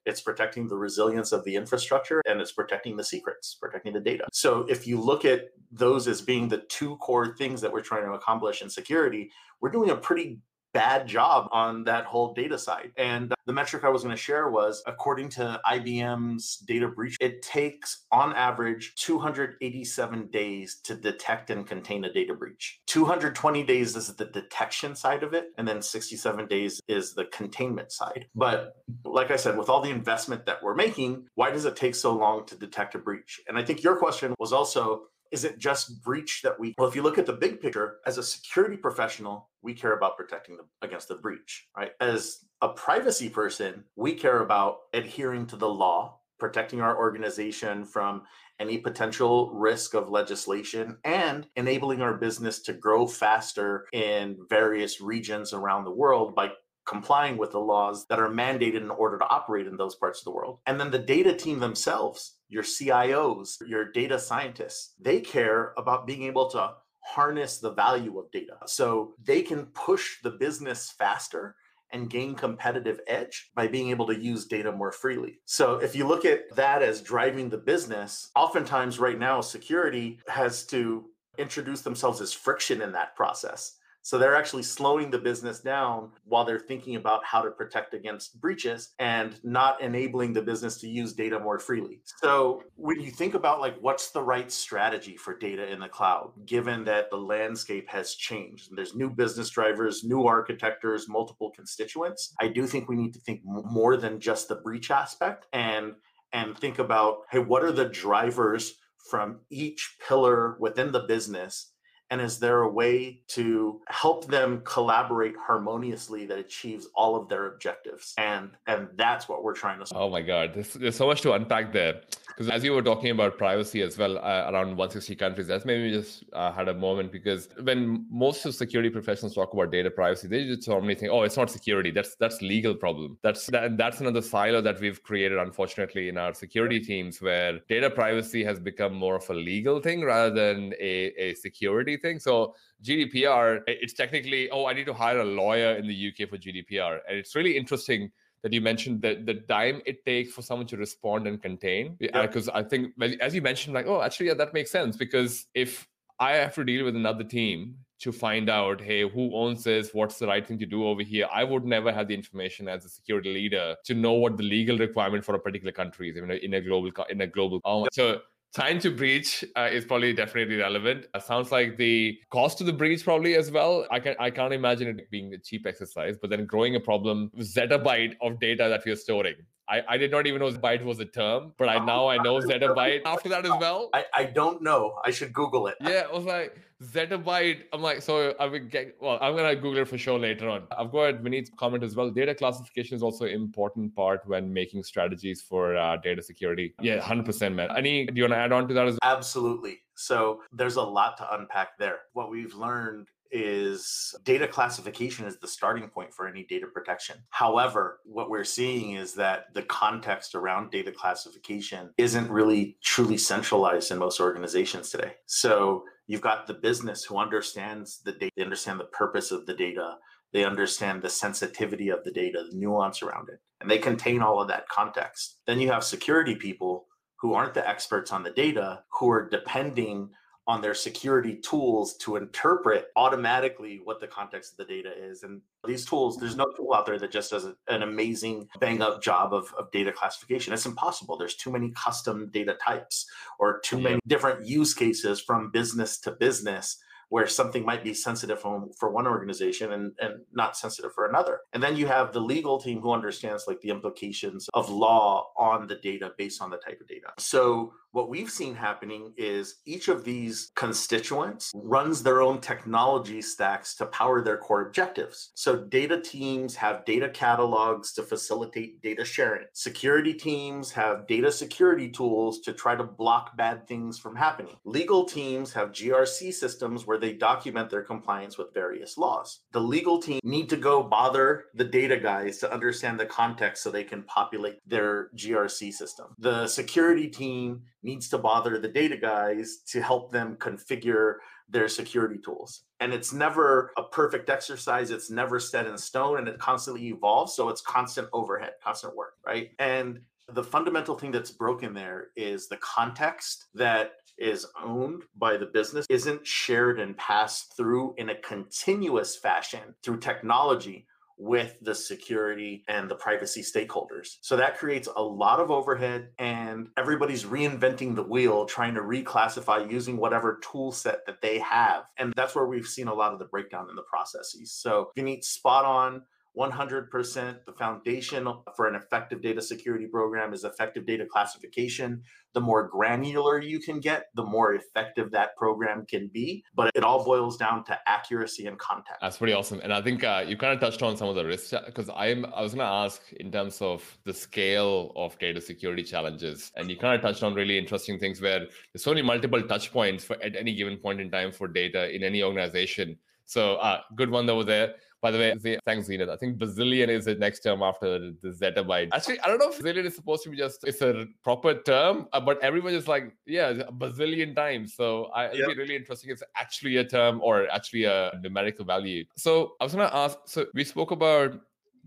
It's 0.04 0.20
protecting 0.20 0.68
the 0.68 0.76
resilience 0.76 1.32
of 1.32 1.44
the 1.44 1.56
infrastructure 1.56 2.22
and 2.28 2.40
it's 2.40 2.52
protecting 2.52 2.96
the 2.96 3.04
secrets 3.04 3.56
protecting 3.60 3.92
the 3.92 4.00
data. 4.00 4.26
So 4.32 4.66
if 4.68 4.86
you 4.86 5.00
look 5.00 5.24
at 5.24 5.46
those 5.70 6.06
as 6.06 6.20
being 6.20 6.48
the 6.48 6.62
two 6.68 6.96
core 6.96 7.34
things 7.36 7.60
that 7.60 7.72
we're 7.72 7.82
trying 7.82 8.04
to 8.04 8.12
accomplish 8.12 8.62
in 8.62 8.70
security 8.70 9.30
we're 9.60 9.70
doing 9.70 9.90
a 9.90 9.96
pretty 9.96 10.40
bad 10.72 11.06
job 11.06 11.48
on 11.52 11.84
that 11.84 12.04
whole 12.04 12.34
data 12.34 12.58
side. 12.58 12.92
And 12.96 13.32
uh, 13.32 13.36
the 13.46 13.52
metric 13.52 13.84
I 13.84 13.88
was 13.88 14.02
going 14.02 14.14
to 14.14 14.20
share 14.20 14.50
was 14.50 14.82
according 14.86 15.28
to 15.30 15.60
IBM's 15.66 16.58
data 16.58 16.88
breach, 16.88 17.16
it 17.20 17.42
takes 17.42 18.04
on 18.10 18.34
average 18.34 18.94
287 18.96 20.28
days 20.28 20.80
to 20.84 20.94
detect 20.94 21.50
and 21.50 21.66
contain 21.66 22.04
a 22.04 22.12
data 22.12 22.34
breach. 22.34 22.80
220 22.86 23.64
days 23.64 23.96
is 23.96 24.14
the 24.14 24.24
detection 24.24 24.94
side 24.94 25.22
of 25.22 25.34
it, 25.34 25.52
and 25.58 25.66
then 25.66 25.82
67 25.82 26.46
days 26.46 26.80
is 26.88 27.14
the 27.14 27.24
containment 27.26 27.92
side. 27.92 28.26
But 28.34 28.76
like 29.04 29.30
I 29.30 29.36
said, 29.36 29.56
with 29.56 29.68
all 29.68 29.80
the 29.80 29.90
investment 29.90 30.46
that 30.46 30.62
we're 30.62 30.74
making, 30.74 31.26
why 31.34 31.50
does 31.50 31.64
it 31.64 31.76
take 31.76 31.94
so 31.94 32.14
long 32.14 32.46
to 32.46 32.56
detect 32.56 32.94
a 32.94 32.98
breach? 32.98 33.40
And 33.48 33.58
I 33.58 33.64
think 33.64 33.82
your 33.82 33.96
question 33.96 34.34
was 34.38 34.52
also 34.52 35.02
is 35.32 35.44
it 35.44 35.58
just 35.58 36.02
breach 36.02 36.42
that 36.42 36.58
we 36.60 36.74
well 36.78 36.88
if 36.88 36.94
you 36.94 37.02
look 37.02 37.18
at 37.18 37.26
the 37.26 37.32
big 37.32 37.60
picture 37.60 37.96
as 38.06 38.18
a 38.18 38.22
security 38.22 38.76
professional 38.76 39.50
we 39.62 39.74
care 39.74 39.96
about 39.96 40.16
protecting 40.16 40.56
them 40.56 40.66
against 40.82 41.08
the 41.08 41.14
breach 41.16 41.66
right? 41.76 41.92
As 42.00 42.44
a 42.60 42.68
privacy 42.68 43.28
person 43.28 43.84
we 43.96 44.14
care 44.14 44.40
about 44.40 44.78
adhering 44.92 45.46
to 45.46 45.56
the 45.56 45.68
law 45.68 46.18
protecting 46.38 46.80
our 46.80 46.98
organization 46.98 47.84
from 47.84 48.22
any 48.58 48.76
potential 48.76 49.50
risk 49.54 49.94
of 49.94 50.10
legislation 50.10 50.96
and 51.04 51.46
enabling 51.56 52.02
our 52.02 52.14
business 52.14 52.60
to 52.60 52.72
grow 52.72 53.06
faster 53.06 53.86
in 53.92 54.36
various 54.48 55.00
regions 55.00 55.52
around 55.52 55.84
the 55.84 55.90
world 55.90 56.34
by 56.34 56.50
complying 56.92 57.36
with 57.36 57.52
the 57.52 57.58
laws 57.60 58.06
that 58.06 58.18
are 58.18 58.28
mandated 58.28 58.82
in 58.82 58.90
order 58.90 59.18
to 59.18 59.28
operate 59.28 59.66
in 59.66 59.76
those 59.76 59.94
parts 59.94 60.20
of 60.20 60.24
the 60.24 60.30
world. 60.30 60.58
And 60.66 60.78
then 60.78 60.90
the 60.90 60.98
data 60.98 61.34
team 61.34 61.58
themselves, 61.58 62.36
your 62.48 62.62
CIOs, 62.62 63.56
your 63.66 63.90
data 63.90 64.18
scientists, 64.18 64.94
they 65.00 65.20
care 65.20 65.72
about 65.76 66.06
being 66.06 66.24
able 66.24 66.48
to 66.50 66.74
harness 67.00 67.58
the 67.58 67.72
value 67.72 68.18
of 68.18 68.30
data. 68.30 68.56
So 68.66 69.14
they 69.22 69.42
can 69.42 69.66
push 69.66 70.22
the 70.22 70.30
business 70.30 70.92
faster 70.96 71.56
and 71.92 72.08
gain 72.08 72.34
competitive 72.34 73.00
edge 73.06 73.50
by 73.54 73.66
being 73.66 73.90
able 73.90 74.06
to 74.06 74.18
use 74.18 74.46
data 74.46 74.72
more 74.72 74.92
freely. 74.92 75.40
So 75.44 75.74
if 75.76 75.94
you 75.94 76.06
look 76.06 76.24
at 76.24 76.54
that 76.56 76.82
as 76.82 77.02
driving 77.02 77.50
the 77.50 77.58
business, 77.58 78.30
oftentimes 78.34 78.98
right 78.98 79.18
now 79.18 79.40
security 79.40 80.20
has 80.26 80.64
to 80.66 81.04
introduce 81.38 81.82
themselves 81.82 82.20
as 82.20 82.32
friction 82.32 82.80
in 82.82 82.92
that 82.92 83.14
process. 83.14 83.76
So 84.02 84.18
they're 84.18 84.34
actually 84.34 84.64
slowing 84.64 85.10
the 85.10 85.18
business 85.18 85.60
down 85.60 86.10
while 86.24 86.44
they're 86.44 86.58
thinking 86.58 86.96
about 86.96 87.24
how 87.24 87.40
to 87.42 87.50
protect 87.50 87.94
against 87.94 88.40
breaches 88.40 88.94
and 88.98 89.38
not 89.44 89.80
enabling 89.80 90.32
the 90.32 90.42
business 90.42 90.78
to 90.78 90.88
use 90.88 91.12
data 91.12 91.38
more 91.38 91.58
freely. 91.58 92.00
So 92.20 92.64
when 92.74 93.00
you 93.00 93.10
think 93.10 93.34
about 93.34 93.60
like 93.60 93.76
what's 93.80 94.10
the 94.10 94.22
right 94.22 94.50
strategy 94.50 95.16
for 95.16 95.38
data 95.38 95.70
in 95.70 95.78
the 95.78 95.88
cloud, 95.88 96.32
given 96.46 96.84
that 96.84 97.10
the 97.10 97.16
landscape 97.16 97.88
has 97.88 98.14
changed 98.14 98.68
and 98.68 98.78
there's 98.78 98.94
new 98.94 99.08
business 99.08 99.50
drivers, 99.50 100.02
new 100.02 100.26
architectures, 100.26 101.08
multiple 101.08 101.50
constituents, 101.54 102.34
I 102.40 102.48
do 102.48 102.66
think 102.66 102.88
we 102.88 102.96
need 102.96 103.14
to 103.14 103.20
think 103.20 103.40
more 103.44 103.96
than 103.96 104.20
just 104.20 104.48
the 104.48 104.56
breach 104.56 104.90
aspect 104.90 105.46
and 105.52 105.92
and 106.32 106.58
think 106.58 106.78
about 106.78 107.18
hey, 107.30 107.38
what 107.38 107.62
are 107.62 107.72
the 107.72 107.84
drivers 107.84 108.74
from 109.10 109.40
each 109.50 109.96
pillar 110.06 110.56
within 110.58 110.92
the 110.92 111.00
business 111.00 111.71
and 112.12 112.20
is 112.20 112.38
there 112.38 112.60
a 112.60 112.68
way 112.68 113.22
to 113.26 113.80
help 113.88 114.26
them 114.26 114.60
collaborate 114.64 115.34
harmoniously 115.34 116.26
that 116.26 116.38
achieves 116.38 116.88
all 116.94 117.16
of 117.16 117.26
their 117.26 117.46
objectives? 117.46 118.12
And 118.18 118.50
and 118.66 118.88
that's 118.96 119.30
what 119.30 119.42
we're 119.42 119.54
trying 119.54 119.78
to 119.80 119.86
Solve. 119.86 120.02
oh 120.02 120.10
my 120.10 120.20
god 120.20 120.52
there's, 120.54 120.74
there's 120.74 120.96
so 120.96 121.06
much 121.06 121.22
to 121.22 121.32
unpack 121.32 121.72
there. 121.72 122.02
Because 122.28 122.50
as 122.50 122.64
you 122.64 122.72
were 122.72 122.82
talking 122.82 123.10
about 123.10 123.38
privacy 123.38 123.80
as 123.80 123.96
well 123.96 124.18
uh, 124.18 124.50
around 124.50 124.76
160 124.76 125.16
countries 125.16 125.46
that's 125.46 125.64
maybe 125.64 125.90
just 125.90 126.24
uh, 126.34 126.52
had 126.52 126.68
a 126.68 126.74
moment 126.74 127.12
because 127.12 127.48
when 127.62 128.06
most 128.10 128.44
of 128.44 128.54
security 128.54 128.90
professionals 128.90 129.34
talk 129.34 129.52
about 129.54 129.70
data 129.72 129.90
privacy 129.90 130.28
they 130.28 130.44
just 130.44 130.68
normally 130.68 130.94
think 130.94 131.10
oh 131.10 131.22
it's 131.22 131.38
not 131.38 131.50
security. 131.50 131.90
That's 131.90 132.14
that's 132.16 132.42
legal 132.42 132.74
problem. 132.74 133.16
That's 133.22 133.46
that, 133.46 133.78
that's 133.78 134.00
another 134.00 134.20
silo 134.20 134.60
that 134.60 134.80
we've 134.80 135.02
created 135.02 135.38
unfortunately 135.38 136.10
in 136.10 136.18
our 136.18 136.34
security 136.34 136.78
teams 136.78 137.22
where 137.22 137.58
data 137.70 137.88
privacy 137.88 138.44
has 138.44 138.60
become 138.60 138.92
more 138.92 139.16
of 139.16 139.30
a 139.30 139.34
legal 139.34 139.80
thing 139.80 140.02
rather 140.02 140.34
than 140.34 140.74
a, 140.78 141.12
a 141.16 141.34
security 141.36 141.96
thing. 142.02 142.18
So 142.18 142.54
GDPR, 142.84 143.60
it's 143.66 143.94
technically, 143.94 144.50
oh, 144.50 144.66
I 144.66 144.72
need 144.74 144.86
to 144.86 144.94
hire 144.94 145.20
a 145.20 145.24
lawyer 145.24 145.76
in 145.76 145.86
the 145.86 146.08
UK 146.08 146.28
for 146.28 146.36
GDPR. 146.36 146.98
And 147.08 147.16
it's 147.16 147.34
really 147.34 147.56
interesting 147.56 148.10
that 148.42 148.52
you 148.52 148.60
mentioned 148.60 149.00
that 149.02 149.24
the 149.24 149.34
time 149.34 149.80
it 149.86 150.04
takes 150.04 150.32
for 150.32 150.42
someone 150.42 150.66
to 150.66 150.76
respond 150.76 151.26
and 151.26 151.40
contain. 151.40 151.96
Because 152.00 152.48
uh, 152.48 152.52
I 152.54 152.62
think, 152.64 152.92
as 153.20 153.34
you 153.34 153.40
mentioned, 153.40 153.74
like, 153.74 153.86
oh, 153.86 154.02
actually, 154.02 154.26
yeah, 154.26 154.34
that 154.34 154.52
makes 154.52 154.70
sense. 154.70 154.96
Because 154.96 155.46
if 155.54 155.86
I 156.18 156.32
have 156.32 156.54
to 156.56 156.64
deal 156.64 156.84
with 156.84 156.96
another 156.96 157.24
team 157.24 157.76
to 158.00 158.10
find 158.10 158.50
out, 158.50 158.80
hey, 158.80 159.08
who 159.08 159.34
owns 159.34 159.62
this? 159.62 159.90
What's 159.92 160.18
the 160.18 160.26
right 160.26 160.44
thing 160.46 160.58
to 160.58 160.66
do 160.66 160.86
over 160.86 161.02
here? 161.02 161.28
I 161.32 161.44
would 161.44 161.64
never 161.64 161.92
have 161.92 162.08
the 162.08 162.14
information 162.14 162.68
as 162.68 162.84
a 162.84 162.88
security 162.88 163.32
leader 163.32 163.76
to 163.84 163.94
know 163.94 164.12
what 164.12 164.36
the 164.36 164.42
legal 164.42 164.76
requirement 164.76 165.24
for 165.24 165.36
a 165.36 165.38
particular 165.38 165.72
country 165.72 166.10
is 166.10 166.16
in 166.16 166.28
a, 166.28 166.34
in 166.34 166.54
a 166.54 166.60
global 166.60 166.90
in 167.10 167.20
a 167.20 167.28
global. 167.28 167.60
So 167.92 168.20
time 168.54 168.78
to 168.80 168.90
breach 168.90 169.44
uh, 169.56 169.68
is 169.70 169.84
probably 169.84 170.12
definitely 170.12 170.56
relevant. 170.56 171.06
It 171.14 171.22
sounds 171.22 171.50
like 171.50 171.76
the 171.76 172.18
cost 172.30 172.60
of 172.60 172.66
the 172.66 172.72
breach 172.72 173.04
probably 173.04 173.34
as 173.34 173.50
well. 173.50 173.86
I 173.90 174.00
can 174.00 174.14
I 174.18 174.30
can't 174.30 174.52
imagine 174.52 174.98
it 174.98 175.10
being 175.10 175.32
a 175.34 175.38
cheap 175.38 175.66
exercise. 175.66 176.16
But 176.20 176.30
then 176.30 176.46
growing 176.46 176.76
a 176.76 176.80
problem, 176.80 177.30
zettabyte 177.38 178.14
of 178.20 178.38
data 178.40 178.68
that 178.68 178.84
you're 178.84 178.96
storing. 178.96 179.36
I, 179.68 179.82
I 179.88 179.96
did 179.96 180.10
not 180.10 180.26
even 180.26 180.40
know 180.40 180.50
byte 180.50 180.84
was 180.84 180.98
a 180.98 181.04
term, 181.04 181.52
but 181.56 181.68
I 181.68 181.82
now 181.84 182.08
I 182.08 182.18
know 182.18 182.40
zettabyte 182.40 183.02
after 183.06 183.28
that 183.30 183.44
as 183.44 183.52
well. 183.60 183.90
I, 183.94 184.04
I 184.12 184.24
don't 184.24 184.60
know. 184.62 184.98
I 185.04 185.10
should 185.10 185.32
Google 185.32 185.68
it. 185.68 185.76
Yeah, 185.80 186.04
I 186.10 186.14
was 186.14 186.24
like 186.24 186.58
zettabyte. 186.82 187.62
I'm 187.72 187.82
like, 187.82 188.02
so 188.02 188.34
I 188.38 188.46
would 188.46 188.70
get 188.70 188.96
well, 189.00 189.18
I'm 189.20 189.36
gonna 189.36 189.54
Google 189.54 189.78
it 189.82 189.88
for 189.88 189.98
sure 189.98 190.18
later 190.18 190.48
on. 190.48 190.64
I've 190.76 190.92
got 190.92 191.20
Vineet's 191.20 191.50
comment 191.56 191.82
as 191.82 191.94
well. 191.96 192.10
Data 192.10 192.34
classification 192.34 192.96
is 192.96 193.02
also 193.02 193.24
an 193.24 193.32
important 193.32 193.94
part 193.94 194.20
when 194.26 194.52
making 194.52 194.82
strategies 194.82 195.42
for 195.42 195.76
uh, 195.76 195.96
data 195.98 196.22
security. 196.22 196.74
Yeah, 196.80 197.00
100% 197.00 197.54
man. 197.54 197.68
Any 197.76 198.06
do 198.06 198.14
you 198.16 198.24
want 198.24 198.32
to 198.32 198.38
add 198.38 198.52
on 198.52 198.68
to 198.68 198.74
that 198.74 198.86
as 198.86 198.98
well? 199.02 199.16
Absolutely. 199.16 199.78
So 199.94 200.42
there's 200.52 200.76
a 200.76 200.82
lot 200.82 201.16
to 201.18 201.34
unpack 201.34 201.78
there. 201.78 202.00
What 202.12 202.30
we've 202.30 202.54
learned 202.54 203.08
is 203.32 204.14
data 204.24 204.46
classification 204.46 205.26
is 205.26 205.38
the 205.38 205.48
starting 205.48 205.88
point 205.88 206.12
for 206.12 206.28
any 206.28 206.44
data 206.44 206.66
protection. 206.66 207.16
However, 207.30 208.00
what 208.04 208.28
we're 208.28 208.44
seeing 208.44 208.92
is 208.92 209.14
that 209.14 209.46
the 209.54 209.62
context 209.62 210.34
around 210.34 210.70
data 210.70 210.92
classification 210.92 211.90
isn't 211.96 212.30
really 212.30 212.76
truly 212.82 213.16
centralized 213.16 213.90
in 213.90 213.98
most 213.98 214.20
organizations 214.20 214.90
today. 214.90 215.14
So 215.24 215.84
you've 216.06 216.20
got 216.20 216.46
the 216.46 216.54
business 216.54 217.04
who 217.04 217.18
understands 217.18 218.00
the 218.04 218.12
data, 218.12 218.32
they 218.36 218.42
understand 218.42 218.80
the 218.80 218.84
purpose 218.84 219.30
of 219.30 219.46
the 219.46 219.54
data, 219.54 219.96
they 220.32 220.44
understand 220.44 221.02
the 221.02 221.10
sensitivity 221.10 221.88
of 221.88 222.04
the 222.04 222.12
data, 222.12 222.44
the 222.50 222.56
nuance 222.56 223.02
around 223.02 223.28
it, 223.28 223.40
and 223.60 223.70
they 223.70 223.78
contain 223.78 224.22
all 224.22 224.40
of 224.40 224.48
that 224.48 224.68
context. 224.68 225.38
Then 225.46 225.60
you 225.60 225.70
have 225.70 225.84
security 225.84 226.34
people 226.34 226.86
who 227.20 227.34
aren't 227.34 227.54
the 227.54 227.68
experts 227.68 228.12
on 228.12 228.22
the 228.22 228.30
data 228.30 228.82
who 228.98 229.10
are 229.10 229.28
depending 229.28 230.10
on 230.46 230.60
their 230.60 230.74
security 230.74 231.36
tools 231.36 231.96
to 231.98 232.16
interpret 232.16 232.86
automatically 232.96 233.80
what 233.84 234.00
the 234.00 234.06
context 234.06 234.52
of 234.52 234.56
the 234.58 234.64
data 234.64 234.90
is. 234.96 235.22
And 235.22 235.40
these 235.66 235.84
tools, 235.84 236.18
there's 236.18 236.36
no 236.36 236.46
tool 236.56 236.74
out 236.74 236.84
there 236.84 236.98
that 236.98 237.12
just 237.12 237.30
does 237.30 237.46
an 237.68 237.82
amazing 237.82 238.48
bang 238.58 238.82
up 238.82 239.00
job 239.02 239.32
of, 239.32 239.54
of 239.56 239.70
data 239.70 239.92
classification. 239.92 240.52
It's 240.52 240.66
impossible. 240.66 241.16
There's 241.16 241.36
too 241.36 241.52
many 241.52 241.70
custom 241.70 242.28
data 242.32 242.56
types 242.64 243.06
or 243.38 243.60
too 243.60 243.76
yeah. 243.76 243.82
many 243.82 244.00
different 244.06 244.44
use 244.46 244.74
cases 244.74 245.20
from 245.20 245.50
business 245.52 245.98
to 246.00 246.10
business 246.10 246.78
where 247.12 247.26
something 247.26 247.62
might 247.62 247.84
be 247.84 247.92
sensitive 247.92 248.40
for 248.40 248.90
one 248.90 249.06
organization 249.06 249.72
and, 249.72 249.92
and 250.00 250.22
not 250.32 250.56
sensitive 250.56 250.94
for 250.94 251.06
another. 251.06 251.40
And 251.52 251.62
then 251.62 251.76
you 251.76 251.86
have 251.86 252.10
the 252.14 252.20
legal 252.20 252.58
team 252.58 252.80
who 252.80 252.90
understands 252.90 253.44
like 253.46 253.60
the 253.60 253.68
implications 253.68 254.48
of 254.54 254.70
law 254.70 255.30
on 255.36 255.66
the 255.66 255.74
data 255.74 256.12
based 256.16 256.40
on 256.40 256.48
the 256.48 256.56
type 256.56 256.80
of 256.80 256.88
data. 256.88 257.08
So 257.18 257.74
what 257.92 258.08
we've 258.08 258.30
seen 258.30 258.54
happening 258.54 259.12
is 259.18 259.56
each 259.66 259.88
of 259.88 260.02
these 260.02 260.50
constituents 260.56 261.52
runs 261.54 262.02
their 262.02 262.22
own 262.22 262.40
technology 262.40 263.20
stacks 263.20 263.74
to 263.76 263.86
power 263.86 264.22
their 264.22 264.38
core 264.38 264.66
objectives. 264.66 265.30
So 265.34 265.56
data 265.56 266.00
teams 266.00 266.56
have 266.56 266.86
data 266.86 267.10
catalogs 267.10 267.92
to 267.94 268.02
facilitate 268.02 268.80
data 268.80 269.04
sharing. 269.04 269.46
Security 269.52 270.14
teams 270.14 270.72
have 270.72 271.06
data 271.06 271.30
security 271.30 271.90
tools 271.90 272.40
to 272.40 272.54
try 272.54 272.74
to 272.74 272.82
block 272.82 273.36
bad 273.36 273.68
things 273.68 273.98
from 273.98 274.16
happening. 274.16 274.56
Legal 274.64 275.04
teams 275.04 275.52
have 275.52 275.72
GRC 275.72 276.32
systems 276.32 276.86
where 276.86 276.98
they 276.98 277.12
document 277.12 277.68
their 277.68 277.82
compliance 277.82 278.38
with 278.38 278.54
various 278.54 278.96
laws. 278.96 279.40
The 279.52 279.60
legal 279.60 280.00
team 280.00 280.20
need 280.24 280.48
to 280.48 280.56
go 280.56 280.82
bother 280.82 281.44
the 281.54 281.64
data 281.64 281.98
guys 281.98 282.38
to 282.38 282.52
understand 282.52 282.98
the 282.98 283.06
context 283.06 283.62
so 283.62 283.70
they 283.70 283.84
can 283.84 284.02
populate 284.04 284.60
their 284.66 285.10
GRC 285.14 285.72
system. 285.72 286.06
The 286.18 286.46
security 286.46 287.08
team 287.08 287.62
needs 287.82 288.08
to 288.08 288.18
bother 288.18 288.58
the 288.58 288.68
data 288.68 288.96
guys 288.96 289.58
to 289.68 289.82
help 289.82 290.12
them 290.12 290.36
configure 290.36 291.16
their 291.48 291.68
security 291.68 292.18
tools. 292.18 292.64
And 292.80 292.92
it's 292.92 293.12
never 293.12 293.72
a 293.76 293.82
perfect 293.82 294.30
exercise. 294.30 294.90
It's 294.90 295.10
never 295.10 295.38
set 295.38 295.66
in 295.66 295.76
stone 295.76 296.18
and 296.18 296.28
it 296.28 296.38
constantly 296.38 296.88
evolves. 296.88 297.34
So 297.34 297.48
it's 297.48 297.60
constant 297.60 298.08
overhead, 298.12 298.52
constant 298.62 298.96
work, 298.96 299.14
right? 299.26 299.50
And 299.58 300.00
the 300.28 300.44
fundamental 300.44 300.96
thing 300.96 301.10
that's 301.10 301.30
broken 301.30 301.74
there 301.74 302.08
is 302.16 302.48
the 302.48 302.56
context 302.58 303.46
that 303.54 303.92
is 304.18 304.46
owned 304.62 305.02
by 305.16 305.36
the 305.36 305.46
business 305.46 305.86
isn't 305.90 306.26
shared 306.26 306.78
and 306.78 306.96
passed 306.96 307.56
through 307.56 307.94
in 307.98 308.10
a 308.10 308.20
continuous 308.20 309.16
fashion 309.16 309.74
through 309.82 309.98
technology 309.98 310.86
with 311.22 311.56
the 311.62 311.74
security 311.74 312.64
and 312.66 312.90
the 312.90 312.96
privacy 312.96 313.42
stakeholders. 313.42 314.16
So 314.22 314.36
that 314.36 314.58
creates 314.58 314.88
a 314.94 315.02
lot 315.02 315.38
of 315.38 315.52
overhead 315.52 316.08
and 316.18 316.66
everybody's 316.76 317.22
reinventing 317.22 317.94
the 317.94 318.02
wheel 318.02 318.44
trying 318.44 318.74
to 318.74 318.80
reclassify 318.80 319.70
using 319.70 319.96
whatever 319.96 320.40
tool 320.42 320.72
set 320.72 321.06
that 321.06 321.22
they 321.22 321.38
have. 321.38 321.84
And 321.96 322.12
that's 322.16 322.34
where 322.34 322.46
we've 322.46 322.66
seen 322.66 322.88
a 322.88 322.94
lot 322.94 323.12
of 323.12 323.20
the 323.20 323.26
breakdown 323.26 323.68
in 323.70 323.76
the 323.76 323.82
processes. 323.82 324.52
So 324.52 324.90
you 324.96 325.04
need 325.04 325.22
spot 325.22 325.64
on 325.64 326.02
100% 326.36 327.44
the 327.44 327.52
foundation 327.52 328.26
for 328.56 328.66
an 328.66 328.74
effective 328.74 329.20
data 329.20 329.42
security 329.42 329.86
program 329.86 330.32
is 330.32 330.44
effective 330.44 330.86
data 330.86 331.04
classification. 331.04 332.02
The 332.32 332.40
more 332.40 332.68
granular 332.68 333.38
you 333.38 333.60
can 333.60 333.80
get, 333.80 334.06
the 334.14 334.24
more 334.24 334.54
effective 334.54 335.10
that 335.10 335.36
program 335.36 335.84
can 335.84 336.08
be. 336.08 336.42
But 336.54 336.70
it 336.74 336.84
all 336.84 337.04
boils 337.04 337.36
down 337.36 337.64
to 337.64 337.78
accuracy 337.86 338.46
and 338.46 338.58
context. 338.58 339.00
That's 339.02 339.18
pretty 339.18 339.34
awesome. 339.34 339.60
And 339.62 339.74
I 339.74 339.82
think 339.82 340.04
uh, 340.04 340.24
you 340.26 340.38
kind 340.38 340.54
of 340.54 340.60
touched 340.60 340.82
on 340.82 340.96
some 340.96 341.08
of 341.08 341.16
the 341.16 341.24
risks 341.24 341.52
because 341.66 341.90
I'm 341.94 342.24
I 342.34 342.40
was 342.40 342.54
going 342.54 342.66
to 342.66 342.72
ask 342.72 343.12
in 343.12 343.30
terms 343.30 343.60
of 343.60 343.98
the 344.04 344.14
scale 344.14 344.92
of 344.96 345.18
data 345.18 345.40
security 345.40 345.82
challenges, 345.82 346.50
and 346.56 346.70
you 346.70 346.78
kind 346.78 346.94
of 346.94 347.02
touched 347.02 347.22
on 347.22 347.34
really 347.34 347.58
interesting 347.58 347.98
things 347.98 348.22
where 348.22 348.46
there's 348.72 348.86
many 348.86 349.02
multiple 349.02 349.42
touch 349.42 349.70
points 349.70 350.04
for 350.04 350.22
at 350.22 350.34
any 350.34 350.54
given 350.54 350.78
point 350.78 351.00
in 351.00 351.10
time 351.10 351.30
for 351.30 351.46
data 351.46 351.94
in 351.94 352.02
any 352.02 352.22
organization. 352.22 352.96
So, 353.24 353.56
uh, 353.56 353.80
good 353.96 354.10
one 354.10 354.28
over 354.28 354.44
there. 354.44 354.74
By 355.02 355.10
the 355.10 355.18
way, 355.18 355.58
thanks, 355.64 355.88
Zenith. 355.88 356.08
I 356.08 356.16
think 356.16 356.38
bazillion 356.38 356.88
is 356.88 357.06
the 357.06 357.16
next 357.16 357.40
term 357.40 357.60
after 357.60 357.98
the 357.98 358.28
zettabyte. 358.28 358.90
Actually, 358.92 359.18
I 359.18 359.26
don't 359.26 359.38
know 359.38 359.50
if 359.50 359.58
bazillion 359.58 359.84
is 359.84 359.96
supposed 359.96 360.22
to 360.22 360.30
be 360.30 360.36
just 360.36 360.62
it's 360.62 360.80
a 360.80 361.06
proper 361.24 361.54
term, 361.54 362.06
uh, 362.12 362.20
but 362.20 362.40
everyone 362.40 362.72
is 362.72 362.86
like, 362.86 363.12
yeah, 363.26 363.48
a 363.48 363.72
bazillion 363.72 364.36
times. 364.36 364.74
So 364.74 365.06
I, 365.06 365.26
it'd 365.30 365.44
be 365.48 365.54
really 365.56 365.74
interesting. 365.74 366.10
It's 366.10 366.22
actually 366.36 366.76
a 366.76 366.84
term 366.84 367.20
or 367.20 367.50
actually 367.50 367.84
a 367.84 368.12
numerical 368.22 368.64
value. 368.64 369.04
So 369.16 369.54
I 369.60 369.64
was 369.64 369.74
gonna 369.74 369.90
ask. 369.92 370.18
So 370.26 370.46
we 370.54 370.62
spoke 370.62 370.92
about 370.92 371.40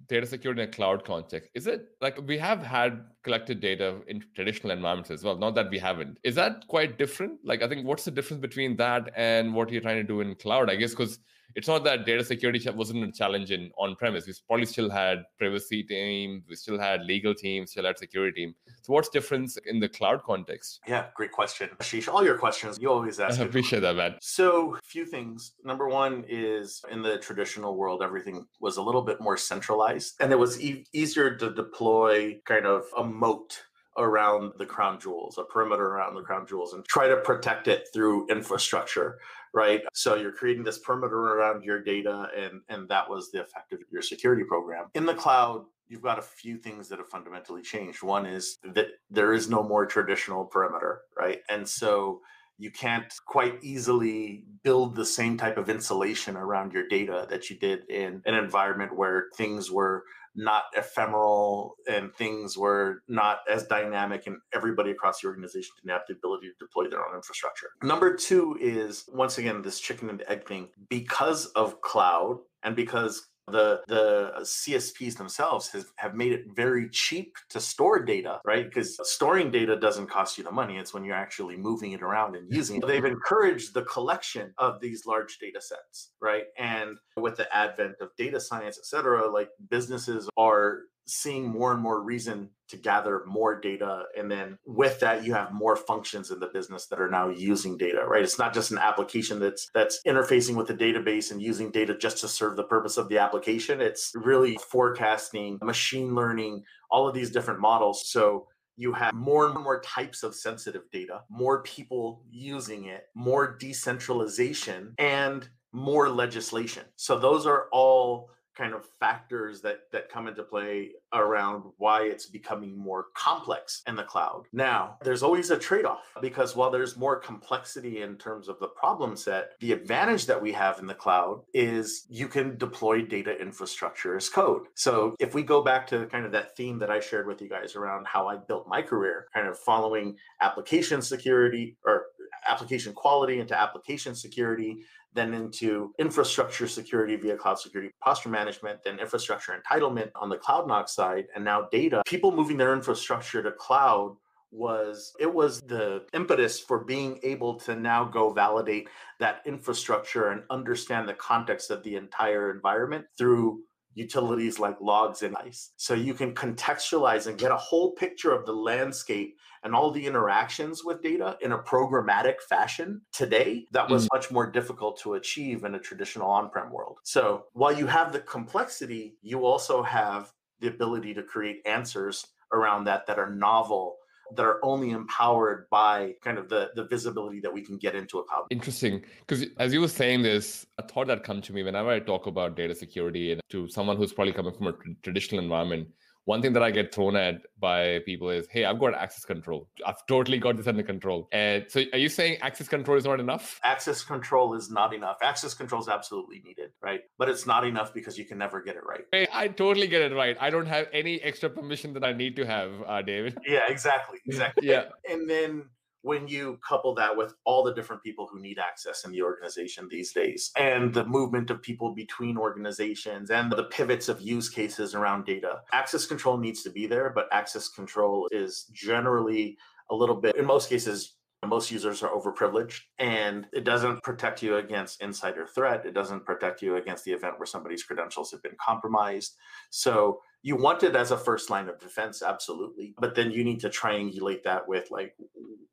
data 0.08 0.26
security 0.28 0.62
in 0.62 0.68
a 0.68 0.72
cloud 0.72 1.06
context 1.06 1.50
is 1.54 1.68
it 1.68 1.88
like 2.02 2.20
we 2.28 2.38
have 2.38 2.62
had 2.62 3.06
collected 3.24 3.62
data 3.62 3.96
in 4.08 4.22
traditional 4.36 4.72
environments 4.72 5.10
as 5.10 5.24
well 5.24 5.38
not 5.38 5.56
that 5.56 5.70
we 5.70 5.80
haven't 5.80 6.18
is 6.24 6.36
that 6.36 6.68
quite 6.68 6.98
different 6.98 7.40
like 7.46 7.64
i 7.64 7.68
think 7.68 7.86
what's 7.86 8.04
the 8.04 8.12
difference 8.12 8.42
between 8.42 8.76
that 8.76 9.10
and 9.16 9.54
what 9.54 9.72
you're 9.72 9.82
trying 9.82 9.96
to 9.96 10.04
do 10.04 10.20
in 10.20 10.36
cloud 10.36 10.70
i 10.70 10.76
guess 10.76 10.92
because 10.92 11.20
it's 11.56 11.70
not 11.70 11.86
that 11.86 12.06
data 12.06 12.24
security 12.24 12.70
wasn't 12.72 13.04
a 13.04 13.12
challenge 13.12 13.50
in 13.52 13.72
on 13.78 13.96
premise. 13.96 14.28
We 14.28 14.34
probably 14.46 14.66
still 14.66 14.90
had 14.90 15.24
privacy 15.38 15.84
team, 15.84 16.44
we 16.50 16.56
still 16.56 16.78
had 16.78 17.06
legal 17.06 17.34
team, 17.34 17.66
still 17.66 17.86
had 17.86 17.98
security 17.98 18.46
team. 18.46 18.56
So 18.82 18.94
what's 18.94 19.10
difference 19.10 19.58
in 19.66 19.80
the 19.80 19.88
cloud 19.88 20.24
context? 20.24 20.82
Yeah, 20.86 21.08
great 21.16 21.32
question. 21.32 21.70
Ashish, 21.80 22.14
all 22.14 22.24
your 22.24 22.38
questions, 22.38 22.78
you 22.80 22.92
always 22.92 23.20
ask. 23.20 23.40
I 23.40 23.44
appreciate 23.44 23.80
that, 23.80 23.96
man. 23.96 24.16
So, 24.22 24.76
a 24.76 24.82
few 24.84 25.06
things. 25.06 25.54
Number 25.64 25.88
one 25.88 26.26
is 26.28 26.82
in 26.92 27.02
the 27.02 27.18
traditional 27.18 27.78
world, 27.78 28.04
everything 28.04 28.46
was 28.60 28.78
a 28.78 28.82
little 28.82 29.02
bit 29.02 29.22
more 29.22 29.38
centralized 29.38 30.16
and 30.20 30.32
it 30.32 30.40
was 30.40 30.62
e- 30.62 30.86
easier 30.94 31.36
to 31.38 31.54
deploy 31.54 32.38
kind 32.46 32.66
of 32.66 32.84
a 32.98 33.04
moat 33.04 33.62
around 33.98 34.52
the 34.58 34.66
crown 34.66 35.00
jewels, 35.00 35.38
a 35.38 35.44
perimeter 35.44 35.86
around 35.86 36.16
the 36.16 36.22
crown 36.22 36.46
jewels, 36.46 36.74
and 36.74 36.86
try 36.86 37.08
to 37.08 37.18
protect 37.18 37.68
it 37.68 37.88
through 37.94 38.28
infrastructure 38.30 39.20
right? 39.56 39.82
So 39.94 40.16
you're 40.16 40.34
creating 40.34 40.64
this 40.64 40.80
perimeter 40.80 41.18
around 41.18 41.64
your 41.64 41.82
data, 41.82 42.28
and 42.38 42.62
and 42.70 42.88
that 42.90 43.10
was 43.10 43.32
the 43.32 43.42
effect 43.42 43.74
of 43.74 43.80
your 43.92 44.02
security 44.02 44.44
program. 44.44 44.88
In 44.94 45.06
the 45.06 45.16
cloud, 45.16 45.66
you've 45.88 46.02
got 46.02 46.20
a 46.20 46.22
few 46.22 46.58
things 46.58 46.90
that 46.90 47.00
have 47.00 47.08
fundamentally 47.08 47.62
changed. 47.62 48.04
One 48.04 48.26
is 48.26 48.60
that 48.64 48.88
there 49.10 49.34
is 49.34 49.50
no 49.50 49.64
more 49.64 49.86
traditional 49.86 50.46
perimeter, 50.46 51.02
right? 51.18 51.40
And 51.50 51.68
so 51.68 52.22
you 52.58 52.72
can't 52.72 53.14
quite 53.26 53.64
easily 53.64 54.44
build 54.64 54.96
the 54.96 55.06
same 55.06 55.38
type 55.38 55.58
of 55.58 55.70
insulation 55.70 56.38
around 56.38 56.74
your 56.74 56.88
data 56.88 57.28
that 57.30 57.50
you 57.50 57.58
did 57.58 57.90
in 57.90 58.22
an 58.26 58.34
environment 58.34 58.96
where 58.96 59.26
things 59.36 59.72
were 59.72 60.04
not 60.36 60.64
ephemeral 60.76 61.76
and 61.90 62.14
things 62.16 62.58
were 62.58 63.02
not 63.08 63.40
as 63.50 63.66
dynamic 63.66 64.28
and 64.28 64.38
everybody 64.54 64.92
across 64.92 65.22
the 65.22 65.28
organization 65.28 65.72
didn't 65.78 65.92
have 65.92 66.02
the 66.08 66.16
ability 66.16 66.48
to 66.48 66.66
deploy 66.66 66.90
their 66.90 67.00
own 67.00 67.16
infrastructure. 67.16 67.70
Number 67.82 68.16
two 68.16 68.58
is 68.60 69.06
once 69.12 69.38
again 69.38 69.62
this 69.62 69.80
chicken 69.80 70.10
and 70.10 70.24
egg 70.28 70.48
thing 70.48 70.70
because 70.90 71.48
of 71.48 71.82
cloud 71.82 72.40
and 72.64 72.76
because 72.76 73.28
the 73.48 73.82
the 73.88 74.32
uh, 74.36 74.40
CSPs 74.42 75.18
themselves 75.18 75.70
has, 75.70 75.86
have 75.98 76.16
made 76.16 76.32
it 76.32 76.46
very 76.56 76.90
cheap 76.90 77.36
to 77.50 77.60
store 77.60 78.04
data, 78.04 78.40
right? 78.46 78.66
Because 78.66 78.98
storing 79.10 79.52
data 79.52 79.76
doesn't 79.76 80.08
cost 80.08 80.38
you 80.38 80.44
the 80.44 80.52
money; 80.52 80.78
it's 80.78 80.94
when 80.94 81.04
you're 81.04 81.16
actually 81.16 81.58
moving 81.58 81.92
it 81.92 82.02
around 82.02 82.36
and 82.36 82.48
using 82.52 82.78
it. 82.78 82.88
They've 82.88 83.06
encouraged 83.06 83.74
the 83.74 83.84
collection 83.84 84.54
of 84.58 84.80
these 84.82 85.06
large 85.06 85.38
data 85.40 85.62
sets, 85.62 86.12
right? 86.22 86.46
And 86.58 86.98
with 87.18 87.38
the 87.38 87.54
advent 87.56 87.96
of 88.02 88.10
data 88.18 88.40
science, 88.40 88.78
et 88.78 88.86
cetera, 88.86 89.30
like 89.32 89.50
businesses 89.70 90.30
are 90.38 90.82
seeing 91.08 91.48
more 91.48 91.72
and 91.72 91.82
more 91.82 92.02
reason 92.02 92.50
to 92.68 92.78
gather 92.78 93.24
more 93.28 93.60
data 93.60 94.04
and 94.18 94.30
then 94.30 94.58
with 94.66 95.00
that 95.00 95.24
you 95.24 95.34
have 95.34 95.54
more 95.54 95.76
functions 95.76 96.32
in 96.32 96.40
the 96.40 96.48
business 96.48 96.88
that 96.88 97.00
are 97.00 97.10
now 97.10 97.30
using 97.30 97.78
data 97.78 98.04
right? 98.08 98.24
It's 98.24 98.40
not 98.40 98.54
just 98.54 98.72
an 98.72 98.80
application 98.80 99.40
that's 99.40 99.70
that's 99.74 100.00
interfacing 100.08 100.56
with 100.56 100.68
the 100.68 100.74
database 100.74 101.32
and 101.32 101.42
using 101.42 101.72
data 101.72 101.98
just 101.98 102.18
to 102.20 102.28
serve 102.28 102.56
the 102.56 102.64
purpose 102.64 102.98
of 102.98 103.10
the 103.10 103.20
application. 103.20 103.82
It's 103.82 104.12
really 104.16 104.58
forecasting 104.70 105.60
machine 105.62 106.16
learning 106.16 106.64
all 106.90 107.08
of 107.08 107.14
these 107.14 107.32
different 107.32 107.60
models. 107.60 108.10
So 108.10 108.48
you 108.78 108.94
have 108.94 109.14
more 109.14 109.46
and 109.48 109.64
more 109.64 109.82
types 109.82 110.24
of 110.24 110.36
sensitive 110.36 110.84
data, 110.92 111.22
more 111.30 111.64
people 111.64 112.24
using 112.30 112.86
it, 112.86 113.06
more 113.16 113.56
decentralization, 113.58 114.94
and 114.98 115.48
more 115.72 116.10
legislation. 116.10 116.84
So, 116.96 117.18
those 117.20 117.46
are 117.46 117.68
all 117.72 118.30
kind 118.56 118.74
of 118.74 118.86
factors 119.00 119.62
that 119.62 119.92
that 119.92 120.10
come 120.10 120.28
into 120.28 120.44
play 120.44 120.92
around 121.14 121.64
why 121.78 122.04
it's 122.04 122.26
becoming 122.26 122.78
more 122.78 123.08
complex 123.16 123.82
in 123.88 123.96
the 123.96 124.04
cloud. 124.04 124.44
Now, 124.54 124.98
there's 125.04 125.24
always 125.24 125.52
a 125.52 125.58
trade-off 125.58 126.04
because 126.22 126.56
while 126.56 126.72
there's 126.72 126.98
more 126.98 127.20
complexity 127.20 128.02
in 128.02 128.18
terms 128.18 128.48
of 128.48 128.60
the 128.60 128.68
problem 128.68 129.16
set, 129.16 129.52
the 129.60 129.72
advantage 129.72 130.26
that 130.26 130.42
we 130.42 130.52
have 130.54 130.80
in 130.80 130.88
the 130.88 130.94
cloud 130.94 131.42
is 131.54 132.06
you 132.10 132.28
can 132.28 132.58
deploy 132.58 133.02
data 133.02 133.40
infrastructure 133.40 134.16
as 134.16 134.30
code. 134.30 134.64
So, 134.76 135.16
if 135.20 135.34
we 135.34 135.44
go 135.44 135.62
back 135.62 135.88
to 135.88 136.06
kind 136.08 136.26
of 136.26 136.32
that 136.32 136.56
theme 136.56 136.80
that 136.80 136.90
I 136.90 137.00
shared 137.00 137.28
with 137.28 137.42
you 137.42 137.50
guys 137.50 137.76
around 137.76 138.08
how 138.08 138.28
I 138.28 138.38
built 138.38 138.68
my 138.68 138.82
career, 138.82 139.28
kind 139.34 139.48
of 139.48 139.58
following 139.58 140.18
application 140.42 141.02
security 141.02 141.78
or 141.86 142.06
application 142.48 142.94
quality 142.94 143.40
into 143.40 143.60
application 143.60 144.16
security 144.16 144.84
then 145.16 145.34
into 145.34 145.94
infrastructure 145.98 146.68
security 146.68 147.16
via 147.16 147.36
cloud 147.36 147.58
security 147.58 147.92
posture 148.04 148.30
management, 148.30 148.84
then 148.84 149.00
infrastructure 149.00 149.60
entitlement 149.60 150.12
on 150.16 150.30
the 150.30 150.38
CloudKnox 150.38 150.90
side, 150.90 151.26
and 151.36 151.44
now 151.44 151.68
data. 151.72 152.04
People 152.06 152.32
moving 152.32 152.58
their 152.58 152.74
infrastructure 152.74 153.42
to 153.42 153.52
cloud 153.54 154.16
was 154.52 155.14
it 155.20 155.34
was 155.34 155.62
the 155.62 156.06
impetus 156.14 156.60
for 156.60 156.86
being 156.86 157.20
able 157.24 157.56
to 157.56 157.76
now 157.76 158.06
go 158.06 158.32
validate 158.32 158.88
that 159.20 159.42
infrastructure 159.46 160.30
and 160.30 160.44
understand 160.50 161.10
the 161.10 161.14
context 161.16 161.72
of 161.72 161.84
the 161.84 161.96
entire 161.96 162.52
environment 162.52 163.06
through 163.18 163.60
utilities 163.96 164.60
like 164.60 164.80
logs 164.80 165.24
and 165.24 165.36
ice. 165.38 165.72
So 165.78 165.94
you 165.94 166.14
can 166.14 166.36
contextualize 166.36 167.28
and 167.28 167.38
get 167.38 167.52
a 167.52 167.58
whole 167.58 167.94
picture 167.94 168.32
of 168.32 168.46
the 168.46 168.54
landscape 168.54 169.38
and 169.64 169.74
all 169.74 169.90
the 169.90 170.06
interactions 170.06 170.84
with 170.84 171.02
data 171.02 171.38
in 171.42 171.54
a 171.54 171.58
programmatic 171.58 172.40
fashion 172.48 173.02
today 173.12 173.66
that 173.72 173.90
was 173.90 174.04
mm-hmm. 174.04 174.16
much 174.16 174.32
more 174.32 174.52
difficult 174.52 175.00
to 175.00 175.16
achieve 175.16 175.64
in 175.64 175.74
a 175.74 175.80
traditional 175.80 176.30
on-prem 176.30 176.72
world. 176.72 177.00
So 177.04 177.46
while 177.54 177.76
you 177.76 177.88
have 177.88 178.12
the 178.12 178.20
complexity, 178.20 179.16
you 179.24 179.46
also 179.46 179.82
have 179.82 180.32
the 180.60 180.68
ability 180.68 181.16
to 181.16 181.24
create 181.24 181.62
answers 181.66 182.28
around 182.54 182.84
that 182.84 183.08
that 183.08 183.18
are 183.18 183.30
novel 183.30 183.98
that 184.34 184.44
are 184.44 184.60
only 184.64 184.92
empowered 184.92 185.68
by 185.70 186.14
kind 186.24 186.38
of 186.38 186.50
the, 186.50 186.72
the 186.76 186.86
visibility 186.86 187.40
that 187.40 187.54
we 187.54 187.62
can 187.62 187.78
get 187.78 187.96
into 187.96 188.20
a 188.20 188.24
cloud. 188.24 188.46
Interesting. 188.50 189.04
Because 189.26 189.46
as 189.58 189.74
you 189.74 189.82
were 189.82 189.88
saying 189.88 190.24
this, 190.24 190.66
a 190.78 190.88
thought 190.88 191.08
that 191.08 191.24
come 191.24 191.42
to 191.42 191.54
me 191.54 191.64
whenever 191.64 191.90
I 191.90 192.00
talk 192.00 192.28
about 192.28 192.56
data 192.56 192.74
security 192.74 193.34
and 193.34 193.42
to 193.50 193.68
someone 193.68 193.98
who's 193.98 194.14
probably 194.14 194.34
coming 194.34 194.54
from 194.54 194.68
a 194.68 194.74
traditional 195.04 195.42
environment, 195.44 195.88
one 196.26 196.42
thing 196.42 196.54
that 196.54 196.64
I 196.64 196.72
get 196.72 196.94
thrown 196.94 197.16
at 197.16 197.42
by 197.60 198.00
people 198.06 198.30
is, 198.32 198.48
hey, 198.50 198.66
I've 198.66 198.80
got 198.80 198.96
access 198.96 199.24
control. 199.26 199.70
I've 199.86 200.06
totally 200.08 200.40
got 200.40 200.58
this 200.58 200.68
under 200.68 200.84
control. 200.84 201.28
And 201.32 201.66
so 201.70 201.84
are 201.94 202.00
you 202.00 202.10
saying 202.10 202.40
access 202.42 202.68
control 202.68 202.98
is 202.98 203.06
not 203.06 203.20
enough? 203.20 203.60
Access 203.64 204.04
control 204.04 204.56
is 204.56 204.72
not 204.72 204.94
enough. 204.94 205.18
Access 205.22 205.54
control 205.54 205.82
is 205.82 205.88
absolutely 205.88 206.42
needed, 206.44 206.72
right? 206.82 207.02
But 207.18 207.30
it's 207.30 207.46
not 207.46 207.66
enough 207.66 207.94
because 207.94 208.18
you 208.18 208.26
can 208.26 208.40
never 208.40 208.62
get 208.62 208.76
it 208.76 208.84
right. 208.86 209.02
Hey, 209.12 209.28
I 209.32 209.48
totally 209.48 209.88
get 209.88 210.02
it 210.02 210.16
right. 210.16 210.36
I 210.40 210.50
don't 210.50 210.66
have 210.66 210.88
any 210.92 211.22
extra 211.22 211.50
permission 211.50 211.94
that 211.94 212.04
I 212.04 212.12
need 212.12 212.36
to 212.38 212.46
have, 212.46 212.72
uh, 212.88 213.02
David. 213.04 213.38
Yeah, 213.48 213.62
exactly. 213.70 214.20
Exactly. 214.26 214.68
yeah. 214.68 214.86
And 215.10 215.30
then 215.30 215.66
when 216.06 216.28
you 216.28 216.60
couple 216.68 216.94
that 216.94 217.18
with 217.18 217.34
all 217.46 217.64
the 217.64 217.74
different 217.74 218.04
people 218.04 218.30
who 218.32 218.40
need 218.40 218.60
access 218.60 219.06
in 219.06 219.12
the 219.12 219.24
organization 219.24 219.88
these 219.90 220.14
days 220.14 220.52
and 220.56 220.94
the 220.94 221.04
movement 221.04 221.50
of 221.50 221.64
people 221.64 221.96
between 221.96 222.38
organizations 222.38 223.32
and 223.32 223.52
the 223.52 223.64
pivots 223.64 224.08
of 224.08 224.22
use 224.22 224.48
cases 224.48 224.94
around 224.94 225.26
data. 225.26 225.62
Access 225.74 226.06
control 226.06 226.38
needs 226.38 226.62
to 226.62 226.70
be 226.70 226.86
there 226.86 227.10
but 227.10 227.28
access 227.32 227.68
control 227.70 228.30
is 228.32 228.66
generally 228.72 229.58
a 229.90 229.96
little 229.96 230.16
bit 230.16 230.36
in 230.36 230.46
most 230.46 230.70
cases 230.70 231.16
most 231.46 231.70
users 231.70 232.02
are 232.02 232.10
overprivileged 232.10 232.82
and 232.98 233.48
it 233.54 233.64
doesn't 233.64 234.02
protect 234.04 234.42
you 234.42 234.58
against 234.58 235.02
insider 235.02 235.46
threat. 235.46 235.86
It 235.86 235.94
doesn't 235.94 236.26
protect 236.26 236.62
you 236.62 236.78
against 236.78 237.06
the 237.06 237.12
event 237.12 237.38
where 237.38 237.46
somebody's 237.46 237.84
credentials 237.84 238.32
have 238.32 238.42
been 238.42 238.56
compromised. 238.60 239.36
So 239.70 240.22
you 240.42 240.56
want 240.56 240.84
it 240.84 240.96
as 240.96 241.12
a 241.12 241.18
first 241.18 241.50
line 241.50 241.70
of 241.70 241.80
defense 241.80 242.22
absolutely 242.22 242.94
but 243.00 243.16
then 243.16 243.32
you 243.32 243.44
need 243.44 243.60
to 243.60 243.70
triangulate 243.70 244.44
that 244.44 244.68
with 244.68 244.90
like 244.92 245.16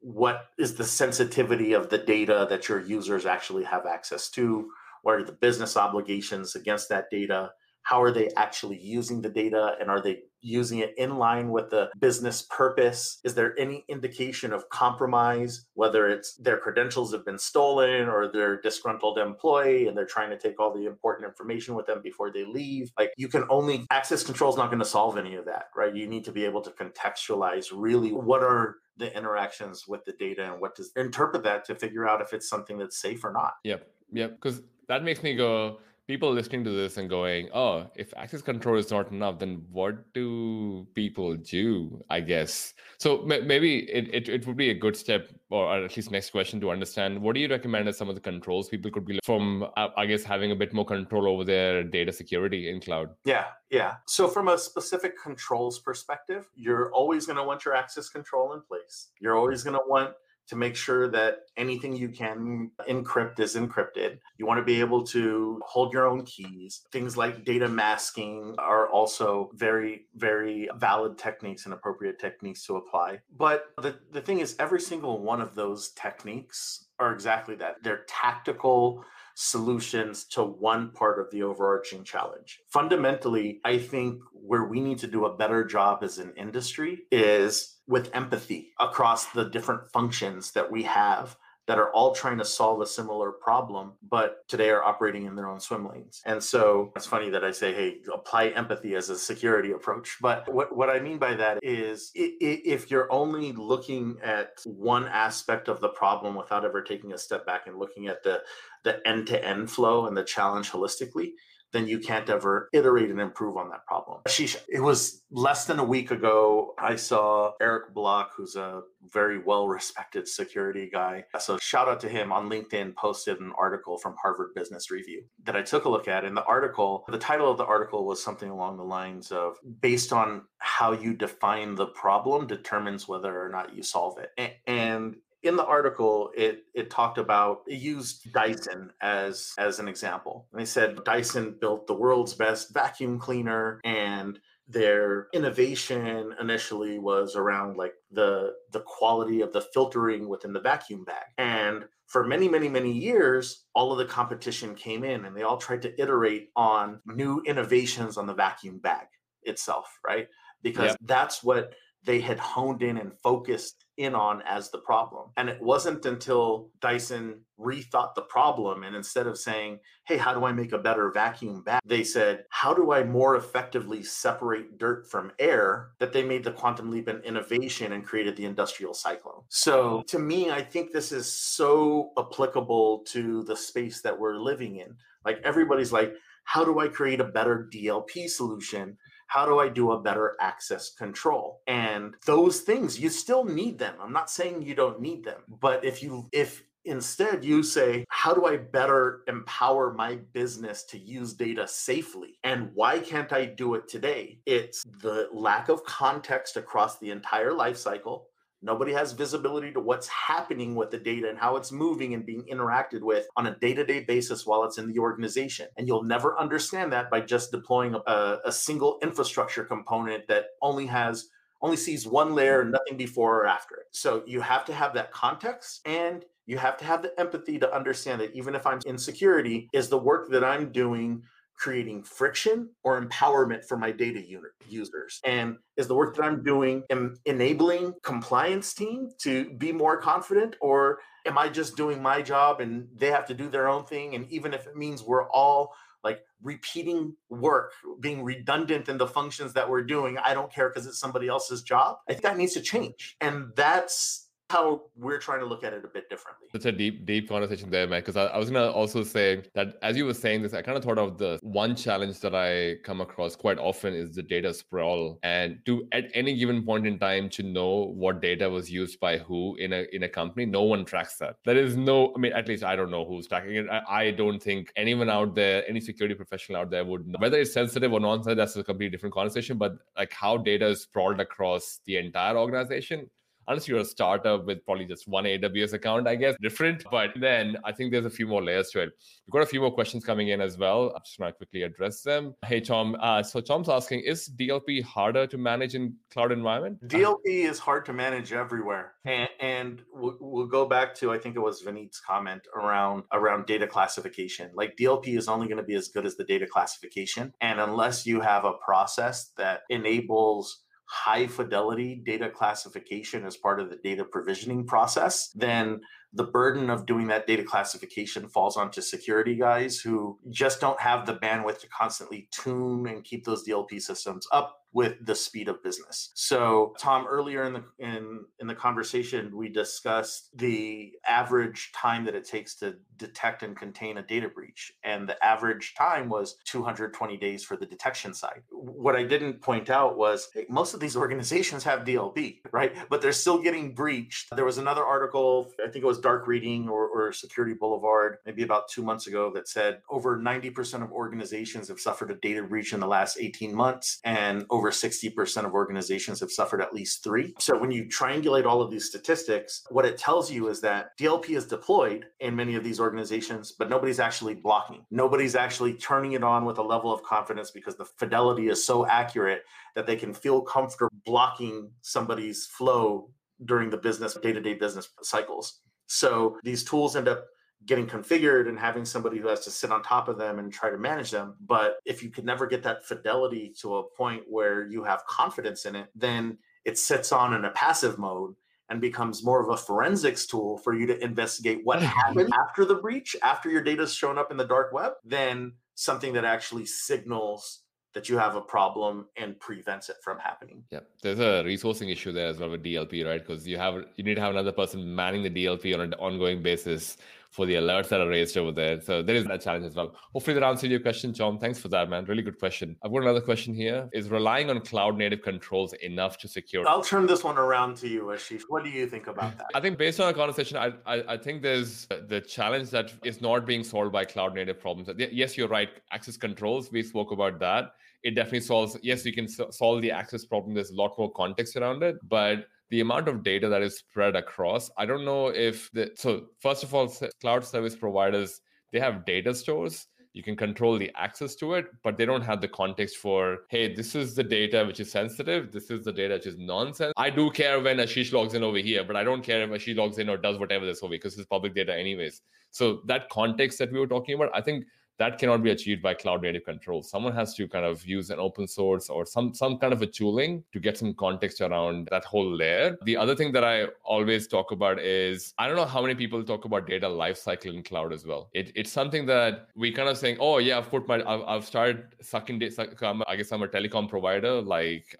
what 0.02 0.46
is 0.58 0.74
the 0.74 0.84
sensitivity 0.84 1.72
of 1.72 1.88
the 1.88 1.98
data 1.98 2.46
that 2.50 2.68
your 2.68 2.80
users 2.80 3.24
actually 3.24 3.64
have 3.64 3.86
access 3.86 4.28
to? 4.30 4.68
What 5.02 5.14
are 5.14 5.24
the 5.24 5.32
business 5.32 5.76
obligations 5.76 6.54
against 6.54 6.88
that 6.88 7.08
data 7.10 7.52
how 7.82 8.02
are 8.02 8.12
they 8.12 8.30
actually 8.36 8.78
using 8.78 9.22
the 9.22 9.28
data 9.28 9.76
and 9.80 9.90
are 9.90 10.00
they 10.00 10.20
using 10.40 10.80
it 10.80 10.92
in 10.98 11.16
line 11.18 11.50
with 11.50 11.70
the 11.70 11.88
business 11.98 12.42
purpose? 12.42 13.20
Is 13.24 13.34
there 13.34 13.58
any 13.58 13.84
indication 13.88 14.52
of 14.52 14.68
compromise 14.68 15.66
whether 15.74 16.08
it's 16.08 16.34
their 16.36 16.58
credentials 16.58 17.12
have 17.12 17.24
been 17.24 17.38
stolen 17.38 18.08
or 18.08 18.30
they're 18.30 18.60
disgruntled 18.60 19.18
employee 19.18 19.86
and 19.86 19.96
they're 19.96 20.04
trying 20.04 20.30
to 20.30 20.38
take 20.38 20.58
all 20.58 20.74
the 20.74 20.86
important 20.86 21.28
information 21.28 21.74
with 21.74 21.86
them 21.86 22.00
before 22.02 22.32
they 22.32 22.44
leave? 22.44 22.92
Like 22.98 23.12
you 23.16 23.28
can 23.28 23.44
only 23.50 23.86
access 23.90 24.24
control 24.24 24.50
is 24.50 24.56
not 24.56 24.66
going 24.66 24.80
to 24.80 24.84
solve 24.84 25.16
any 25.16 25.36
of 25.36 25.44
that 25.46 25.66
right? 25.76 25.94
You 25.94 26.06
need 26.06 26.24
to 26.24 26.32
be 26.32 26.44
able 26.44 26.60
to 26.62 26.70
contextualize 26.70 27.68
really 27.72 28.10
what 28.10 28.42
are 28.42 28.76
the 28.96 29.16
interactions 29.16 29.88
with 29.88 30.04
the 30.04 30.12
data 30.12 30.52
and 30.52 30.60
what 30.60 30.74
does 30.74 30.92
interpret 30.96 31.42
that 31.44 31.64
to 31.66 31.74
figure 31.74 32.08
out 32.08 32.20
if 32.20 32.32
it's 32.32 32.48
something 32.48 32.78
that's 32.78 33.00
safe 33.00 33.24
or 33.24 33.32
not. 33.32 33.54
Yep 33.64 33.88
yep 34.12 34.32
because 34.32 34.62
that 34.88 35.04
makes 35.04 35.22
me 35.22 35.34
go 35.34 35.78
people 36.08 36.32
listening 36.32 36.64
to 36.64 36.70
this 36.70 36.96
and 36.96 37.08
going, 37.08 37.48
oh, 37.54 37.90
if 37.94 38.12
access 38.16 38.42
control 38.42 38.76
is 38.76 38.90
not 38.90 39.10
enough, 39.10 39.38
then 39.38 39.62
what 39.70 40.12
do 40.12 40.86
people 40.94 41.36
do? 41.36 42.04
I 42.10 42.20
guess. 42.20 42.74
So 42.98 43.22
maybe 43.26 43.90
it, 43.90 44.14
it, 44.14 44.28
it 44.28 44.46
would 44.46 44.56
be 44.56 44.70
a 44.70 44.74
good 44.74 44.96
step, 44.96 45.28
or 45.50 45.74
at 45.74 45.96
least 45.96 46.10
next 46.10 46.30
question 46.30 46.60
to 46.60 46.70
understand 46.70 47.20
what 47.20 47.34
do 47.34 47.40
you 47.40 47.48
recommend 47.48 47.88
as 47.88 47.98
some 47.98 48.08
of 48.08 48.14
the 48.14 48.20
controls 48.20 48.68
people 48.68 48.90
could 48.90 49.04
be 49.04 49.18
from, 49.24 49.64
uh, 49.76 49.88
I 49.96 50.06
guess, 50.06 50.22
having 50.22 50.52
a 50.52 50.56
bit 50.56 50.72
more 50.72 50.84
control 50.84 51.26
over 51.26 51.44
their 51.44 51.82
data 51.82 52.12
security 52.12 52.70
in 52.70 52.80
cloud? 52.80 53.10
Yeah, 53.24 53.46
yeah. 53.70 53.94
So 54.06 54.28
from 54.28 54.48
a 54.48 54.58
specific 54.58 55.20
controls 55.20 55.78
perspective, 55.78 56.48
you're 56.54 56.92
always 56.92 57.26
going 57.26 57.38
to 57.38 57.44
want 57.44 57.64
your 57.64 57.74
access 57.74 58.08
control 58.08 58.54
in 58.54 58.62
place. 58.62 59.08
You're 59.20 59.36
always 59.36 59.62
going 59.62 59.74
to 59.74 59.82
want 59.86 60.14
to 60.48 60.56
make 60.56 60.76
sure 60.76 61.08
that 61.08 61.40
anything 61.56 61.96
you 61.96 62.08
can 62.08 62.70
encrypt 62.88 63.40
is 63.40 63.54
encrypted. 63.56 64.18
You 64.38 64.46
want 64.46 64.58
to 64.58 64.64
be 64.64 64.80
able 64.80 65.04
to 65.06 65.60
hold 65.64 65.92
your 65.92 66.06
own 66.08 66.24
keys. 66.24 66.82
Things 66.92 67.16
like 67.16 67.44
data 67.44 67.68
masking 67.68 68.54
are 68.58 68.88
also 68.88 69.50
very, 69.54 70.06
very 70.16 70.68
valid 70.76 71.18
techniques 71.18 71.64
and 71.64 71.74
appropriate 71.74 72.18
techniques 72.18 72.66
to 72.66 72.76
apply. 72.76 73.20
But 73.36 73.66
the, 73.80 73.98
the 74.10 74.20
thing 74.20 74.40
is, 74.40 74.56
every 74.58 74.80
single 74.80 75.22
one 75.22 75.40
of 75.40 75.54
those 75.54 75.90
techniques 75.90 76.86
are 76.98 77.12
exactly 77.12 77.54
that. 77.56 77.76
They're 77.82 78.04
tactical 78.08 79.04
solutions 79.34 80.24
to 80.24 80.42
one 80.42 80.90
part 80.90 81.18
of 81.18 81.30
the 81.30 81.42
overarching 81.42 82.04
challenge. 82.04 82.60
Fundamentally, 82.68 83.60
I 83.64 83.78
think 83.78 84.20
where 84.32 84.64
we 84.64 84.80
need 84.80 84.98
to 84.98 85.06
do 85.06 85.24
a 85.24 85.36
better 85.36 85.64
job 85.64 86.02
as 86.02 86.18
an 86.18 86.32
industry 86.36 87.02
is 87.10 87.78
with 87.86 88.14
empathy 88.14 88.72
across 88.78 89.26
the 89.26 89.44
different 89.44 89.90
functions 89.90 90.52
that 90.52 90.70
we 90.70 90.82
have 90.84 91.36
that 91.66 91.78
are 91.78 91.90
all 91.92 92.14
trying 92.14 92.38
to 92.38 92.44
solve 92.44 92.80
a 92.80 92.86
similar 92.86 93.30
problem, 93.30 93.92
but 94.08 94.46
today 94.48 94.70
are 94.70 94.82
operating 94.82 95.26
in 95.26 95.36
their 95.36 95.48
own 95.48 95.60
swim 95.60 95.88
lanes. 95.88 96.20
And 96.26 96.42
so 96.42 96.92
it's 96.96 97.06
funny 97.06 97.30
that 97.30 97.44
I 97.44 97.52
say, 97.52 97.72
hey, 97.72 97.98
apply 98.12 98.48
empathy 98.48 98.96
as 98.96 99.10
a 99.10 99.18
security 99.18 99.70
approach. 99.70 100.18
But 100.20 100.52
what, 100.52 100.74
what 100.76 100.90
I 100.90 100.98
mean 100.98 101.18
by 101.18 101.34
that 101.34 101.60
is 101.62 102.10
if 102.14 102.90
you're 102.90 103.10
only 103.12 103.52
looking 103.52 104.18
at 104.24 104.60
one 104.64 105.06
aspect 105.06 105.68
of 105.68 105.80
the 105.80 105.88
problem 105.88 106.34
without 106.34 106.64
ever 106.64 106.82
taking 106.82 107.12
a 107.12 107.18
step 107.18 107.46
back 107.46 107.68
and 107.68 107.78
looking 107.78 108.08
at 108.08 108.24
the, 108.24 108.42
the 108.82 109.06
end 109.06 109.28
to 109.28 109.44
end 109.44 109.70
flow 109.70 110.06
and 110.06 110.16
the 110.16 110.24
challenge 110.24 110.70
holistically, 110.70 111.32
then 111.72 111.86
you 111.86 111.98
can't 111.98 112.28
ever 112.28 112.68
iterate 112.72 113.10
and 113.10 113.20
improve 113.20 113.56
on 113.56 113.70
that 113.70 113.86
problem. 113.86 114.20
Sheesh, 114.28 114.56
it 114.68 114.80
was 114.80 115.22
less 115.30 115.64
than 115.64 115.78
a 115.78 115.84
week 115.84 116.10
ago. 116.10 116.74
I 116.78 116.96
saw 116.96 117.52
Eric 117.60 117.94
Block, 117.94 118.32
who's 118.36 118.56
a 118.56 118.82
very 119.12 119.38
well 119.38 119.68
respected 119.68 120.28
security 120.28 120.88
guy. 120.92 121.24
So, 121.38 121.58
shout 121.58 121.88
out 121.88 122.00
to 122.00 122.08
him 122.08 122.32
on 122.32 122.48
LinkedIn, 122.48 122.94
posted 122.94 123.40
an 123.40 123.52
article 123.58 123.98
from 123.98 124.14
Harvard 124.20 124.54
Business 124.54 124.90
Review 124.90 125.24
that 125.44 125.56
I 125.56 125.62
took 125.62 125.84
a 125.84 125.88
look 125.88 126.08
at. 126.08 126.24
In 126.24 126.34
the 126.34 126.44
article, 126.44 127.04
the 127.08 127.18
title 127.18 127.50
of 127.50 127.58
the 127.58 127.64
article 127.64 128.06
was 128.06 128.22
something 128.22 128.50
along 128.50 128.76
the 128.76 128.84
lines 128.84 129.32
of 129.32 129.56
based 129.80 130.12
on 130.12 130.42
how 130.58 130.92
you 130.92 131.14
define 131.14 131.74
the 131.74 131.86
problem 131.86 132.46
determines 132.46 133.08
whether 133.08 133.42
or 133.42 133.48
not 133.48 133.74
you 133.74 133.82
solve 133.82 134.18
it. 134.18 134.56
And 134.66 135.16
in 135.42 135.56
the 135.56 135.64
article 135.64 136.30
it 136.36 136.64
it 136.74 136.90
talked 136.90 137.18
about 137.18 137.62
it 137.66 137.80
used 137.80 138.32
dyson 138.32 138.92
as 139.00 139.52
as 139.58 139.78
an 139.78 139.88
example. 139.88 140.46
And 140.52 140.60
they 140.60 140.64
said 140.64 141.02
dyson 141.04 141.56
built 141.60 141.86
the 141.86 141.94
world's 141.94 142.34
best 142.34 142.72
vacuum 142.72 143.18
cleaner 143.18 143.80
and 143.84 144.38
their 144.68 145.26
innovation 145.34 146.34
initially 146.40 146.98
was 146.98 147.34
around 147.34 147.76
like 147.76 147.94
the 148.10 148.54
the 148.70 148.80
quality 148.80 149.40
of 149.40 149.52
the 149.52 149.60
filtering 149.60 150.28
within 150.28 150.52
the 150.52 150.60
vacuum 150.60 151.04
bag. 151.04 151.24
And 151.38 151.84
for 152.06 152.24
many 152.24 152.48
many 152.48 152.68
many 152.68 152.92
years 152.92 153.64
all 153.74 153.92
of 153.92 153.98
the 153.98 154.04
competition 154.04 154.74
came 154.74 155.02
in 155.02 155.24
and 155.24 155.36
they 155.36 155.42
all 155.42 155.58
tried 155.58 155.82
to 155.82 156.00
iterate 156.00 156.50
on 156.54 157.00
new 157.06 157.42
innovations 157.46 158.16
on 158.16 158.26
the 158.26 158.34
vacuum 158.34 158.78
bag 158.78 159.06
itself 159.42 159.98
right? 160.06 160.28
Because 160.62 160.96
that's 161.02 161.42
what 161.42 161.74
they 162.04 162.20
had 162.20 162.38
honed 162.38 162.82
in 162.82 162.98
and 162.98 163.12
focused 163.20 163.84
in 164.02 164.14
on 164.14 164.42
as 164.42 164.70
the 164.70 164.78
problem. 164.78 165.30
And 165.36 165.48
it 165.48 165.60
wasn't 165.60 166.04
until 166.06 166.70
Dyson 166.80 167.40
rethought 167.58 168.14
the 168.14 168.22
problem 168.22 168.82
and 168.82 168.96
instead 168.96 169.26
of 169.26 169.38
saying, 169.38 169.78
hey, 170.04 170.16
how 170.16 170.34
do 170.34 170.44
I 170.44 170.52
make 170.52 170.72
a 170.72 170.78
better 170.78 171.10
vacuum 171.12 171.62
bag? 171.62 171.80
They 171.84 172.02
said, 172.02 172.44
how 172.50 172.74
do 172.74 172.92
I 172.92 173.04
more 173.04 173.36
effectively 173.36 174.02
separate 174.02 174.78
dirt 174.78 175.08
from 175.08 175.32
air? 175.38 175.90
That 175.98 176.12
they 176.12 176.24
made 176.24 176.44
the 176.44 176.52
quantum 176.52 176.90
leap 176.90 177.08
in 177.08 177.20
innovation 177.20 177.92
and 177.92 178.04
created 178.04 178.36
the 178.36 178.44
industrial 178.44 178.94
cyclone. 178.94 179.42
So 179.48 180.02
to 180.08 180.18
me, 180.18 180.50
I 180.50 180.62
think 180.62 180.92
this 180.92 181.12
is 181.12 181.30
so 181.30 182.10
applicable 182.18 183.04
to 183.08 183.44
the 183.44 183.56
space 183.56 184.00
that 184.02 184.18
we're 184.18 184.36
living 184.36 184.76
in. 184.76 184.96
Like 185.24 185.40
everybody's 185.44 185.92
like, 185.92 186.14
how 186.44 186.64
do 186.64 186.80
I 186.80 186.88
create 186.88 187.20
a 187.20 187.24
better 187.24 187.68
DLP 187.72 188.28
solution? 188.28 188.98
How 189.32 189.46
do 189.46 189.58
I 189.58 189.68
do 189.68 189.92
a 189.92 190.00
better 190.00 190.36
access 190.40 190.90
control? 190.90 191.62
And 191.66 192.14
those 192.26 192.60
things, 192.60 193.00
you 193.00 193.08
still 193.08 193.44
need 193.44 193.78
them. 193.78 193.94
I'm 193.98 194.12
not 194.12 194.30
saying 194.30 194.60
you 194.60 194.74
don't 194.74 195.00
need 195.00 195.24
them, 195.24 195.40
but 195.48 195.84
if 195.84 196.02
you, 196.02 196.28
if 196.32 196.62
Instead, 196.84 197.44
you 197.44 197.62
say, 197.62 198.04
How 198.08 198.34
do 198.34 198.46
I 198.46 198.56
better 198.56 199.22
empower 199.28 199.94
my 199.94 200.16
business 200.32 200.82
to 200.86 200.98
use 200.98 201.32
data 201.32 201.68
safely? 201.68 202.38
And 202.42 202.70
why 202.74 202.98
can't 202.98 203.32
I 203.32 203.44
do 203.44 203.74
it 203.74 203.88
today? 203.88 204.40
It's 204.46 204.82
the 205.00 205.28
lack 205.32 205.68
of 205.68 205.84
context 205.84 206.56
across 206.56 206.98
the 206.98 207.10
entire 207.10 207.52
life 207.52 207.76
cycle. 207.76 208.26
Nobody 208.62 208.92
has 208.92 209.12
visibility 209.12 209.72
to 209.72 209.80
what's 209.80 210.06
happening 210.06 210.76
with 210.76 210.90
the 210.90 210.98
data 210.98 211.28
and 211.28 211.36
how 211.36 211.56
it's 211.56 211.72
moving 211.72 212.14
and 212.14 212.24
being 212.24 212.44
interacted 212.44 213.02
with 213.02 213.26
on 213.36 213.48
a 213.48 213.58
day 213.58 213.74
to 213.74 213.84
day 213.84 214.00
basis 214.00 214.46
while 214.46 214.62
it's 214.62 214.78
in 214.78 214.90
the 214.90 215.00
organization. 215.00 215.66
And 215.76 215.88
you'll 215.88 216.04
never 216.04 216.38
understand 216.38 216.92
that 216.92 217.10
by 217.10 217.20
just 217.20 217.50
deploying 217.50 217.96
a, 218.06 218.38
a, 218.44 218.52
single 218.52 218.98
infrastructure 219.02 219.64
component 219.64 220.28
that 220.28 220.46
only 220.60 220.86
has 220.86 221.28
only 221.60 221.76
sees 221.76 222.06
one 222.06 222.34
layer 222.34 222.60
and 222.60 222.72
nothing 222.72 222.96
before 222.96 223.40
or 223.40 223.46
after 223.46 223.76
it. 223.76 223.86
So 223.90 224.22
you 224.26 224.40
have 224.40 224.64
to 224.66 224.74
have 224.74 224.94
that 224.94 225.12
context 225.12 225.80
and 225.84 226.24
you 226.46 226.58
have 226.58 226.76
to 226.78 226.84
have 226.84 227.02
the 227.02 227.18
empathy 227.18 227.58
to 227.58 227.74
understand 227.74 228.20
that 228.20 228.34
even 228.34 228.54
if 228.54 228.66
I'm 228.66 228.80
in 228.84 228.98
security, 228.98 229.68
is 229.72 229.88
the 229.88 229.98
work 229.98 230.28
that 230.30 230.44
I'm 230.44 230.72
doing 230.72 231.22
creating 231.56 232.02
friction 232.02 232.70
or 232.82 233.00
empowerment 233.00 233.64
for 233.64 233.76
my 233.76 233.90
data 233.90 234.20
unit 234.20 234.50
users? 234.68 235.20
And 235.24 235.56
is 235.76 235.86
the 235.86 235.94
work 235.94 236.16
that 236.16 236.24
I'm 236.24 236.42
doing 236.42 236.82
em- 236.90 237.16
enabling 237.24 237.94
compliance 238.02 238.74
team 238.74 239.10
to 239.18 239.50
be 239.54 239.72
more 239.72 239.96
confident 239.96 240.56
or 240.60 240.98
am 241.26 241.38
I 241.38 241.48
just 241.48 241.76
doing 241.76 242.02
my 242.02 242.22
job 242.22 242.60
and 242.60 242.88
they 242.96 243.08
have 243.08 243.26
to 243.26 243.34
do 243.34 243.48
their 243.48 243.68
own 243.68 243.84
thing 243.84 244.14
and 244.14 244.30
even 244.30 244.54
if 244.54 244.66
it 244.66 244.76
means 244.76 245.02
we're 245.02 245.28
all 245.30 245.72
like 246.04 246.24
repeating 246.42 247.14
work, 247.30 247.72
being 248.00 248.22
redundant 248.24 248.88
in 248.88 248.98
the 248.98 249.06
functions 249.06 249.52
that 249.52 249.68
we're 249.68 249.84
doing, 249.84 250.18
I 250.18 250.34
don't 250.34 250.52
care 250.52 250.68
because 250.68 250.86
it's 250.86 250.98
somebody 250.98 251.28
else's 251.28 251.62
job. 251.62 251.98
I 252.08 252.12
think 252.12 252.24
that 252.24 252.36
needs 252.36 252.54
to 252.54 252.60
change. 252.60 253.16
And 253.20 253.52
that's 253.56 254.28
how 254.52 254.82
we're 254.96 255.18
trying 255.18 255.40
to 255.40 255.46
look 255.46 255.64
at 255.64 255.72
it 255.72 255.82
a 255.82 255.88
bit 255.88 256.10
differently. 256.10 256.46
Such 256.52 256.66
a 256.66 256.72
deep, 256.72 257.06
deep 257.06 257.28
conversation 257.28 257.70
there, 257.70 257.86
man. 257.86 258.00
Because 258.00 258.16
I, 258.16 258.26
I, 258.26 258.36
was 258.36 258.50
gonna 258.50 258.70
also 258.70 259.02
say 259.02 259.42
that 259.54 259.76
as 259.82 259.96
you 259.96 260.04
were 260.04 260.12
saying 260.14 260.42
this, 260.42 260.52
I 260.52 260.60
kind 260.60 260.76
of 260.76 260.84
thought 260.84 260.98
of 260.98 261.16
the 261.16 261.38
one 261.42 261.74
challenge 261.74 262.20
that 262.20 262.34
I 262.34 262.76
come 262.84 263.00
across 263.00 263.34
quite 263.34 263.58
often 263.58 263.94
is 263.94 264.14
the 264.14 264.22
data 264.22 264.52
sprawl, 264.52 265.18
and 265.22 265.58
to 265.64 265.88
at 265.92 266.10
any 266.12 266.36
given 266.36 266.62
point 266.64 266.86
in 266.86 266.98
time 266.98 267.30
to 267.30 267.42
know 267.42 267.92
what 267.96 268.20
data 268.20 268.48
was 268.50 268.70
used 268.70 269.00
by 269.00 269.16
who 269.16 269.56
in 269.56 269.72
a 269.72 269.86
in 269.92 270.02
a 270.02 270.08
company, 270.08 270.44
no 270.44 270.62
one 270.62 270.84
tracks 270.84 271.16
that. 271.16 271.36
There 271.46 271.56
is 271.56 271.74
no, 271.76 272.12
I 272.14 272.18
mean, 272.18 272.34
at 272.34 272.46
least 272.46 272.62
I 272.62 272.76
don't 272.76 272.90
know 272.90 273.06
who's 273.06 273.26
tracking 273.28 273.56
it. 273.56 273.66
I, 273.70 273.80
I 273.88 274.10
don't 274.10 274.42
think 274.42 274.70
anyone 274.76 275.08
out 275.08 275.34
there, 275.34 275.64
any 275.66 275.80
security 275.80 276.14
professional 276.14 276.60
out 276.60 276.70
there 276.70 276.84
would 276.84 277.06
know. 277.06 277.18
Whether 277.18 277.40
it's 277.40 277.54
sensitive 277.54 277.92
or 277.92 278.00
non-sensitive, 278.00 278.36
that's 278.36 278.56
a 278.56 278.62
completely 278.62 278.90
different 278.90 279.14
conversation. 279.14 279.56
But 279.56 279.78
like 279.96 280.12
how 280.12 280.36
data 280.36 280.66
is 280.66 280.82
sprawled 280.82 281.20
across 281.20 281.80
the 281.86 281.96
entire 281.96 282.36
organization 282.36 283.08
unless 283.48 283.68
you're 283.68 283.80
a 283.80 283.84
startup 283.84 284.44
with 284.44 284.64
probably 284.64 284.84
just 284.84 285.08
one 285.08 285.24
AWS 285.24 285.72
account, 285.72 286.06
I 286.06 286.14
guess, 286.16 286.36
different. 286.40 286.84
But 286.90 287.10
then 287.20 287.56
I 287.64 287.72
think 287.72 287.92
there's 287.92 288.06
a 288.06 288.10
few 288.10 288.26
more 288.26 288.42
layers 288.42 288.70
to 288.70 288.80
it. 288.80 288.90
We've 289.26 289.32
got 289.32 289.42
a 289.42 289.46
few 289.46 289.60
more 289.60 289.72
questions 289.72 290.04
coming 290.04 290.28
in 290.28 290.40
as 290.40 290.58
well. 290.58 290.92
I'm 290.94 291.02
just 291.04 291.18
going 291.18 291.32
to 291.32 291.36
quickly 291.36 291.62
address 291.62 292.02
them. 292.02 292.34
Hey, 292.44 292.60
Tom. 292.60 292.96
Uh, 293.00 293.22
so 293.22 293.40
Tom's 293.40 293.68
asking, 293.68 294.00
is 294.00 294.30
DLP 294.36 294.82
harder 294.82 295.26
to 295.26 295.38
manage 295.38 295.74
in 295.74 295.94
cloud 296.10 296.32
environment? 296.32 296.78
DLP 296.86 297.48
is 297.48 297.58
hard 297.58 297.84
to 297.86 297.92
manage 297.92 298.32
everywhere. 298.32 298.94
And, 299.04 299.28
and 299.40 299.82
we'll, 299.92 300.16
we'll 300.20 300.46
go 300.46 300.66
back 300.66 300.94
to, 300.96 301.12
I 301.12 301.18
think 301.18 301.36
it 301.36 301.40
was 301.40 301.62
Vineet's 301.62 302.00
comment 302.00 302.46
around, 302.54 303.04
around 303.12 303.46
data 303.46 303.66
classification. 303.66 304.50
Like 304.54 304.76
DLP 304.76 305.16
is 305.16 305.28
only 305.28 305.46
going 305.46 305.58
to 305.58 305.62
be 305.62 305.74
as 305.74 305.88
good 305.88 306.06
as 306.06 306.16
the 306.16 306.24
data 306.24 306.46
classification. 306.46 307.32
And 307.40 307.60
unless 307.60 308.06
you 308.06 308.20
have 308.20 308.44
a 308.44 308.52
process 308.64 309.30
that 309.36 309.62
enables 309.70 310.62
high 310.92 311.26
fidelity 311.26 311.94
data 311.94 312.28
classification 312.28 313.24
as 313.24 313.34
part 313.34 313.58
of 313.58 313.70
the 313.70 313.76
data 313.76 314.04
provisioning 314.04 314.66
process, 314.66 315.28
then 315.28 315.80
the 316.12 316.24
burden 316.24 316.70
of 316.70 316.86
doing 316.86 317.06
that 317.08 317.26
data 317.26 317.42
classification 317.42 318.28
falls 318.28 318.56
onto 318.56 318.80
security 318.80 319.34
guys 319.34 319.80
who 319.80 320.18
just 320.30 320.60
don't 320.60 320.80
have 320.80 321.06
the 321.06 321.14
bandwidth 321.14 321.60
to 321.60 321.68
constantly 321.68 322.28
tune 322.30 322.86
and 322.86 323.04
keep 323.04 323.24
those 323.24 323.46
DLP 323.46 323.80
systems 323.80 324.26
up 324.32 324.62
with 324.72 324.94
the 325.04 325.14
speed 325.14 325.48
of 325.48 325.62
business. 325.62 326.10
So, 326.14 326.74
Tom, 326.78 327.06
earlier 327.06 327.44
in 327.44 327.52
the 327.52 327.64
in 327.78 328.24
in 328.40 328.46
the 328.46 328.54
conversation, 328.54 329.36
we 329.36 329.48
discussed 329.48 330.30
the 330.36 330.92
average 331.06 331.70
time 331.74 332.04
that 332.06 332.14
it 332.14 332.26
takes 332.26 332.54
to 332.56 332.76
detect 332.96 333.42
and 333.42 333.56
contain 333.56 333.98
a 333.98 334.02
data 334.02 334.28
breach, 334.28 334.72
and 334.84 335.08
the 335.08 335.22
average 335.24 335.74
time 335.76 336.08
was 336.08 336.36
220 336.46 337.16
days 337.16 337.44
for 337.44 337.56
the 337.56 337.66
detection 337.66 338.14
side. 338.14 338.42
What 338.50 338.96
I 338.96 339.02
didn't 339.02 339.42
point 339.42 339.70
out 339.70 339.96
was 339.96 340.28
most 340.48 340.74
of 340.74 340.80
these 340.80 340.96
organizations 340.96 341.64
have 341.64 341.80
DLP, 341.80 342.38
right? 342.52 342.74
But 342.88 343.02
they're 343.02 343.12
still 343.12 343.42
getting 343.42 343.74
breached. 343.74 344.34
There 344.34 344.44
was 344.44 344.58
another 344.58 344.84
article, 344.84 345.52
I 345.60 345.70
think 345.70 345.84
it 345.84 345.86
was 345.86 345.98
Dark 346.02 346.26
Reading 346.26 346.68
or, 346.68 346.88
or 346.88 347.12
Security 347.12 347.54
Boulevard, 347.54 348.18
maybe 348.26 348.42
about 348.42 348.68
two 348.68 348.82
months 348.82 349.06
ago, 349.06 349.30
that 349.34 349.48
said 349.48 349.80
over 349.90 350.18
90% 350.18 350.82
of 350.82 350.92
organizations 350.92 351.68
have 351.68 351.80
suffered 351.80 352.10
a 352.10 352.14
data 352.16 352.42
breach 352.42 352.72
in 352.72 352.80
the 352.80 352.86
last 352.86 353.18
18 353.20 353.54
months, 353.54 354.00
and 354.04 354.46
over 354.50 354.62
over 354.62 354.70
60% 354.70 355.44
of 355.44 355.54
organizations 355.54 356.20
have 356.20 356.30
suffered 356.30 356.62
at 356.62 356.72
least 356.72 357.02
three. 357.02 357.34
So 357.40 357.58
when 357.58 357.72
you 357.72 357.86
triangulate 357.86 358.46
all 358.46 358.62
of 358.62 358.70
these 358.70 358.84
statistics, 358.84 359.64
what 359.70 359.84
it 359.84 359.98
tells 359.98 360.30
you 360.30 360.48
is 360.48 360.60
that 360.60 360.96
DLP 361.00 361.30
is 361.30 361.46
deployed 361.46 362.06
in 362.20 362.36
many 362.36 362.54
of 362.54 362.62
these 362.62 362.78
organizations, 362.78 363.50
but 363.50 363.68
nobody's 363.68 363.98
actually 363.98 364.34
blocking. 364.34 364.84
Nobody's 364.92 365.34
actually 365.34 365.74
turning 365.74 366.12
it 366.12 366.22
on 366.22 366.44
with 366.44 366.58
a 366.58 366.62
level 366.62 366.92
of 366.92 367.02
confidence 367.02 367.50
because 367.50 367.74
the 367.74 367.84
fidelity 367.84 368.48
is 368.48 368.64
so 368.64 368.86
accurate 368.86 369.42
that 369.74 369.86
they 369.86 369.96
can 369.96 370.14
feel 370.14 370.42
comfortable 370.42 370.92
blocking 371.04 371.72
somebody's 371.80 372.46
flow 372.46 373.10
during 373.44 373.68
the 373.68 373.76
business 373.76 374.16
day-to-day 374.22 374.54
business 374.54 374.90
cycles. 375.02 375.58
So 375.92 376.38
these 376.42 376.64
tools 376.64 376.96
end 376.96 377.06
up 377.06 377.26
getting 377.66 377.86
configured 377.86 378.48
and 378.48 378.58
having 378.58 378.84
somebody 378.84 379.18
who 379.18 379.28
has 379.28 379.40
to 379.40 379.50
sit 379.50 379.70
on 379.70 379.82
top 379.82 380.08
of 380.08 380.16
them 380.16 380.38
and 380.38 380.50
try 380.50 380.70
to 380.70 380.78
manage 380.78 381.10
them. 381.10 381.36
But 381.46 381.76
if 381.84 382.02
you 382.02 382.08
could 382.08 382.24
never 382.24 382.46
get 382.46 382.62
that 382.62 382.84
fidelity 382.86 383.54
to 383.60 383.76
a 383.76 383.82
point 383.90 384.22
where 384.26 384.66
you 384.66 384.82
have 384.84 385.04
confidence 385.04 385.66
in 385.66 385.76
it, 385.76 385.90
then 385.94 386.38
it 386.64 386.78
sits 386.78 387.12
on 387.12 387.34
in 387.34 387.44
a 387.44 387.50
passive 387.50 387.98
mode 387.98 388.34
and 388.70 388.80
becomes 388.80 389.22
more 389.22 389.42
of 389.42 389.50
a 389.50 389.56
forensics 389.56 390.24
tool 390.24 390.56
for 390.58 390.72
you 390.72 390.86
to 390.86 391.04
investigate 391.04 391.60
what 391.62 391.82
happened 391.82 392.32
after 392.40 392.64
the 392.64 392.76
breach, 392.76 393.14
after 393.22 393.50
your 393.50 393.62
data 393.62 393.76
data's 393.76 393.94
shown 393.94 394.16
up 394.16 394.30
in 394.30 394.38
the 394.38 394.46
dark 394.46 394.72
web, 394.72 394.92
than 395.04 395.52
something 395.74 396.14
that 396.14 396.24
actually 396.24 396.64
signals 396.64 397.61
that 397.94 398.08
you 398.08 398.18
have 398.18 398.36
a 398.36 398.40
problem 398.40 399.06
and 399.16 399.38
prevents 399.38 399.88
it 399.88 399.96
from 400.02 400.18
happening. 400.18 400.64
Yeah, 400.70 400.80
there's 401.02 401.20
a 401.20 401.44
resourcing 401.44 401.90
issue 401.92 402.12
there 402.12 402.28
as 402.28 402.38
well 402.38 402.50
with 402.50 402.62
DLP, 402.62 403.06
right? 403.06 403.24
Because 403.24 403.46
you 403.46 403.58
have 403.58 403.84
you 403.96 404.04
need 404.04 404.14
to 404.14 404.20
have 404.20 404.30
another 404.30 404.52
person 404.52 404.94
manning 404.94 405.22
the 405.22 405.30
DLP 405.30 405.74
on 405.74 405.80
an 405.80 405.94
ongoing 405.94 406.42
basis 406.42 406.96
for 407.32 407.46
the 407.46 407.54
alerts 407.54 407.88
that 407.88 407.98
are 407.98 408.08
raised 408.08 408.36
over 408.36 408.52
there. 408.52 408.78
So 408.82 409.02
there 409.02 409.16
is 409.16 409.24
that 409.24 409.40
challenge 409.40 409.64
as 409.64 409.74
well. 409.74 409.94
Hopefully 410.12 410.34
that 410.34 410.42
answered 410.42 410.70
your 410.70 410.80
question, 410.80 411.14
John. 411.14 411.38
Thanks 411.38 411.58
for 411.58 411.68
that, 411.68 411.88
man. 411.88 412.04
Really 412.04 412.22
good 412.22 412.38
question. 412.38 412.76
I've 412.84 412.92
got 412.92 413.02
another 413.02 413.22
question 413.22 413.54
here. 413.54 413.88
Is 413.94 414.10
relying 414.10 414.50
on 414.50 414.60
cloud 414.60 414.98
native 414.98 415.22
controls 415.22 415.72
enough 415.72 416.18
to 416.18 416.28
secure? 416.28 416.68
I'll 416.68 416.82
turn 416.82 417.06
this 417.06 417.24
one 417.24 417.38
around 417.38 417.78
to 417.78 417.88
you, 417.88 418.02
Ashish. 418.02 418.42
What 418.48 418.64
do 418.64 418.68
you 418.70 418.86
think 418.86 419.06
about 419.06 419.38
that? 419.38 419.46
I 419.54 419.60
think 419.60 419.78
based 419.78 419.98
on 419.98 420.08
our 420.08 420.12
conversation, 420.12 420.58
I, 420.58 420.72
I, 420.84 421.14
I 421.14 421.16
think 421.16 421.40
there's 421.40 421.86
the 421.86 422.20
challenge 422.20 422.68
that 422.70 422.92
is 423.02 423.22
not 423.22 423.46
being 423.46 423.64
solved 423.64 423.92
by 423.92 424.04
cloud 424.04 424.34
native 424.34 424.60
problems. 424.60 424.90
Yes, 425.10 425.38
you're 425.38 425.48
right. 425.48 425.70
Access 425.90 426.18
controls, 426.18 426.70
we 426.70 426.82
spoke 426.82 427.12
about 427.12 427.40
that. 427.40 427.72
It 428.02 428.14
definitely 428.14 428.40
solves, 428.40 428.76
yes, 428.82 429.06
you 429.06 429.14
can 429.14 429.26
solve 429.26 429.80
the 429.80 429.90
access 429.90 430.26
problem. 430.26 430.54
There's 430.54 430.70
a 430.70 430.74
lot 430.74 430.98
more 430.98 431.10
context 431.12 431.56
around 431.56 431.82
it, 431.82 431.96
but 432.08 432.46
the 432.72 432.80
amount 432.80 433.06
of 433.06 433.22
data 433.22 433.48
that 433.48 433.62
is 433.62 433.78
spread 433.78 434.16
across 434.16 434.70
i 434.78 434.84
don't 434.84 435.04
know 435.04 435.28
if 435.28 435.70
the 435.72 435.90
so 435.94 436.26
first 436.40 436.64
of 436.64 436.74
all 436.74 436.92
cloud 437.20 437.44
service 437.44 437.76
providers 437.76 438.40
they 438.72 438.80
have 438.80 439.04
data 439.04 439.34
stores 439.34 439.86
you 440.14 440.22
can 440.22 440.36
control 440.36 440.78
the 440.78 440.90
access 440.94 441.34
to 441.36 441.54
it, 441.54 441.66
but 441.82 441.96
they 441.96 442.04
don't 442.04 442.22
have 442.22 442.40
the 442.40 442.48
context 442.48 442.98
for, 442.98 443.38
hey, 443.48 443.74
this 443.74 443.94
is 443.94 444.14
the 444.14 444.22
data 444.22 444.64
which 444.66 444.78
is 444.78 444.90
sensitive, 444.90 445.50
this 445.50 445.70
is 445.70 445.84
the 445.84 445.92
data 445.92 446.14
which 446.14 446.26
is 446.26 446.36
nonsense. 446.36 446.92
I 446.96 447.08
do 447.08 447.30
care 447.30 447.60
when 447.60 447.78
Ashish 447.78 448.12
logs 448.12 448.34
in 448.34 448.42
over 448.42 448.58
here, 448.58 448.84
but 448.84 448.94
I 448.94 449.04
don't 449.04 449.22
care 449.22 449.42
if 449.42 449.50
Ashish 449.50 449.76
logs 449.76 449.98
in 449.98 450.10
or 450.10 450.18
does 450.18 450.38
whatever 450.38 450.66
this 450.66 450.82
over 450.82 450.90
because 450.90 451.16
it's 451.16 451.26
public 451.26 451.54
data 451.54 451.74
anyways. 451.74 452.20
So 452.50 452.82
that 452.86 453.08
context 453.08 453.58
that 453.58 453.72
we 453.72 453.80
were 453.80 453.86
talking 453.86 454.14
about, 454.14 454.30
I 454.34 454.42
think 454.42 454.66
that 454.98 455.18
cannot 455.18 455.42
be 455.42 455.50
achieved 455.50 455.82
by 455.82 455.94
cloud 455.94 456.22
native 456.22 456.44
controls. 456.44 456.90
Someone 456.90 457.12
has 457.14 457.34
to 457.34 457.48
kind 457.48 457.64
of 457.64 457.84
use 457.86 458.10
an 458.10 458.18
open 458.18 458.46
source 458.46 458.88
or 458.88 459.04
some 459.06 459.34
some 459.34 459.58
kind 459.58 459.72
of 459.72 459.82
a 459.82 459.86
tooling 459.86 460.44
to 460.52 460.60
get 460.60 460.76
some 460.78 460.94
context 460.94 461.40
around 461.40 461.88
that 461.90 462.04
whole 462.04 462.30
layer. 462.30 462.76
The 462.84 462.96
other 462.96 463.14
thing 463.14 463.32
that 463.32 463.44
I 463.44 463.66
always 463.84 464.26
talk 464.26 464.52
about 464.52 464.78
is 464.78 465.34
I 465.38 465.46
don't 465.46 465.56
know 465.56 465.64
how 465.64 465.82
many 465.82 465.94
people 465.94 466.22
talk 466.22 466.44
about 466.44 466.66
data 466.66 466.86
lifecycle 466.86 467.54
in 467.54 467.62
cloud 467.62 467.92
as 467.92 468.06
well. 468.06 468.30
It, 468.32 468.52
it's 468.54 468.70
something 468.70 469.06
that 469.06 469.48
we 469.56 469.72
kind 469.72 469.88
of 469.88 469.98
saying, 469.98 470.18
oh 470.20 470.38
yeah, 470.38 470.58
I've 470.58 470.70
put 470.70 470.86
my 470.86 471.02
I've, 471.02 471.22
I've 471.22 471.44
started 471.44 471.84
sucking 472.00 472.38
data. 472.38 473.02
I 473.06 473.16
guess 473.16 473.32
I'm 473.32 473.42
a 473.42 473.48
telecom 473.48 473.88
provider 473.88 474.40
like 474.40 474.96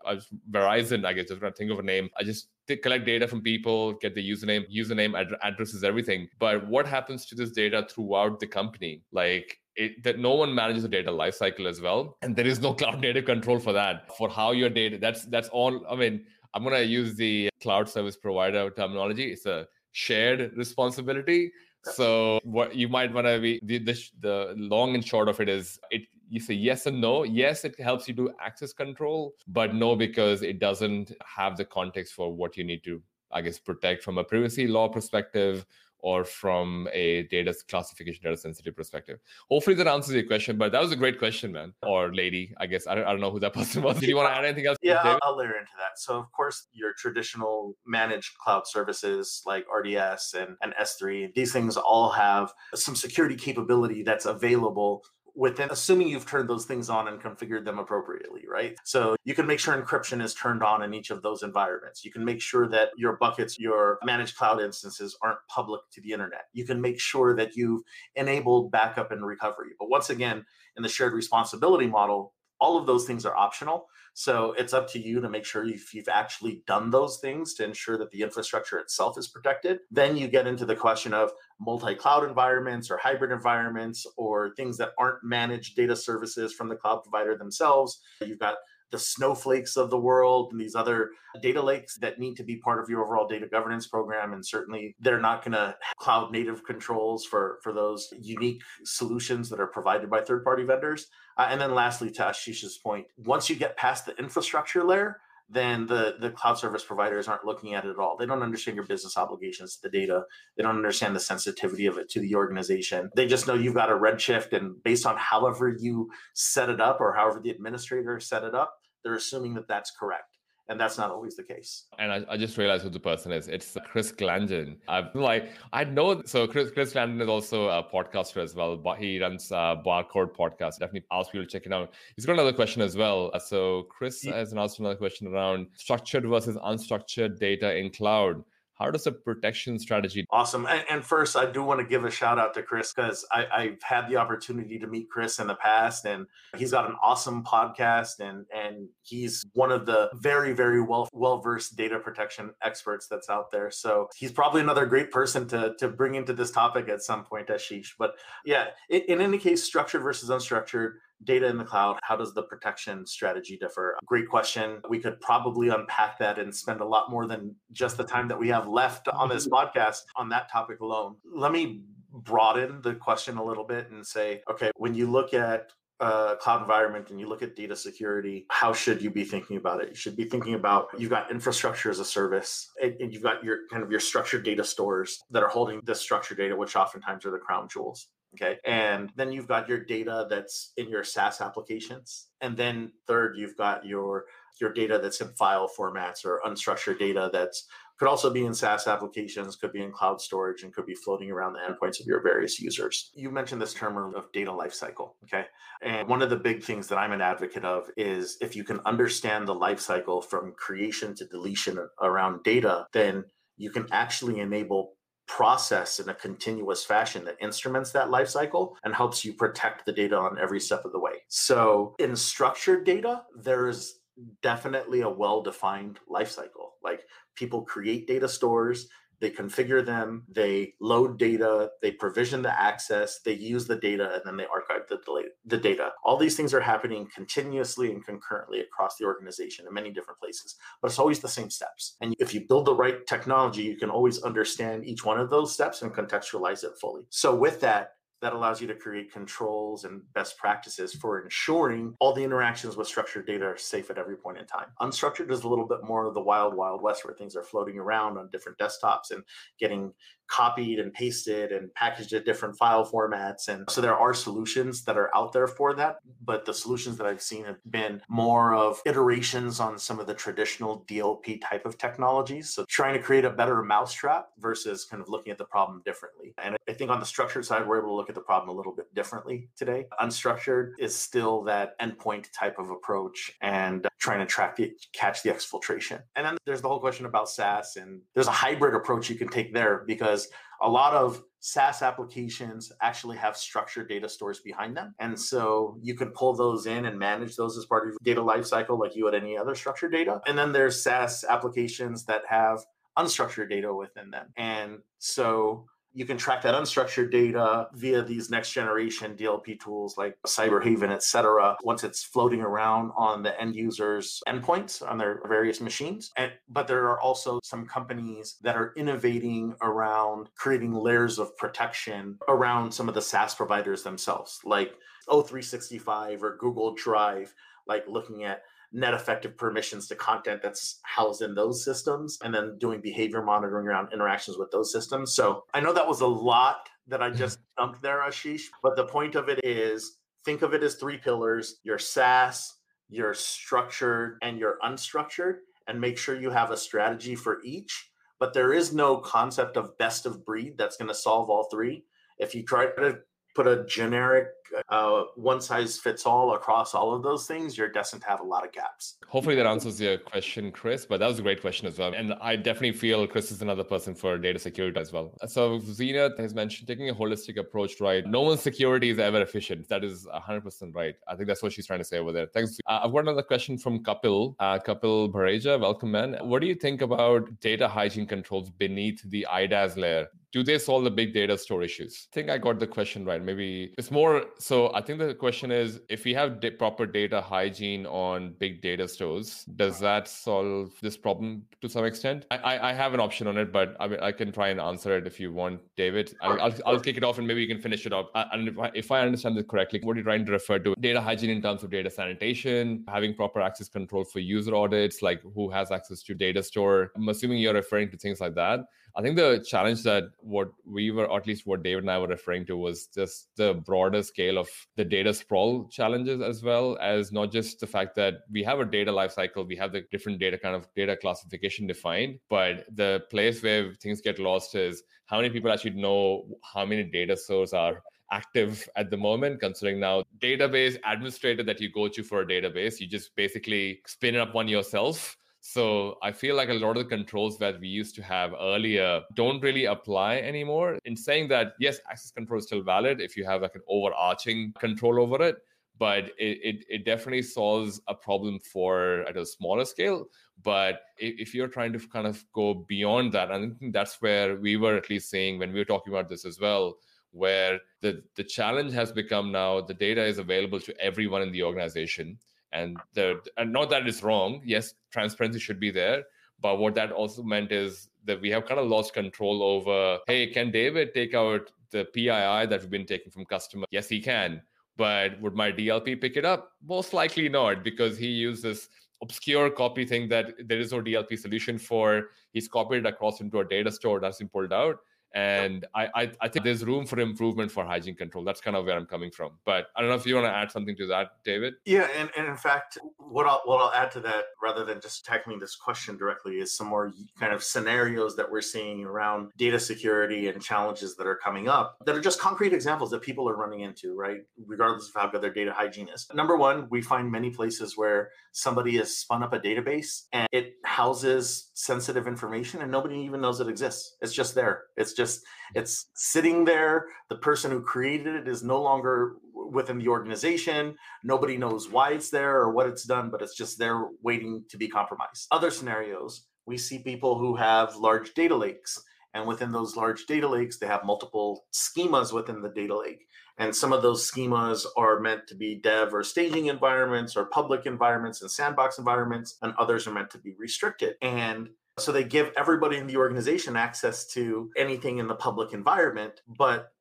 Verizon. 0.50 1.05
I 1.05 1.12
guess 1.12 1.28
just 1.28 1.40
gonna 1.40 1.52
think 1.52 1.70
of 1.70 1.78
a 1.78 1.83
name. 1.83 2.09
I 2.18 2.22
just 2.24 2.48
collect 2.83 3.05
data 3.05 3.28
from 3.28 3.42
people, 3.42 3.94
get 3.94 4.14
the 4.14 4.31
username, 4.31 4.64
username 4.72 5.18
ad- 5.18 5.37
addresses, 5.42 5.85
everything. 5.85 6.28
But 6.38 6.66
what 6.68 6.87
happens 6.87 7.26
to 7.26 7.35
this 7.35 7.50
data 7.50 7.87
throughout 7.90 8.40
the 8.40 8.46
company? 8.46 9.02
Like 9.12 9.59
it, 9.77 10.03
that 10.05 10.19
no 10.19 10.35
one 10.35 10.55
manages 10.55 10.83
the 10.83 10.89
data 10.89 11.11
lifecycle 11.11 11.67
as 11.67 11.81
well, 11.81 12.17
and 12.23 12.37
there 12.37 12.47
is 12.47 12.61
no 12.61 12.75
cloud 12.81 13.01
native 13.01 13.25
control 13.25 13.59
for 13.59 13.73
that. 13.73 14.17
For 14.17 14.29
how 14.29 14.53
your 14.53 14.71
data, 14.71 14.99
that's 14.99 15.25
that's 15.25 15.49
all. 15.49 15.87
I 15.89 15.97
mean, 15.97 16.25
I'm 16.55 16.65
gonna 16.65 16.81
use 16.81 17.15
the 17.15 17.51
cloud 17.61 17.89
service 17.89 18.17
provider 18.17 18.71
terminology. 18.71 19.33
It's 19.33 19.47
a 19.47 19.67
shared 19.93 20.57
responsibility. 20.57 21.53
So 21.85 22.39
what 22.45 22.77
you 22.77 22.89
might 22.89 23.13
want 23.13 23.27
to 23.27 23.41
be 23.41 23.61
the, 23.65 23.79
the 23.79 24.01
the 24.21 24.55
long 24.57 24.95
and 24.95 25.05
short 25.05 25.29
of 25.29 25.41
it 25.41 25.49
is 25.49 25.81
it 25.91 26.03
you 26.29 26.41
say 26.41 26.55
yes 26.55 26.87
and 26.87 27.01
no. 27.01 27.25
Yes, 27.25 27.65
it 27.65 27.79
helps 27.79 28.07
you 28.09 28.15
do 28.15 28.33
access 28.41 28.73
control, 28.73 29.35
but 29.49 29.75
no 29.75 29.97
because 29.97 30.43
it 30.43 30.61
doesn't 30.61 31.13
have 31.25 31.57
the 31.57 31.65
context 31.65 32.15
for 32.15 32.33
what 32.33 32.57
you 32.57 32.65
need 32.65 32.85
to 32.85 33.03
I 33.33 33.41
guess 33.41 33.59
protect 33.59 34.05
from 34.05 34.19
a 34.19 34.25
privacy 34.25 34.67
law 34.67 34.89
perspective 34.89 35.67
or 36.03 36.25
from 36.25 36.88
a 36.93 37.23
data 37.25 37.55
classification, 37.69 38.23
data 38.23 38.37
sensitive 38.37 38.77
perspective. 38.77 39.21
Hopefully 39.49 39.75
that 39.77 39.87
answers 39.87 40.15
your 40.15 40.25
question, 40.25 40.59
but 40.59 40.73
that 40.73 40.81
was 40.81 40.93
a 40.93 40.97
great 40.97 41.19
question, 41.19 41.53
man, 41.53 41.73
or 41.83 42.12
lady, 42.12 42.53
I 42.59 42.67
guess. 42.67 42.87
I 42.87 42.97
don't, 42.97 43.05
I 43.05 43.12
don't 43.12 43.21
know 43.21 43.31
who 43.31 43.41
that 43.41 43.55
person 43.55 43.83
was. 43.83 43.99
Do 43.99 44.07
you 44.07 44.17
want 44.17 44.29
to 44.29 44.37
add 44.37 44.45
anything 44.45 44.67
else? 44.67 44.79
Yeah, 44.83 45.01
I'll, 45.03 45.19
I'll 45.23 45.37
layer 45.38 45.57
into 45.57 45.73
that. 45.79 45.99
So, 45.99 46.19
of 46.19 46.31
course, 46.33 46.67
your 46.73 46.93
traditional 46.93 47.77
managed 47.87 48.37
cloud 48.38 48.67
services 48.67 49.43
like 49.47 49.65
RDS 49.73 50.35
and, 50.37 50.57
and 50.61 50.75
S3, 50.81 51.33
these 51.35 51.53
things 51.53 51.77
all 51.77 52.11
have 52.11 52.53
some 52.75 52.97
security 52.97 53.37
capability 53.37 54.03
that's 54.03 54.27
available 54.27 55.05
within 55.35 55.68
assuming 55.71 56.09
you've 56.09 56.27
turned 56.27 56.49
those 56.49 56.66
things 56.66 56.90
on 56.90 57.09
and 57.09 57.21
configured 57.21 57.64
them 57.64 57.79
appropriately, 57.79 58.42
right? 58.51 58.77
So 58.85 59.16
you 59.25 59.35
can 59.35 59.47
make 59.47 59.59
sure 59.59 59.75
encryption 59.75 60.23
is 60.23 60.35
turned 60.35 60.62
on 60.62 60.83
in 60.83 60.95
each 60.95 61.11
of 61.11 61.23
those 61.23 61.42
environments. 61.42 62.05
You 62.05 62.12
can 62.12 62.25
make 62.25 62.40
sure 62.40 62.68
that 62.68 62.90
your 62.97 63.16
buckets, 63.16 63.59
your 63.59 63.99
managed 64.05 64.37
cloud 64.37 64.61
instances 64.61 65.16
aren't 65.23 65.38
public 65.49 65.81
to 65.92 66.01
the 66.01 66.12
internet. 66.12 66.45
You 66.53 66.64
can 66.64 66.81
make 66.81 67.01
sure 67.01 67.35
that 67.37 67.57
you've 67.57 67.83
enabled 68.14 68.71
backup 68.71 69.11
and 69.11 69.25
recovery. 69.25 69.71
But 69.79 69.88
once 69.88 70.11
again, 70.11 70.45
in 70.77 70.83
the 70.83 70.88
shared 70.88 71.14
responsibility 71.14 71.87
model, 71.87 72.35
all 72.61 72.79
of 72.79 72.87
those 72.87 73.05
things 73.07 73.27
are 73.27 73.37
optional. 73.37 73.88
So 74.14 74.53
it's 74.53 74.73
up 74.73 74.88
to 74.90 74.99
you 75.01 75.21
to 75.21 75.29
make 75.29 75.45
sure 75.45 75.66
if 75.66 75.92
you've 75.95 76.09
actually 76.09 76.62
done 76.66 76.90
those 76.90 77.18
things 77.18 77.55
to 77.55 77.64
ensure 77.64 77.99
that 77.99 78.11
the 78.11 78.23
infrastructure 78.23 78.79
itself 78.79 79.18
is 79.18 79.27
protected. 79.27 79.79
Then 79.90 80.16
you 80.16 80.29
get 80.29 80.47
into 80.47 80.64
the 80.64 80.77
question 80.77 81.12
of 81.12 81.33
multi 81.64 81.94
cloud 81.94 82.25
environments 82.25 82.90
or 82.90 82.96
hybrid 82.96 83.31
environments 83.31 84.07
or 84.16 84.55
things 84.57 84.77
that 84.79 84.90
aren't 84.98 85.22
managed 85.22 85.77
data 85.77 85.96
services 85.96 86.53
from 86.53 86.68
the 86.68 86.77
cloud 86.77 87.03
provider 87.03 87.37
themselves. 87.37 88.01
You've 88.20 88.38
got 88.38 88.57
the 88.92 88.98
snowflakes 88.98 89.77
of 89.77 89.90
the 89.90 89.98
world 89.98 90.53
and 90.53 90.61
these 90.61 90.75
other 90.75 91.11
data 91.40 91.62
lakes 91.62 91.96
that 91.96 92.18
need 92.18 92.37
to 92.37 92.44
be 92.44 92.57
part 92.57 92.79
of 92.79 92.90
your 92.90 93.03
overall 93.03 93.27
data 93.27 93.46
governance 93.46 93.87
program 93.87 94.35
and 94.35 94.46
certainly 94.46 94.94
they're 95.01 95.18
not 95.18 95.42
going 95.42 95.53
to 95.53 95.75
cloud 95.96 96.31
native 96.31 96.62
controls 96.62 97.25
for 97.25 97.59
for 97.62 97.72
those 97.72 98.12
unique 98.20 98.62
solutions 98.85 99.48
that 99.48 99.59
are 99.59 99.66
provided 99.66 100.11
by 100.11 100.20
third 100.20 100.44
party 100.44 100.62
vendors 100.62 101.07
uh, 101.38 101.46
and 101.48 101.59
then 101.59 101.75
lastly 101.75 102.11
to 102.11 102.22
ashish's 102.22 102.77
point 102.77 103.07
once 103.16 103.48
you 103.48 103.57
get 103.57 103.77
past 103.79 104.05
the 104.05 104.14
infrastructure 104.18 104.85
layer 104.85 105.18
then 105.53 105.87
the, 105.87 106.17
the 106.19 106.31
cloud 106.31 106.55
service 106.59 106.85
providers 106.85 107.29
aren't 107.29 107.45
looking 107.45 107.75
at 107.75 107.85
it 107.85 107.91
at 107.91 107.99
all. 107.99 108.17
They 108.17 108.27
don't 108.27 108.43
understand 108.43 108.77
your 108.77 108.87
business 108.87 109.17
obligations 109.17 109.77
to 109.77 109.83
the 109.83 109.91
data. 109.91 110.23
They 110.57 110.62
don't 110.62 110.77
understand 110.77 111.15
the 111.15 111.21
sensitivity 111.21 111.87
of 111.87 111.99
it 111.99 112.09
to 112.11 112.21
the 112.21 112.35
organization. 112.35 113.11
They 113.15 113.27
just 113.27 113.47
know 113.47 113.55
you've 113.55 113.75
got 113.75 113.91
a 113.91 113.95
redshift, 113.95 114.53
and 114.53 114.83
based 114.83 115.07
on 115.07 115.17
however 115.17 115.69
you 115.69 116.11
set 116.33 116.71
it 116.71 116.81
up 116.81 117.01
or 117.01 117.15
however 117.15 117.41
the 117.41 117.51
administrator 117.51 118.19
set 118.19 118.45
it 118.45 118.55
up, 118.55 118.75
they're 119.05 119.15
assuming 119.15 119.55
that 119.55 119.69
that's 119.69 119.91
correct 119.91 120.32
and 120.68 120.81
that's 120.81 120.96
not 120.96 121.11
always 121.11 121.37
the 121.37 121.42
case. 121.42 121.87
And 121.98 122.12
I, 122.12 122.25
I, 122.31 122.37
just 122.37 122.57
realized 122.57 122.85
who 122.85 122.90
the 122.90 123.01
person 123.01 123.33
is. 123.33 123.48
It's 123.48 123.77
Chris 123.85 124.12
Glanden. 124.12 124.77
I'm 124.88 125.09
like, 125.14 125.51
I 125.72 125.85
know. 125.85 126.22
So 126.25 126.46
Chris 126.46 126.70
Chris 126.70 126.92
Glanden 126.92 127.20
is 127.20 127.29
also 127.29 127.68
a 127.68 127.83
podcaster 127.83 128.42
as 128.42 128.55
well. 128.55 128.77
But 128.77 128.98
he 128.98 129.20
runs 129.20 129.51
a 129.51 129.83
Barcode 129.85 130.35
podcast. 130.35 130.79
Definitely 130.79 131.05
ask 131.11 131.33
people 131.33 131.44
to 131.44 131.51
check 131.51 131.66
it 131.66 131.72
out. 131.72 131.92
He's 132.16 132.27
got 132.27 132.35
another 132.35 132.53
question 132.53 132.81
as 132.81 132.96
well. 132.96 133.31
Uh, 133.35 133.38
so 133.38 133.85
Chris 133.90 134.25
yeah. 134.25 134.35
has 134.37 134.55
asked 134.55 134.79
another 134.79 134.94
question 134.94 135.27
around 135.27 135.66
structured 135.75 136.27
versus 136.27 136.57
unstructured 136.57 137.38
data 137.38 137.77
in 137.77 137.90
cloud 137.90 138.42
how 138.79 138.91
does 138.91 139.07
a 139.07 139.13
protection 139.13 139.79
strategy 139.79 140.25
awesome 140.31 140.67
and, 140.67 140.85
and, 140.91 141.05
first 141.05 141.37
i 141.37 141.51
do 141.51 141.63
want 141.63 141.81
to 141.81 141.87
give 141.87 142.05
a 142.05 142.11
shout 142.11 142.39
out 142.39 142.55
to 142.55 142.63
chris 142.63 142.93
because 142.93 143.25
i've 143.33 143.83
had 143.83 144.09
the 144.09 144.17
opportunity 144.17 144.79
to 144.79 144.87
meet 144.87 145.09
chris 145.11 145.39
in 145.39 145.47
the 145.47 145.55
past 145.55 146.05
and 146.05 146.27
he's 146.57 146.71
got 146.71 146.89
an 146.89 146.97
awesome 147.03 147.43
podcast 147.45 148.21
and 148.21 148.47
and 148.55 148.89
he's 149.03 149.45
one 149.55 149.73
of 149.73 149.87
the 149.87 150.11
very 150.15 150.53
very 150.53 150.81
well 150.81 151.09
well 151.13 151.41
versed 151.41 151.77
data 151.77 151.99
protection 151.99 152.51
experts 152.63 153.07
that's 153.09 153.29
out 153.29 153.51
there. 153.51 153.71
So 153.71 154.09
he's 154.17 154.33
probably 154.33 154.61
another 154.61 154.87
great 154.87 155.11
person 155.11 155.47
to 155.49 155.75
to 155.79 155.89
bring 155.89 156.15
into 156.15 156.33
this 156.33 156.51
topic 156.51 156.89
at 156.89 157.03
some 157.03 157.25
point 157.25 157.49
ashish. 157.49 157.91
But 157.99 158.15
yeah 158.45 158.67
in, 158.89 159.03
in 159.03 159.21
any 159.21 159.39
case 159.39 159.63
structured 159.63 160.03
versus 160.03 160.31
unstructured 160.31 160.95
data 161.25 161.47
in 161.47 161.59
the 161.59 161.65
cloud, 161.65 161.99
how 162.03 162.17
does 162.17 162.35
the 162.35 162.43
protection 162.43 163.07
strategy 163.07 163.57
differ? 163.57 163.97
Great 164.05 164.29
question. 164.29 164.81
We 164.89 164.99
could 164.99 165.21
probably 165.21 165.69
unpack 165.69 166.19
that 166.19 166.39
and 166.39 166.55
spend 166.55 166.81
a 166.81 166.85
lot 166.85 167.11
more 167.11 167.27
than 167.27 167.55
just 167.73 167.97
the 167.97 168.05
time 168.05 168.29
that 168.29 168.39
we 168.39 168.49
have 168.49 168.69
left 168.69 169.09
on 169.09 169.29
this 169.29 169.47
mm-hmm. 169.47 169.69
podcast 169.69 170.03
on 170.17 170.29
that 170.31 170.51
topic 170.51 170.81
alone. 170.81 171.17
Let 171.25 171.53
me 171.53 171.83
broaden 172.13 172.83
the 172.83 172.95
question 172.95 173.39
a 173.39 173.45
little 173.45 173.65
bit 173.65 173.91
and 173.91 174.07
say, 174.07 174.43
okay, 174.51 174.71
when 174.77 174.95
you 174.95 175.11
look 175.11 175.33
at 175.35 175.71
a 176.01 176.37
cloud 176.41 176.61
environment 176.61 177.11
and 177.11 177.21
you 177.21 177.29
look 177.29 177.43
at 177.43 177.55
data 177.55 177.77
security, 177.77 178.45
how 178.51 178.73
should 178.73 179.01
you 179.01 179.11
be 179.11 179.25
thinking 179.25 179.57
about 179.57 179.81
it? 179.81 179.89
You 179.91 179.95
should 179.95 180.17
be 180.17 180.25
thinking 180.25 180.55
about 180.55 180.89
you've 180.99 181.11
got 181.11 181.31
infrastructure 181.31 181.91
as 181.91 182.01
a 182.01 182.05
service 182.05 182.71
and, 182.83 183.13
you've 183.13 183.23
got 183.23 183.45
your 183.45 183.59
kind 183.71 183.85
of 183.85 183.91
your 183.91 184.01
structured 184.01 184.45
data 184.45 184.65
stores 184.65 185.23
that 185.31 185.43
are 185.43 185.49
holding 185.49 185.81
this 185.85 186.01
structured 186.01 186.39
data, 186.39 186.57
which 186.57 186.75
oftentimes 186.75 187.25
are 187.25 187.31
the 187.31 187.39
crown 187.39 187.69
jewels. 187.69 188.09
Okay. 188.35 188.59
And 188.64 189.12
then 189.16 189.31
you've 189.31 189.49
got 189.49 189.68
your 189.68 189.85
data 189.85 190.27
that's 190.29 190.73
in 190.77 190.88
your 190.88 191.05
SaaS 191.05 191.40
applications. 191.40 192.29
And 192.40 192.57
then 192.57 192.92
third, 193.07 193.37
you've 193.37 193.57
got 193.57 193.85
your 193.85 194.25
your 194.61 194.73
data 194.73 194.99
that's 195.03 195.21
in 195.21 195.29
file 195.35 195.68
formats 195.79 196.25
or 196.25 196.40
unstructured 196.47 196.99
data 196.99 197.31
that's 197.33 197.66
could 197.99 198.09
also 198.09 198.31
be 198.31 198.45
in 198.45 198.53
SaaS 198.53 198.88
applications, 198.88 199.55
could 199.55 199.73
be 199.73 199.81
in 199.81 199.92
cloud 199.92 200.21
storage, 200.21 200.64
and 200.64 200.75
could 200.75 200.87
be 200.87 200.95
floating 200.95 201.31
around 201.31 201.53
the 201.53 201.61
mm-hmm. 201.61 201.73
endpoints 201.73 202.01
of 202.01 202.07
your 202.07 202.21
various 202.21 202.59
users. 202.61 203.12
You 203.14 203.31
mentioned 203.31 203.62
this 203.62 203.75
term 203.75 203.97
of 204.16 204.33
data 204.33 204.51
lifecycle. 204.51 205.12
Okay. 205.25 205.45
And 205.83 206.09
one 206.09 206.21
of 206.21 206.29
the 206.29 206.37
big 206.37 206.64
things 206.64 206.88
that 206.88 206.99
I'm 206.99 207.12
an 207.12 207.21
advocate 207.21 207.64
of 207.64 207.88
is 207.97 208.38
if 208.40 208.57
you 208.57 208.64
can 208.64 208.81
understand 208.87 209.47
the 209.47 209.55
lifecycle 209.55 210.25
from 210.25 210.53
creation 210.57 211.14
to 211.14 211.27
deletion 211.27 211.79
around 212.01 212.42
data, 212.42 212.87
then 212.92 213.25
you 213.57 213.71
can 213.71 213.87
actually 213.92 214.40
enable 214.40 214.95
process 215.37 215.99
in 215.99 216.11
a 216.11 216.14
continuous 216.14 216.85
fashion 216.85 217.25
that 217.25 217.38
instruments 217.40 217.90
that 217.90 218.11
life 218.11 218.29
cycle 218.29 218.77
and 218.85 218.95
helps 218.95 219.25
you 219.25 219.33
protect 219.33 219.87
the 219.87 219.92
data 219.92 220.14
on 220.14 220.38
every 220.38 220.61
step 220.61 220.85
of 220.85 220.92
the 220.92 221.01
way. 221.01 221.12
So 221.29 221.95
in 221.99 222.14
structured 222.14 222.85
data, 222.85 223.23
there's 223.35 224.01
definitely 224.42 225.01
a 225.01 225.09
well-defined 225.09 226.01
life 226.07 226.31
cycle. 226.31 226.75
Like 226.85 227.05
people 227.35 227.62
create 227.62 228.07
data 228.07 228.29
stores, 228.29 228.88
they 229.23 229.31
configure 229.31 229.87
them, 229.87 230.25
they 230.29 230.75
load 230.81 231.17
data, 231.17 231.71
they 231.81 231.93
provision 231.93 232.43
the 232.43 232.61
access, 232.61 233.21
they 233.21 233.33
use 233.33 233.69
the 233.69 233.77
data, 233.77 234.15
and 234.15 234.23
then 234.27 234.37
they 234.37 234.47
archive 234.47 234.89
the, 234.89 234.99
the 235.47 235.57
data. 235.57 235.91
All 236.05 236.17
these 236.17 236.37
things 236.37 236.53
are 236.53 236.61
happening 236.61 237.09
continuously 237.15 237.93
and 237.93 238.05
concurrently 238.05 238.61
across 238.61 238.97
the 238.97 239.05
organization 239.05 239.65
in 239.69 239.73
many 239.73 239.93
different 239.93 240.18
places, 240.18 240.57
but 240.81 240.91
it's 240.91 240.99
always 240.99 241.20
the 241.20 241.29
same 241.29 241.51
steps. 241.51 241.97
And 242.01 242.16
if 242.18 242.35
you 242.35 242.49
build 242.49 242.66
the 242.66 242.75
right 242.75 243.07
technology, 243.07 243.62
you 243.62 243.77
can 243.77 243.91
always 243.91 244.20
understand 244.25 244.85
each 244.85 245.05
one 245.05 245.20
of 245.20 245.31
those 245.31 245.55
steps 245.55 245.83
and 245.83 245.95
contextualize 245.95 246.64
it 246.64 246.73
fully. 246.81 247.05
So, 247.11 247.33
with 247.33 247.61
that, 247.61 247.93
that 248.23 248.33
allows 248.33 248.61
you 248.61 248.68
to 248.68 248.75
create 248.75 249.12
controls 249.12 249.85
and 249.85 250.01
best 250.14 250.39
practices 250.39 250.95
for 250.95 251.20
ensuring 251.20 251.95
all 251.99 252.14
the 252.14 252.23
interactions 252.23 252.77
with 252.77 252.87
structured 252.87 253.27
data 253.27 253.45
are 253.45 253.59
safe 253.59 253.91
at 253.91 253.99
every 253.99 254.16
point 254.16 254.39
in 254.39 254.47
time. 254.47 254.68
Unstructured 254.81 255.31
is 255.31 255.43
a 255.43 255.49
little 255.49 255.66
bit 255.66 255.83
more 255.83 256.07
of 256.07 256.14
the 256.14 256.20
wild, 256.20 256.55
wild 256.55 256.81
west 256.81 257.05
where 257.05 257.14
things 257.14 257.35
are 257.35 257.43
floating 257.43 257.79
around 257.79 258.16
on 258.16 258.31
different 258.31 258.57
desktops 258.59 259.11
and 259.11 259.25
getting 259.59 259.93
copied 260.29 260.79
and 260.79 260.93
pasted 260.93 261.53
and 261.53 261.73
packaged 261.75 262.12
at 262.12 262.25
different 262.25 262.57
file 262.57 262.89
formats. 262.89 263.49
And 263.49 263.68
so 263.70 263.81
there 263.81 263.97
are 263.97 264.14
solutions 264.14 264.85
that 264.85 264.97
are 264.97 265.14
out 265.14 265.33
there 265.33 265.47
for 265.47 265.75
that. 265.75 265.97
But 266.25 266.45
the 266.45 266.55
solutions 266.55 266.97
that 266.99 267.07
I've 267.07 267.23
seen 267.23 267.45
have 267.45 267.59
been 267.70 268.01
more 268.09 268.55
of 268.55 268.81
iterations 268.87 269.61
on 269.61 269.79
some 269.79 270.01
of 270.01 270.07
the 270.07 270.14
traditional 270.14 270.85
DLP 270.89 271.41
type 271.43 271.66
of 271.66 271.79
technologies. 271.79 272.53
So 272.53 272.64
trying 272.68 272.95
to 272.95 273.03
create 273.03 273.25
a 273.25 273.31
better 273.31 273.62
mousetrap 273.62 274.29
versus 274.39 274.85
kind 274.85 275.03
of 275.03 275.09
looking 275.09 275.33
at 275.33 275.39
the 275.39 275.45
problem 275.45 275.83
differently. 275.85 276.35
And 276.43 276.57
I 276.68 276.73
think 276.73 276.91
on 276.91 277.01
the 277.01 277.07
structured 277.07 277.45
side, 277.45 277.66
we're 277.66 277.79
able 277.79 277.89
to 277.89 277.95
look 277.95 278.09
at 278.09 278.14
the 278.14 278.20
problem 278.20 278.49
a 278.49 278.57
little 278.57 278.75
bit 278.75 278.93
differently 278.95 279.49
today. 279.57 279.87
Unstructured 280.01 280.73
is 280.79 280.95
still 280.95 281.43
that 281.45 281.79
endpoint 281.81 282.27
type 282.33 282.59
of 282.59 282.70
approach 282.70 283.33
and 283.41 283.87
trying 283.99 284.18
to 284.18 284.27
track 284.27 284.57
the 284.57 284.73
catch 284.93 285.23
the 285.23 285.31
exfiltration. 285.31 286.03
And 286.16 286.27
then 286.27 286.37
there's 286.45 286.61
the 286.61 286.68
whole 286.68 286.81
question 286.81 287.07
about 287.07 287.29
SaaS 287.29 287.77
and 287.77 288.01
there's 288.14 288.27
a 288.27 288.33
hybrid 288.33 288.75
approach 288.75 289.09
you 289.09 289.16
can 289.16 289.29
take 289.29 289.55
there 289.55 289.85
because 289.87 290.22
a 290.61 290.68
lot 290.68 290.95
of 290.95 291.23
SaaS 291.41 291.83
applications 291.83 292.70
actually 292.81 293.16
have 293.16 293.37
structured 293.37 293.89
data 293.89 294.09
stores 294.09 294.41
behind 294.41 294.77
them. 294.77 294.95
And 295.01 295.18
so 295.18 295.77
you 295.83 295.95
can 295.95 296.11
pull 296.11 296.35
those 296.35 296.66
in 296.66 296.87
and 296.87 296.99
manage 296.99 297.35
those 297.35 297.59
as 297.59 297.66
part 297.66 297.89
of 297.89 297.95
your 297.95 297.99
data 298.05 298.25
lifecycle 298.25 298.79
like 298.79 298.95
you 298.95 299.05
would 299.05 299.14
any 299.14 299.37
other 299.37 299.57
structured 299.57 299.93
data. 299.93 300.20
And 300.27 300.39
then 300.39 300.53
there's 300.53 300.81
SaaS 300.81 301.25
applications 301.29 302.05
that 302.05 302.23
have 302.29 302.61
unstructured 302.97 303.49
data 303.49 303.75
within 303.75 304.11
them. 304.11 304.29
And 304.37 304.79
so 304.99 305.66
you 305.95 306.07
can 306.07 306.16
track 306.16 306.43
that 306.43 306.55
unstructured 306.55 307.11
data 307.11 307.68
via 307.74 308.03
these 308.03 308.30
next 308.30 308.53
generation 308.53 309.16
DLP 309.16 309.61
tools 309.61 309.97
like 309.99 310.16
Cyberhaven, 310.26 310.90
et 310.90 311.03
cetera, 311.03 311.57
once 311.62 311.84
it's 311.84 312.03
floating 312.03 312.40
around 312.40 312.93
on 312.97 313.22
the 313.22 313.38
end 313.40 313.55
user's 313.55 314.22
endpoints 314.26 314.86
on 314.88 314.99
their 314.99 315.20
various 315.26 315.61
machines. 315.61 316.11
And, 316.16 316.32
but 316.49 316.66
there 316.66 316.84
are 316.84 317.01
also 317.01 317.40
some 317.43 317.66
companies 317.66 318.36
that 318.43 318.57
are 318.57 318.72
innovating 318.76 319.55
around 319.62 320.30
creating 320.34 320.72
layers 320.72 321.18
of 321.18 321.36
protection 321.36 322.18
around 322.28 322.72
some 322.72 322.88
of 322.88 322.95
the 322.95 323.03
SaaS 323.03 323.34
providers 323.34 323.82
themselves, 323.82 324.40
like 324.45 324.74
O365 325.09 326.22
or 326.22 326.36
Google 326.38 326.74
Drive, 326.74 327.34
like 327.66 327.84
looking 327.86 328.24
at 328.24 328.43
net 328.73 328.95
effective 328.95 329.37
permissions 329.37 329.87
to 329.89 329.95
content 329.95 330.41
that's 330.43 330.81
housed 330.83 331.23
in 331.23 331.35
those 331.35 331.64
systems 331.64 332.18
and 332.23 332.35
then 332.35 332.57
doing 332.59 332.81
behavior 332.81 333.23
monitoring 333.23 333.66
around 333.66 333.93
interactions 333.93 334.39
with 334.39 334.51
those 334.51 334.73
systems. 334.73 335.14
So 335.14 335.45
I 335.53 335.61
know 335.61 335.73
that 335.73 335.87
was 335.87 336.01
a 336.01 336.07
lot 336.07 336.68
that 336.87 337.03
I 337.03 337.11
just 337.11 337.39
dumped 337.59 337.83
there, 337.83 338.01
Ashish, 338.01 338.45
but 338.62 338.77
the 338.77 338.87
point 338.87 339.14
of 339.14 339.29
it 339.29 339.41
is 339.45 339.99
think 340.25 340.43
of 340.43 340.55
it 340.55 340.62
as 340.62 340.77
three 340.77 340.97
pillars 340.97 341.57
your 341.62 341.79
SaaS, 341.79 342.55
your 342.89 343.14
structured, 343.14 344.18
and 344.23 344.39
your 344.39 344.59
unstructured, 344.64 345.37
and 345.68 345.81
make 345.81 345.99
sure 345.99 346.18
you 346.18 346.31
have 346.31 346.51
a 346.51 346.57
strategy 346.57 347.14
for 347.14 347.43
each. 347.45 347.91
But 348.18 348.33
there 348.33 348.53
is 348.53 348.73
no 348.73 348.99
concept 348.99 349.57
of 349.57 349.77
best 349.79 350.07
of 350.07 350.25
breed 350.25 350.57
that's 350.57 350.77
going 350.77 350.89
to 350.89 350.95
solve 350.95 351.29
all 351.29 351.49
three. 351.51 351.85
If 352.18 352.35
you 352.35 352.45
try 352.45 352.66
to 352.66 352.99
put 353.35 353.47
a 353.47 353.64
generic 353.66 354.29
uh, 354.68 355.05
one 355.16 355.40
size 355.40 355.78
fits 355.78 356.07
all 356.07 356.34
across 356.34 356.74
all 356.74 356.94
of 356.94 357.03
those 357.03 357.26
things, 357.26 357.57
you're 357.57 357.68
destined 357.68 358.03
to 358.03 358.09
have 358.09 358.20
a 358.20 358.24
lot 358.24 358.44
of 358.44 358.53
gaps. 358.53 358.96
Hopefully 359.09 359.34
that 359.36 359.46
answers 359.46 359.80
your 359.80 359.98
question, 359.98 360.50
Chris. 360.50 360.86
But 360.86 361.00
that 361.00 361.07
was 361.07 361.18
a 361.18 361.22
great 361.22 361.40
question 361.40 361.66
as 361.66 361.78
well. 361.78 361.92
And 361.94 362.14
I 362.20 362.36
definitely 362.36 362.72
feel 362.72 363.07
Chris 363.07 363.30
is 363.30 363.42
another 363.42 363.64
person 363.64 363.94
for 363.94 364.18
data 364.18 364.38
security 364.38 364.78
as 364.80 364.92
well. 364.92 365.12
So 365.26 365.59
Zena 365.61 366.11
has 366.18 366.34
mentioned 366.34 366.68
taking 366.68 366.88
a 366.88 366.94
holistic 366.94 367.38
approach, 367.38 367.80
right? 367.80 368.07
No 368.07 368.22
one's 368.22 368.40
security 368.40 368.90
is 368.90 368.98
ever 368.98 369.20
efficient. 369.20 369.68
That 369.68 369.84
is 369.84 370.07
100% 370.07 370.74
right. 370.74 370.94
I 371.09 371.14
think 371.14 371.28
that's 371.28 371.42
what 371.42 371.53
she's 371.53 371.66
trying 371.66 371.80
to 371.80 371.84
say 371.84 371.98
over 371.98 372.12
there. 372.12 372.26
Thanks. 372.26 372.59
Uh, 372.66 372.80
I've 372.84 372.92
got 372.92 373.00
another 373.00 373.22
question 373.22 373.59
from 373.59 373.82
Kapil. 373.82 374.34
Uh, 374.38 374.59
Kapil 374.59 375.12
Bhareja, 375.12 375.61
welcome, 375.61 375.90
man. 375.90 376.16
What 376.22 376.40
do 376.40 376.46
you 376.46 376.55
think 376.55 376.82
about 376.82 377.28
data 377.40 377.68
hygiene 377.68 378.07
controls 378.07 378.50
beneath 378.50 379.03
the 379.11 379.26
IDAS 379.30 379.76
layer? 379.76 380.09
do 380.32 380.42
they 380.42 380.59
solve 380.59 380.84
the 380.84 380.90
big 380.90 381.12
data 381.12 381.36
store 381.36 381.62
issues? 381.62 382.09
I 382.11 382.14
think 382.14 382.30
I 382.30 382.38
got 382.38 382.59
the 382.59 382.66
question 382.66 383.05
right. 383.05 383.22
Maybe 383.22 383.74
it's 383.76 383.90
more 383.90 384.24
so. 384.43 384.72
I 384.74 384.80
think 384.80 384.99
the 384.99 385.14
question 385.14 385.51
is 385.51 385.80
if 385.88 386.05
we 386.05 386.14
have 386.14 386.40
proper 386.59 386.86
data 386.86 387.20
hygiene 387.20 387.86
on 387.86 388.34
big 388.38 388.61
data 388.62 388.88
stores, 388.88 389.45
does 389.57 389.78
that 389.80 390.09
solve 390.09 390.72
this 390.82 390.97
problem 390.97 391.45
to 391.61 391.68
some 391.68 391.84
extent? 391.84 392.26
I, 392.30 392.59
I 392.70 392.72
have 392.72 392.95
an 392.95 393.01
option 393.01 393.26
on 393.26 393.36
it, 393.38 393.53
but 393.53 393.76
I 393.80 393.88
mean, 393.88 394.01
I 394.01 394.12
can 394.12 394.32
try 394.32 394.49
and 394.49 394.61
answer 394.61 394.97
it 394.97 395.07
if 395.07 395.20
you 395.20 395.32
want, 395.32 395.61
David. 395.76 396.14
I'll, 396.20 396.40
I'll, 396.40 396.55
I'll 396.66 396.80
kick 396.80 396.97
it 396.97 397.05
off 397.05 397.18
and 397.18 397.26
maybe 397.26 397.40
you 397.40 397.49
can 397.49 397.61
finish 397.61 397.86
it 397.86 397.93
up. 397.93 398.11
And 398.14 398.49
if 398.49 398.59
I, 398.59 398.70
if 398.74 398.90
I 398.90 399.01
understand 399.01 399.36
this 399.36 399.47
correctly, 399.49 399.80
what 399.82 399.97
you're 399.97 400.05
trying 400.05 400.26
to 400.26 400.32
refer 400.32 400.59
to 400.59 400.74
data 400.80 401.01
hygiene 401.01 401.30
in 401.30 401.43
terms 401.43 401.62
of 401.62 401.70
data 401.70 401.90
sanitation, 401.90 402.84
having 402.88 403.14
proper 403.14 403.40
access 403.40 403.68
control 403.68 404.05
for 404.05 404.20
user 404.20 404.55
audits, 404.55 405.03
like 405.03 405.22
who 405.34 405.51
has 405.51 405.70
access 405.70 406.03
to 406.03 406.14
data 406.14 406.43
store. 406.43 406.93
I'm 406.97 407.09
assuming 407.09 407.38
you're 407.38 407.55
referring 407.55 407.90
to 407.90 407.97
things 407.97 408.20
like 408.20 408.34
that. 408.34 408.61
I 408.95 409.01
think 409.01 409.16
the 409.16 409.45
challenge 409.49 409.82
that 409.84 410.05
what 410.20 410.49
we 410.66 410.90
were, 410.90 411.07
or 411.07 411.18
at 411.18 411.26
least 411.26 411.47
what 411.47 411.62
David 411.62 411.84
and 411.84 411.90
I 411.90 411.99
were 411.99 412.09
referring 412.09 412.45
to, 412.47 412.57
was 412.57 412.88
just 412.88 413.28
the 413.36 413.55
broader 413.55 414.03
scale 414.03 414.36
of 414.36 414.49
the 414.76 414.84
data 414.84 415.14
sprawl 415.14 415.68
challenges, 415.68 416.20
as 416.20 416.43
well 416.43 416.76
as 416.80 417.11
not 417.11 417.32
just 417.32 417.61
the 417.61 417.66
fact 417.66 417.95
that 417.97 418.20
we 418.30 418.43
have 418.45 418.61
a 418.61 418.66
data 418.66 418.93
lifecycle, 418.93 419.47
we 419.47 419.57
have 419.57 419.72
the 419.72 419.82
different 419.90 420.18
data 420.18 420.36
kind 420.36 420.55
of 420.55 420.66
data 420.76 420.97
classification 420.97 421.66
defined, 421.66 422.18
but 422.28 422.66
the 422.74 423.03
place 423.11 423.43
where 423.43 423.74
things 423.80 424.03
get 424.03 424.18
lost 424.18 424.55
is 424.55 424.82
how 425.07 425.16
many 425.16 425.30
people 425.30 425.51
actually 425.51 425.70
know 425.70 426.26
how 426.43 426.66
many 426.66 426.84
data 426.84 427.16
sources 427.16 427.55
are 427.55 427.82
active 428.12 428.68
at 428.76 428.90
the 428.90 428.97
moment 428.97 429.40
considering 429.40 429.80
now 429.80 430.05
database 430.20 430.78
administrator 430.86 431.43
that 431.43 431.61
you 431.61 431.72
go 431.72 431.88
to 431.88 432.03
for 432.03 432.20
a 432.20 432.26
database 432.26 432.78
you 432.78 432.86
just 432.86 433.16
basically 433.16 433.80
spin 433.86 434.14
it 434.14 434.20
up 434.20 434.34
one 434.34 434.47
yourself 434.47 435.16
so 435.45 435.99
I 436.05 436.12
feel 436.12 436.36
like 436.36 436.51
a 436.51 436.55
lot 436.55 436.76
of 436.76 436.84
the 436.84 436.97
controls 436.97 437.36
that 437.38 437.59
we 437.59 437.66
used 437.66 437.97
to 437.97 438.03
have 438.03 438.32
earlier 438.40 439.01
don't 439.14 439.43
really 439.43 439.64
apply 439.64 440.18
anymore. 440.18 440.78
In 440.84 440.97
saying 440.97 441.28
that, 441.28 441.55
yes, 441.59 441.80
access 441.90 442.12
control 442.12 442.38
is 442.38 442.47
still 442.47 442.62
valid 442.62 443.01
if 443.01 443.16
you 443.16 443.24
have 443.24 443.43
like 443.43 443.57
an 443.57 443.62
overarching 443.66 444.53
control 444.61 445.01
over 445.01 445.20
it, 445.20 445.38
but 445.80 446.12
it, 446.16 446.38
it, 446.45 446.64
it 446.68 446.84
definitely 446.84 447.22
solves 447.22 447.80
a 447.88 447.95
problem 447.95 448.38
for 448.38 449.01
at 449.09 449.16
a 449.16 449.26
smaller 449.26 449.64
scale. 449.64 450.07
But 450.45 450.82
if 450.97 451.34
you're 451.34 451.49
trying 451.49 451.72
to 451.72 451.80
kind 451.88 452.07
of 452.07 452.24
go 452.32 452.64
beyond 452.68 453.11
that, 453.14 453.32
I 453.32 453.40
think 453.40 453.72
that's 453.72 454.01
where 454.01 454.36
we 454.36 454.57
were 454.57 454.76
at 454.76 454.90
least 454.90 455.11
saying 455.11 455.40
when 455.40 455.53
we 455.53 455.59
were 455.59 455.64
talking 455.64 455.93
about 455.93 456.09
this 456.09 456.24
as 456.24 456.38
well, 456.38 456.76
where 457.11 457.59
the, 457.80 458.05
the 458.14 458.22
challenge 458.22 458.72
has 458.74 458.93
become 458.93 459.32
now 459.32 459.61
the 459.61 459.74
data 459.74 460.05
is 460.05 460.18
available 460.18 460.61
to 460.61 460.80
everyone 460.80 461.22
in 461.22 461.32
the 461.32 461.43
organization 461.43 462.16
and 462.53 462.76
the 462.94 463.20
and 463.36 463.53
not 463.53 463.70
that 463.70 463.86
it's 463.86 464.03
wrong 464.03 464.40
yes 464.44 464.74
transparency 464.90 465.38
should 465.38 465.61
be 465.61 465.70
there 465.70 466.03
but 466.40 466.59
what 466.59 466.74
that 466.74 466.90
also 466.90 467.22
meant 467.22 467.53
is 467.53 467.88
that 468.05 468.20
we 468.20 468.30
have 468.30 468.44
kind 468.46 468.59
of 468.59 468.66
lost 468.66 468.92
control 468.92 469.42
over 469.42 469.98
hey 470.07 470.26
can 470.26 470.50
david 470.50 470.92
take 470.92 471.14
out 471.14 471.50
the 471.70 471.84
pii 471.94 472.07
that 472.46 472.61
we've 472.61 472.70
been 472.70 472.86
taking 472.86 473.11
from 473.11 473.24
customers 473.24 473.66
yes 473.70 473.88
he 473.88 474.00
can 474.00 474.42
but 474.76 475.20
would 475.20 475.34
my 475.34 475.53
dlp 475.53 476.00
pick 476.00 476.16
it 476.16 476.24
up? 476.24 476.53
Most 476.66 476.92
likely 476.92 477.28
not 477.28 477.62
because 477.62 477.98
he 477.98 478.07
uses 478.07 478.68
obscure 479.03 479.50
copy 479.50 479.84
thing 479.84 480.09
that 480.09 480.32
there 480.46 480.59
is 480.59 480.72
no 480.72 480.80
dlp 480.80 481.18
solution 481.18 481.59
for. 481.59 482.11
He's 482.32 482.48
copied 482.48 482.86
across 482.86 483.20
into 483.20 483.40
a 483.40 483.44
data 483.44 483.70
store 483.70 484.00
that's 484.00 484.18
been 484.18 484.28
pulled 484.28 484.53
out 484.53 484.78
and 485.15 485.67
I, 485.75 485.89
I, 485.95 486.13
I 486.21 486.29
think 486.29 486.45
there's 486.45 486.65
room 486.65 486.87
for 486.87 486.99
improvement 487.01 487.51
for 487.51 487.65
hygiene 487.65 487.95
control. 487.95 488.25
That's 488.25 488.41
kind 488.41 488.57
of 488.57 488.65
where 488.65 488.77
I'm 488.77 488.87
coming 488.87 489.11
from. 489.11 489.33
But 489.45 489.67
I 489.77 489.81
don't 489.81 489.91
know 489.91 489.97
if 489.97 490.07
you 490.07 490.15
want 490.15 490.27
to 490.27 490.33
add 490.33 490.51
something 490.51 490.77
to 490.77 490.87
that, 490.89 491.13
David. 491.25 491.55
Yeah, 491.65 491.89
and, 491.99 492.11
and 492.17 492.27
in 492.27 492.37
fact, 492.37 492.79
what 492.99 493.27
I'll 493.27 493.43
what 493.45 493.59
I'll 493.59 493.73
add 493.73 493.91
to 493.93 494.01
that, 494.01 494.25
rather 494.43 494.65
than 494.65 494.81
just 494.81 495.05
tackling 495.05 495.39
this 495.39 495.57
question 495.57 495.97
directly, 495.97 496.37
is 496.37 496.57
some 496.57 496.67
more 496.67 496.93
kind 497.19 497.33
of 497.33 497.43
scenarios 497.43 498.17
that 498.17 498.31
we're 498.31 498.41
seeing 498.41 498.85
around 498.85 499.31
data 499.37 499.59
security 499.59 500.29
and 500.29 500.43
challenges 500.43 500.97
that 500.97 501.07
are 501.07 501.17
coming 501.17 501.49
up 501.49 501.77
that 501.85 501.95
are 501.95 502.01
just 502.01 502.21
concrete 502.21 502.53
examples 502.53 502.91
that 502.91 503.03
people 503.03 503.29
are 503.29 503.37
running 503.37 503.61
into, 503.61 503.95
right? 503.95 504.19
Regardless 504.47 504.89
of 504.89 505.01
how 505.01 505.09
good 505.09 505.23
their 505.23 505.33
data 505.33 505.53
hygiene 505.53 505.89
is. 505.89 506.07
Number 506.15 506.37
one, 506.37 506.69
we 506.71 506.81
find 506.81 507.11
many 507.11 507.31
places 507.31 507.77
where 507.77 508.11
somebody 508.33 508.77
has 508.79 508.97
spun 508.97 509.23
up 509.23 509.33
a 509.33 509.39
database 509.39 510.05
and 510.13 510.27
it 510.33 510.55
houses 510.65 511.51
sensitive 511.55 512.07
information 512.07 512.63
and 512.63 512.71
nobody 512.71 512.97
even 513.01 513.21
knows 513.21 513.41
it 513.41 513.49
exists. 513.49 513.97
It's 514.01 514.13
just 514.13 514.35
there. 514.35 514.65
It's 514.77 514.93
just 514.93 515.01
just 515.03 515.24
it's 515.55 515.90
sitting 515.94 516.44
there. 516.44 516.86
The 517.09 517.16
person 517.16 517.50
who 517.50 517.61
created 517.61 518.14
it 518.14 518.28
is 518.28 518.42
no 518.42 518.61
longer 518.62 519.16
within 519.34 519.78
the 519.78 519.88
organization. 519.88 520.76
Nobody 521.05 521.36
knows 521.36 521.68
why 521.70 521.90
it's 521.92 522.11
there 522.11 522.36
or 522.36 522.53
what 522.53 522.68
it's 522.68 522.84
done 522.84 523.11
but 523.11 523.22
it's 523.22 523.36
just 523.36 523.59
there 523.59 523.88
waiting 524.03 524.44
to 524.50 524.57
be 524.57 524.68
compromised. 524.68 525.26
Other 525.30 525.50
scenarios 525.50 526.26
we 526.46 526.57
see 526.59 526.78
people 526.78 527.18
who 527.18 527.36
have 527.36 527.76
large 527.76 528.14
data 528.14 528.36
lakes 528.36 528.82
and 529.14 529.28
within 529.28 529.53
those 529.53 529.76
large 529.76 530.07
data 530.07 530.28
lakes 530.28 530.59
they 530.59 530.66
have 530.66 530.84
multiple 530.84 531.44
schemas 531.53 532.12
within 532.12 532.42
the 532.42 532.48
data 532.48 532.76
lake. 532.76 533.07
And 533.38 533.55
some 533.55 533.72
of 533.72 533.82
those 533.82 534.09
schemas 534.11 534.66
are 534.76 535.00
meant 535.00 535.26
to 535.28 535.34
be 535.34 535.61
dev 535.61 535.94
or 535.94 536.05
staging 536.05 536.46
environments 536.46 537.16
or 537.16 537.24
public 537.26 537.66
environments 537.66 538.22
and 538.22 538.30
sandbox 538.30 538.78
environments 538.78 539.38
and 539.42 539.55
others 539.59 539.86
are 539.86 539.92
meant 539.92 540.11
to 540.11 540.18
be 540.18 540.34
restricted. 540.38 540.94
And 541.03 541.48
so 541.83 541.93
they 541.93 542.05
give 542.05 542.33
everybody 542.37 542.76
in 542.76 542.87
the 542.87 542.97
organization 542.97 543.57
access 543.57 544.07
to 544.09 544.51
anything 544.57 544.99
in 544.99 545.09
the 545.09 545.14
public 545.14 545.53
environment, 545.53 546.20
but 546.28 546.72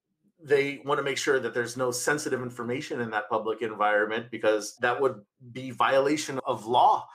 they 0.43 0.81
want 0.85 0.97
to 0.97 1.03
make 1.03 1.17
sure 1.17 1.39
that 1.39 1.53
there's 1.53 1.77
no 1.77 1.91
sensitive 1.91 2.41
information 2.41 3.01
in 3.01 3.11
that 3.11 3.29
public 3.29 3.61
environment 3.61 4.27
because 4.31 4.75
that 4.77 4.99
would 4.99 5.21
be 5.51 5.71
violation 5.71 6.39
of 6.45 6.65
law 6.65 7.07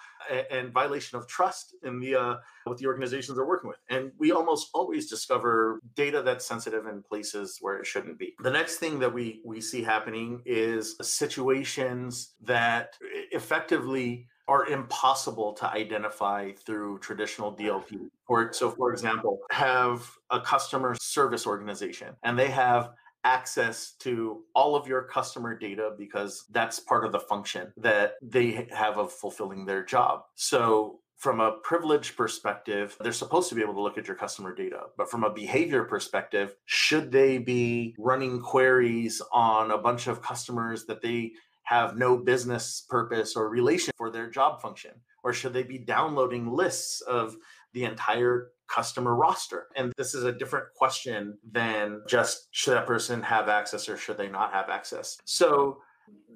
and 0.51 0.72
violation 0.72 1.18
of 1.18 1.26
trust 1.26 1.74
in 1.84 2.01
the 2.01 2.14
uh, 2.14 2.37
what 2.64 2.78
the 2.78 2.87
organizations 2.87 3.37
they're 3.37 3.47
working 3.47 3.68
with. 3.68 3.78
And 3.89 4.12
we 4.18 4.32
almost 4.32 4.70
always 4.74 5.09
discover 5.09 5.80
data 5.95 6.22
that's 6.22 6.47
sensitive 6.47 6.87
in 6.87 7.03
places 7.03 7.59
where 7.61 7.78
it 7.78 7.87
shouldn't 7.87 8.18
be. 8.18 8.34
The 8.43 8.51
next 8.51 8.76
thing 8.76 8.99
that 9.01 9.12
we 9.12 9.41
we 9.45 9.61
see 9.61 9.82
happening 9.82 10.43
is 10.45 10.97
situations 11.01 12.34
that 12.43 12.97
effectively 13.32 14.28
are 14.49 14.66
impossible 14.66 15.53
to 15.55 15.68
identify 15.70 16.53
through 16.53 16.99
traditional 17.01 17.53
DLP. 17.55 18.09
Or 18.28 18.53
so 18.53 18.70
for 18.70 18.92
example, 18.92 19.40
have 19.51 20.09
a 20.30 20.40
customer 20.40 20.94
service 21.01 21.47
organization 21.47 22.14
and 22.22 22.38
they 22.38 22.49
have 22.49 22.90
access 23.24 23.94
to 23.99 24.44
all 24.55 24.76
of 24.76 24.86
your 24.86 25.03
customer 25.03 25.59
data 25.59 25.90
because 25.99 26.44
that's 26.51 26.78
part 26.78 27.05
of 27.05 27.11
the 27.11 27.18
function 27.18 27.72
that 27.76 28.14
they 28.22 28.68
have 28.70 28.99
of 28.99 29.12
fulfilling 29.12 29.66
their 29.66 29.84
job. 29.84 30.22
So 30.36 31.01
from 31.16 31.40
a 31.40 31.53
privilege 31.62 32.14
perspective, 32.14 32.97
they're 33.01 33.12
supposed 33.12 33.49
to 33.49 33.55
be 33.55 33.62
able 33.62 33.74
to 33.74 33.80
look 33.80 33.97
at 33.99 34.07
your 34.07 34.16
customer 34.16 34.55
data. 34.55 34.82
But 34.97 35.11
from 35.11 35.24
a 35.24 35.32
behavior 35.32 35.84
perspective, 35.84 36.55
should 36.66 37.11
they 37.11 37.38
be 37.38 37.94
running 37.99 38.40
queries 38.40 39.22
on 39.32 39.70
a 39.70 39.78
bunch 39.78 40.07
of 40.09 40.22
customers 40.22 40.84
that 40.84 41.01
they 41.01 41.32
have 41.67 41.97
no 41.97 42.17
business 42.17 42.85
purpose 42.89 43.37
or 43.37 43.49
relation 43.49 43.93
for 43.97 44.11
their 44.11 44.29
job 44.29 44.61
function? 44.61 44.93
Or 45.23 45.33
should 45.33 45.53
they 45.53 45.62
be 45.62 45.79
downloading 45.79 46.51
lists 46.51 47.01
of 47.03 47.37
the 47.73 47.85
entire 47.85 48.53
customer 48.69 49.14
roster. 49.14 49.67
And 49.77 49.93
this 49.97 50.14
is 50.14 50.25
a 50.25 50.33
different 50.33 50.67
question 50.75 51.39
than 51.51 52.03
just 52.09 52.49
should 52.51 52.75
that 52.75 52.87
person 52.87 53.23
have 53.23 53.49
access 53.49 53.89
or 53.89 53.97
should 53.97 54.17
they 54.17 54.29
not 54.29 54.53
have 54.53 54.69
access. 54.69 55.19
So 55.25 55.79